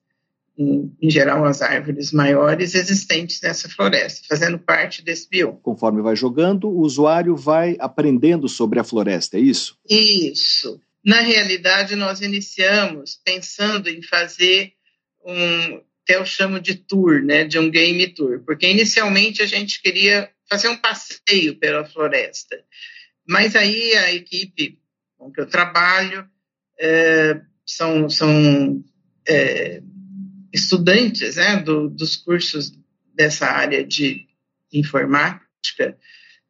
em, 0.57 0.91
em, 1.01 1.09
geral 1.09 1.45
as 1.45 1.61
árvores 1.61 2.11
maiores 2.11 2.75
existentes 2.75 3.39
nessa 3.41 3.69
floresta, 3.69 4.27
fazendo 4.27 4.59
parte 4.59 5.01
desse 5.01 5.29
bioma. 5.29 5.57
Conforme 5.63 6.01
vai 6.01 6.15
jogando, 6.15 6.67
o 6.67 6.81
usuário 6.81 7.35
vai 7.35 7.77
aprendendo 7.79 8.49
sobre 8.49 8.79
a 8.79 8.83
floresta, 8.83 9.37
é 9.37 9.39
isso? 9.39 9.77
Isso. 9.89 10.79
Na 11.03 11.21
realidade, 11.21 11.95
nós 11.95 12.21
iniciamos 12.21 13.19
pensando 13.23 13.89
em 13.89 14.01
fazer 14.03 14.73
um, 15.25 15.81
que 16.05 16.13
eu 16.13 16.25
chamo 16.25 16.59
de 16.59 16.75
tour, 16.75 17.23
né, 17.23 17.43
de 17.43 17.57
um 17.57 17.69
game 17.69 18.07
tour, 18.13 18.43
porque 18.45 18.69
inicialmente 18.69 19.41
a 19.41 19.45
gente 19.45 19.81
queria 19.81 20.29
fazer 20.49 20.67
um 20.67 20.77
passeio 20.77 21.57
pela 21.57 21.85
floresta, 21.85 22.63
mas 23.27 23.55
aí 23.55 23.93
a 23.95 24.13
equipe 24.13 24.79
com 25.17 25.31
que 25.31 25.39
eu 25.39 25.47
trabalho 25.47 26.27
é, 26.79 27.41
são, 27.65 28.09
são 28.09 28.83
é, 29.27 29.81
estudantes 30.51 31.35
né, 31.35 31.57
do, 31.57 31.89
dos 31.89 32.15
cursos 32.15 32.73
dessa 33.13 33.45
área 33.45 33.85
de 33.85 34.27
informática, 34.73 35.97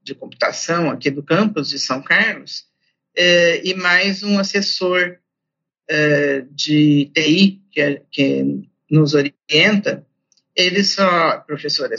de 0.02 0.16
computação 0.16 0.90
aqui 0.90 1.12
do 1.12 1.22
campus 1.22 1.70
de 1.70 1.78
São 1.78 2.02
Carlos, 2.02 2.66
é, 3.16 3.66
e 3.68 3.74
mais 3.74 4.24
um 4.24 4.40
assessor 4.40 5.18
é, 5.90 6.42
de 6.52 7.12
TI 7.14 7.62
que, 7.72 7.82
é, 7.82 8.02
que 8.12 8.68
nos 8.90 9.14
orienta, 9.14 10.06
ele 10.56 10.84
só, 10.84 11.38
professora, 11.40 11.96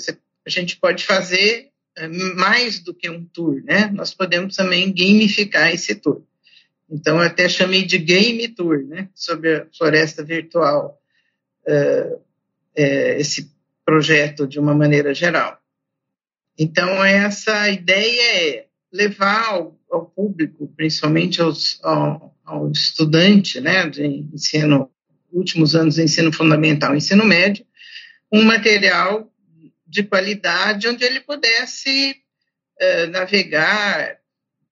a 0.46 0.50
gente 0.50 0.76
pode 0.76 1.04
fazer 1.04 1.70
é, 1.96 2.08
mais 2.08 2.78
do 2.78 2.94
que 2.94 3.08
um 3.08 3.24
tour, 3.24 3.62
né? 3.64 3.90
Nós 3.92 4.14
podemos 4.14 4.56
também 4.56 4.92
gamificar 4.92 5.72
esse 5.72 5.94
tour. 5.94 6.22
Então, 6.90 7.16
eu 7.16 7.22
até 7.22 7.48
chamei 7.48 7.84
de 7.84 7.98
Game 7.98 8.46
Tour, 8.48 8.84
né? 8.86 9.08
Sobre 9.14 9.56
a 9.56 9.66
floresta 9.76 10.22
virtual, 10.22 11.00
uh, 11.66 12.20
é, 12.76 13.18
esse 13.18 13.50
projeto 13.84 14.46
de 14.46 14.58
uma 14.58 14.74
maneira 14.74 15.14
geral. 15.14 15.58
Então, 16.58 17.02
essa 17.02 17.68
ideia 17.70 18.56
é 18.58 18.66
levar 18.92 19.58
ao, 19.92 20.06
público, 20.06 20.72
principalmente 20.76 21.40
aos, 21.40 21.78
ao, 21.82 22.34
ao, 22.44 22.70
estudante 22.70 23.60
né, 23.60 23.88
de 23.88 24.04
ensino, 24.04 24.90
últimos 25.32 25.74
anos 25.74 25.96
de 25.96 26.02
ensino 26.02 26.32
fundamental, 26.32 26.96
ensino 26.96 27.24
médio, 27.24 27.64
um 28.30 28.42
material 28.42 29.30
de 29.86 30.02
qualidade 30.02 30.88
onde 30.88 31.04
ele 31.04 31.20
pudesse 31.20 32.16
uh, 32.80 33.10
navegar, 33.10 34.18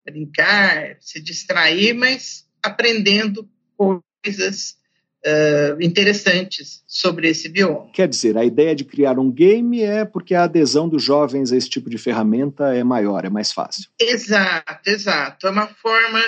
brincar, 0.05 0.97
se 0.99 1.21
distrair, 1.21 1.95
mas 1.95 2.47
aprendendo 2.63 3.49
coisas 3.77 4.80
uh, 5.27 5.83
interessantes 5.83 6.83
sobre 6.87 7.29
esse 7.29 7.49
bioma. 7.49 7.91
Quer 7.93 8.09
dizer, 8.09 8.37
a 8.37 8.45
ideia 8.45 8.75
de 8.75 8.85
criar 8.85 9.19
um 9.19 9.31
game 9.31 9.83
é 9.83 10.05
porque 10.05 10.35
a 10.35 10.45
adesão 10.45 10.89
dos 10.89 11.03
jovens 11.03 11.53
a 11.53 11.57
esse 11.57 11.69
tipo 11.69 11.91
de 11.91 11.99
ferramenta 11.99 12.75
é 12.75 12.83
maior, 12.83 13.25
é 13.25 13.31
mais 13.31 13.53
fácil. 13.53 13.89
Exato, 14.01 14.89
exato. 14.89 15.47
É 15.47 15.51
uma 15.51 15.67
forma 15.67 16.23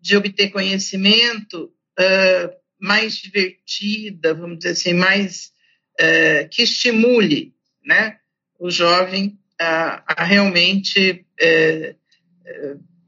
de 0.00 0.16
obter 0.16 0.50
conhecimento 0.50 1.72
uh, 1.98 2.54
mais 2.78 3.14
divertida, 3.14 4.34
vamos 4.34 4.58
dizer 4.58 4.70
assim, 4.70 4.92
mais 4.92 5.52
uh, 6.00 6.48
que 6.50 6.62
estimule 6.62 7.54
né, 7.84 8.18
o 8.58 8.70
jovem 8.70 9.38
a, 9.58 10.02
a 10.06 10.24
realmente 10.24 11.24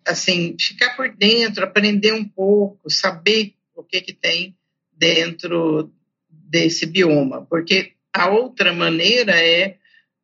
assim 0.06 0.56
ficar 0.58 0.96
por 0.96 1.14
dentro, 1.14 1.64
aprender 1.64 2.12
um 2.12 2.24
pouco, 2.24 2.88
saber 2.88 3.54
o 3.74 3.82
que, 3.82 4.00
que 4.00 4.14
tem 4.14 4.56
dentro 4.96 5.92
desse 6.28 6.86
bioma, 6.86 7.46
porque 7.46 7.92
a 8.12 8.30
outra 8.30 8.72
maneira 8.72 9.32
é 9.32 9.76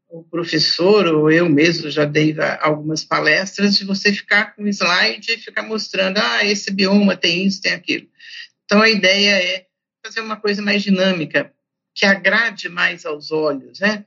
o 0.08 0.22
professor 0.22 1.06
ou 1.06 1.30
eu 1.30 1.48
mesmo 1.48 1.90
já 1.90 2.04
dei 2.04 2.36
algumas 2.60 3.02
palestras 3.02 3.76
de 3.76 3.84
você 3.84 4.12
ficar 4.12 4.54
com 4.54 4.66
slide 4.66 5.32
e 5.32 5.38
ficar 5.38 5.62
mostrando, 5.62 6.18
ah, 6.18 6.44
esse 6.44 6.70
bioma 6.70 7.16
tem 7.16 7.46
isso, 7.46 7.62
tem 7.62 7.72
aquilo. 7.72 8.06
Então 8.64 8.82
a 8.82 8.90
ideia 8.90 9.42
é 9.42 9.66
fazer 10.04 10.20
uma 10.20 10.36
coisa 10.36 10.60
mais 10.60 10.82
dinâmica, 10.82 11.52
que 11.94 12.04
agrade 12.04 12.68
mais 12.68 13.06
aos 13.06 13.30
olhos, 13.30 13.80
né? 13.80 14.04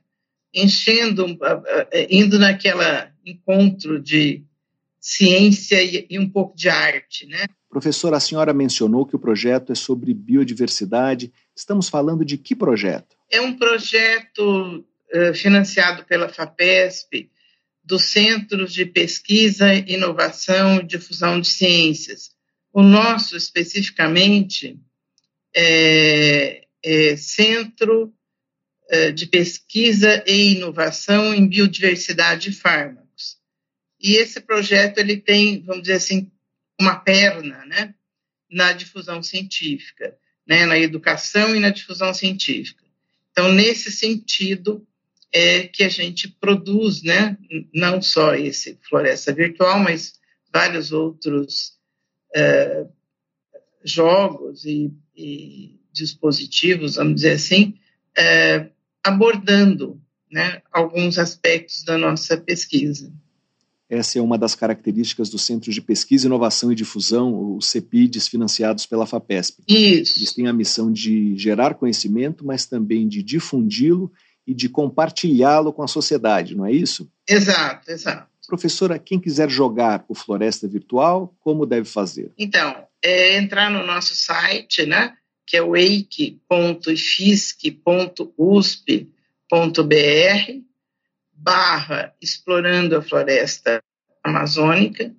Enchendo, 0.54 1.38
indo 2.08 2.38
naquela 2.38 3.12
encontro 3.24 4.00
de 4.00 4.44
ciência 5.00 5.82
e, 5.82 6.18
um 6.18 6.28
pouco 6.28 6.56
de 6.56 6.68
arte, 6.68 7.26
né? 7.26 7.46
Professora, 7.76 8.16
a 8.16 8.20
senhora 8.20 8.54
mencionou 8.54 9.04
que 9.04 9.14
o 9.14 9.18
projeto 9.18 9.70
é 9.70 9.74
sobre 9.74 10.14
biodiversidade. 10.14 11.30
Estamos 11.54 11.90
falando 11.90 12.24
de 12.24 12.38
que 12.38 12.56
projeto? 12.56 13.14
É 13.30 13.38
um 13.38 13.54
projeto 13.54 14.82
uh, 15.14 15.34
financiado 15.34 16.02
pela 16.06 16.26
FAPESP, 16.26 17.30
dos 17.84 18.04
Centros 18.04 18.72
de 18.72 18.86
Pesquisa, 18.86 19.74
Inovação 19.74 20.78
e 20.78 20.84
Difusão 20.84 21.38
de 21.38 21.48
Ciências. 21.48 22.30
O 22.72 22.82
nosso, 22.82 23.36
especificamente, 23.36 24.80
é, 25.54 26.62
é 26.82 27.16
Centro 27.16 28.04
uh, 28.90 29.12
de 29.12 29.26
Pesquisa 29.26 30.24
e 30.26 30.54
Inovação 30.54 31.34
em 31.34 31.46
Biodiversidade 31.46 32.48
e 32.48 32.54
Fármacos. 32.54 33.36
E 34.00 34.14
esse 34.14 34.40
projeto 34.40 34.96
ele 34.96 35.18
tem, 35.18 35.62
vamos 35.62 35.82
dizer 35.82 35.96
assim, 35.96 36.30
uma 36.80 36.96
perna 36.96 37.64
né, 37.66 37.94
na 38.50 38.72
difusão 38.72 39.22
científica, 39.22 40.16
né, 40.46 40.66
na 40.66 40.78
educação 40.78 41.54
e 41.54 41.60
na 41.60 41.70
difusão 41.70 42.12
científica. 42.12 42.84
Então, 43.32 43.52
nesse 43.52 43.90
sentido, 43.90 44.86
é 45.32 45.66
que 45.66 45.82
a 45.82 45.88
gente 45.88 46.28
produz, 46.28 47.02
né, 47.02 47.36
não 47.74 48.00
só 48.00 48.34
esse 48.34 48.78
Floresta 48.88 49.32
Virtual, 49.32 49.78
mas 49.78 50.18
vários 50.52 50.92
outros 50.92 51.76
é, 52.34 52.86
jogos 53.84 54.64
e, 54.64 54.92
e, 55.14 55.78
dispositivos, 55.92 56.96
vamos 56.96 57.16
dizer 57.16 57.32
assim, 57.32 57.78
é, 58.16 58.70
abordando 59.02 60.00
né, 60.30 60.62
alguns 60.72 61.18
aspectos 61.18 61.84
da 61.84 61.96
nossa 61.96 62.36
pesquisa. 62.36 63.12
Essa 63.88 64.18
é 64.18 64.22
uma 64.22 64.36
das 64.36 64.54
características 64.54 65.30
dos 65.30 65.42
Centros 65.42 65.74
de 65.74 65.80
Pesquisa, 65.80 66.26
Inovação 66.26 66.72
e 66.72 66.74
Difusão, 66.74 67.56
os 67.56 67.66
CEPIDs, 67.66 68.26
financiados 68.26 68.84
pela 68.84 69.06
FAPESP. 69.06 69.62
Isso. 69.68 70.18
Eles 70.18 70.32
têm 70.32 70.48
a 70.48 70.52
missão 70.52 70.92
de 70.92 71.36
gerar 71.36 71.74
conhecimento, 71.74 72.44
mas 72.44 72.66
também 72.66 73.06
de 73.06 73.22
difundi-lo 73.22 74.12
e 74.46 74.52
de 74.52 74.68
compartilhá-lo 74.68 75.72
com 75.72 75.82
a 75.82 75.88
sociedade, 75.88 76.56
não 76.56 76.66
é 76.66 76.72
isso? 76.72 77.10
Exato, 77.28 77.90
exato. 77.90 78.28
Professora, 78.46 78.98
quem 78.98 79.18
quiser 79.18 79.50
jogar 79.50 80.04
o 80.08 80.14
Floresta 80.14 80.68
Virtual, 80.68 81.34
como 81.40 81.66
deve 81.66 81.88
fazer? 81.88 82.32
Então, 82.38 82.86
é 83.02 83.36
entrar 83.36 83.70
no 83.70 83.84
nosso 83.84 84.14
site, 84.14 84.86
né, 84.86 85.14
que 85.44 85.56
é 85.56 85.62
o 85.62 85.76
barra 91.36 92.14
explorando 92.20 92.96
a 92.96 93.02
floresta 93.02 93.82
amazônica 94.22 95.14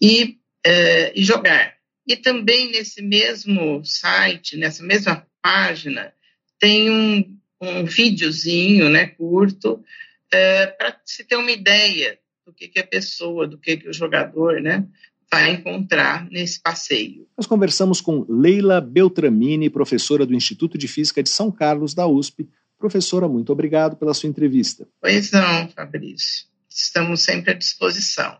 e, 0.00 0.38
uh, 0.66 1.12
e 1.14 1.22
jogar. 1.22 1.74
E 2.06 2.16
também 2.16 2.70
nesse 2.72 3.02
mesmo 3.02 3.84
site, 3.84 4.56
nessa 4.56 4.82
mesma 4.82 5.26
página, 5.42 6.12
tem 6.58 6.90
um, 6.90 7.38
um 7.60 7.84
videozinho 7.84 8.88
né, 8.88 9.06
curto 9.06 9.84
é, 10.32 10.66
para 10.66 10.98
se 11.04 11.24
ter 11.24 11.36
uma 11.36 11.50
ideia 11.50 12.18
do 12.46 12.52
que, 12.52 12.68
que 12.68 12.78
a 12.78 12.86
pessoa, 12.86 13.46
do 13.46 13.58
que, 13.58 13.76
que 13.76 13.88
o 13.88 13.92
jogador 13.92 14.60
né, 14.60 14.86
vai 15.30 15.52
encontrar 15.52 16.28
nesse 16.30 16.60
passeio. 16.60 17.26
Nós 17.36 17.46
conversamos 17.46 18.00
com 18.00 18.26
Leila 18.28 18.80
Beltramini, 18.80 19.70
professora 19.70 20.26
do 20.26 20.34
Instituto 20.34 20.76
de 20.76 20.88
Física 20.88 21.22
de 21.22 21.28
São 21.28 21.50
Carlos, 21.50 21.94
da 21.94 22.06
USP, 22.06 22.48
Professora, 22.80 23.28
muito 23.28 23.52
obrigado 23.52 23.94
pela 23.94 24.14
sua 24.14 24.30
entrevista. 24.30 24.88
Pois 25.02 25.30
não, 25.30 25.68
Fabrício. 25.68 26.46
Estamos 26.66 27.20
sempre 27.20 27.50
à 27.50 27.54
disposição. 27.54 28.38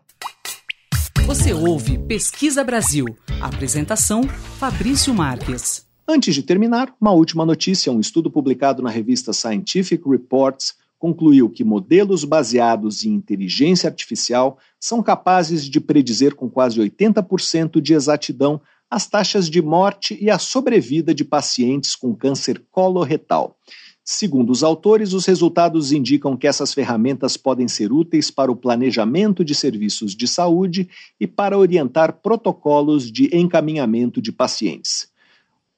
Você 1.27 1.53
ouve 1.53 1.99
Pesquisa 1.99 2.63
Brasil. 2.63 3.05
Apresentação: 3.39 4.23
Fabrício 4.57 5.13
Marques. 5.13 5.85
Antes 6.07 6.33
de 6.33 6.41
terminar, 6.41 6.91
uma 6.99 7.11
última 7.11 7.45
notícia: 7.45 7.91
um 7.91 7.99
estudo 7.99 8.31
publicado 8.31 8.81
na 8.81 8.89
revista 8.89 9.31
Scientific 9.31 10.09
Reports 10.09 10.73
concluiu 10.97 11.47
que 11.47 11.63
modelos 11.63 12.23
baseados 12.23 13.05
em 13.05 13.13
inteligência 13.13 13.87
artificial 13.87 14.57
são 14.79 15.03
capazes 15.03 15.69
de 15.69 15.79
predizer 15.79 16.33
com 16.33 16.49
quase 16.49 16.79
80% 16.79 17.79
de 17.79 17.93
exatidão 17.93 18.59
as 18.89 19.07
taxas 19.07 19.49
de 19.49 19.61
morte 19.61 20.17
e 20.19 20.31
a 20.31 20.39
sobrevida 20.39 21.13
de 21.13 21.23
pacientes 21.23 21.95
com 21.95 22.15
câncer 22.15 22.61
coloretal. 22.71 23.55
Segundo 24.03 24.49
os 24.49 24.63
autores, 24.63 25.13
os 25.13 25.25
resultados 25.25 25.91
indicam 25.91 26.35
que 26.35 26.47
essas 26.47 26.73
ferramentas 26.73 27.37
podem 27.37 27.67
ser 27.67 27.91
úteis 27.91 28.31
para 28.31 28.51
o 28.51 28.55
planejamento 28.55 29.45
de 29.45 29.53
serviços 29.53 30.15
de 30.15 30.27
saúde 30.27 30.89
e 31.19 31.27
para 31.27 31.57
orientar 31.57 32.13
protocolos 32.13 33.11
de 33.11 33.29
encaminhamento 33.35 34.19
de 34.19 34.31
pacientes. 34.31 35.09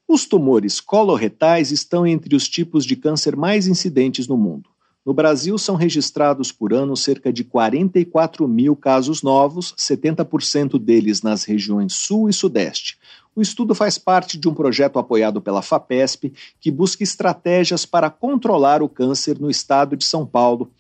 Os 0.08 0.26
tumores 0.26 0.80
coloretais 0.80 1.72
estão 1.72 2.08
entre 2.08 2.36
os 2.36 2.48
tipos 2.48 2.86
de 2.86 2.96
câncer 2.96 3.36
mais 3.36 3.68
incidentes 3.68 4.28
no 4.28 4.38
mundo. 4.38 4.70
No 5.06 5.14
Brasil, 5.14 5.58
são 5.58 5.76
registrados 5.76 6.50
por 6.52 6.74
ano 6.74 6.96
cerca 6.96 7.32
de 7.32 7.44
44 7.44 8.48
mil 8.48 8.74
casos 8.74 9.22
novos, 9.22 9.74
70% 9.78 10.80
deles 10.80 11.22
nas 11.22 11.44
regiões 11.44 11.94
Sul 11.94 12.30
e 12.30 12.34
Sudeste. 12.34 12.98
O 13.36 13.42
estudo 13.42 13.76
faz 13.76 13.98
parte 13.98 14.38
de 14.38 14.48
um 14.48 14.54
projeto 14.54 14.98
apoiado 14.98 15.42
pela 15.42 15.62
FAPESP, 15.62 16.32
que 16.62 16.72
busca 16.72 17.04
estratégias 17.04 17.86
para 17.86 18.10
controlar 18.10 18.82
o 18.82 18.88
câncer 18.88 19.38
no 19.40 19.50
estado 19.50 19.98
de 19.98 20.06
São 20.06 20.26
Paulo 20.26 20.72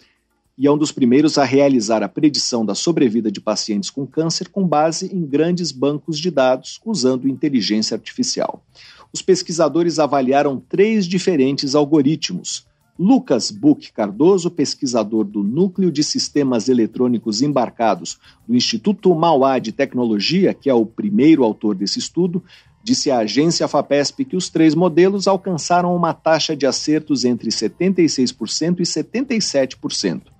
e 0.57 0.67
é 0.67 0.71
um 0.71 0.77
dos 0.77 0.91
primeiros 0.91 1.37
a 1.37 1.43
realizar 1.43 2.03
a 2.03 2.07
predição 2.07 2.65
da 2.65 2.75
sobrevida 2.75 3.31
de 3.31 3.41
pacientes 3.41 3.89
com 3.89 4.05
câncer 4.05 4.49
com 4.49 4.65
base 4.67 5.13
em 5.13 5.25
grandes 5.25 5.71
bancos 5.71 6.19
de 6.19 6.29
dados 6.29 6.79
usando 6.85 7.27
inteligência 7.27 7.95
artificial. 7.95 8.63
os 9.11 9.21
pesquisadores 9.21 9.99
avaliaram 9.99 10.59
três 10.59 11.05
diferentes 11.05 11.75
algoritmos. 11.75 12.65
Lucas 12.97 13.49
Buch 13.49 13.91
Cardoso, 13.91 14.51
pesquisador 14.51 15.23
do 15.23 15.43
Núcleo 15.43 15.91
de 15.91 16.03
Sistemas 16.03 16.69
Eletrônicos 16.69 17.41
Embarcados 17.41 18.19
do 18.47 18.55
Instituto 18.55 19.13
Mauá 19.15 19.57
de 19.57 19.71
Tecnologia, 19.71 20.53
que 20.53 20.69
é 20.69 20.73
o 20.73 20.85
primeiro 20.85 21.43
autor 21.43 21.75
desse 21.75 21.97
estudo, 21.97 22.43
disse 22.83 23.09
à 23.09 23.19
agência 23.19 23.67
FAPESP 23.67 24.25
que 24.25 24.35
os 24.35 24.49
três 24.49 24.75
modelos 24.75 25.27
alcançaram 25.27 25.95
uma 25.95 26.13
taxa 26.13 26.55
de 26.55 26.65
acertos 26.65 27.23
entre 27.23 27.49
76% 27.49 28.79
e 28.79 28.83
77%. 28.83 30.32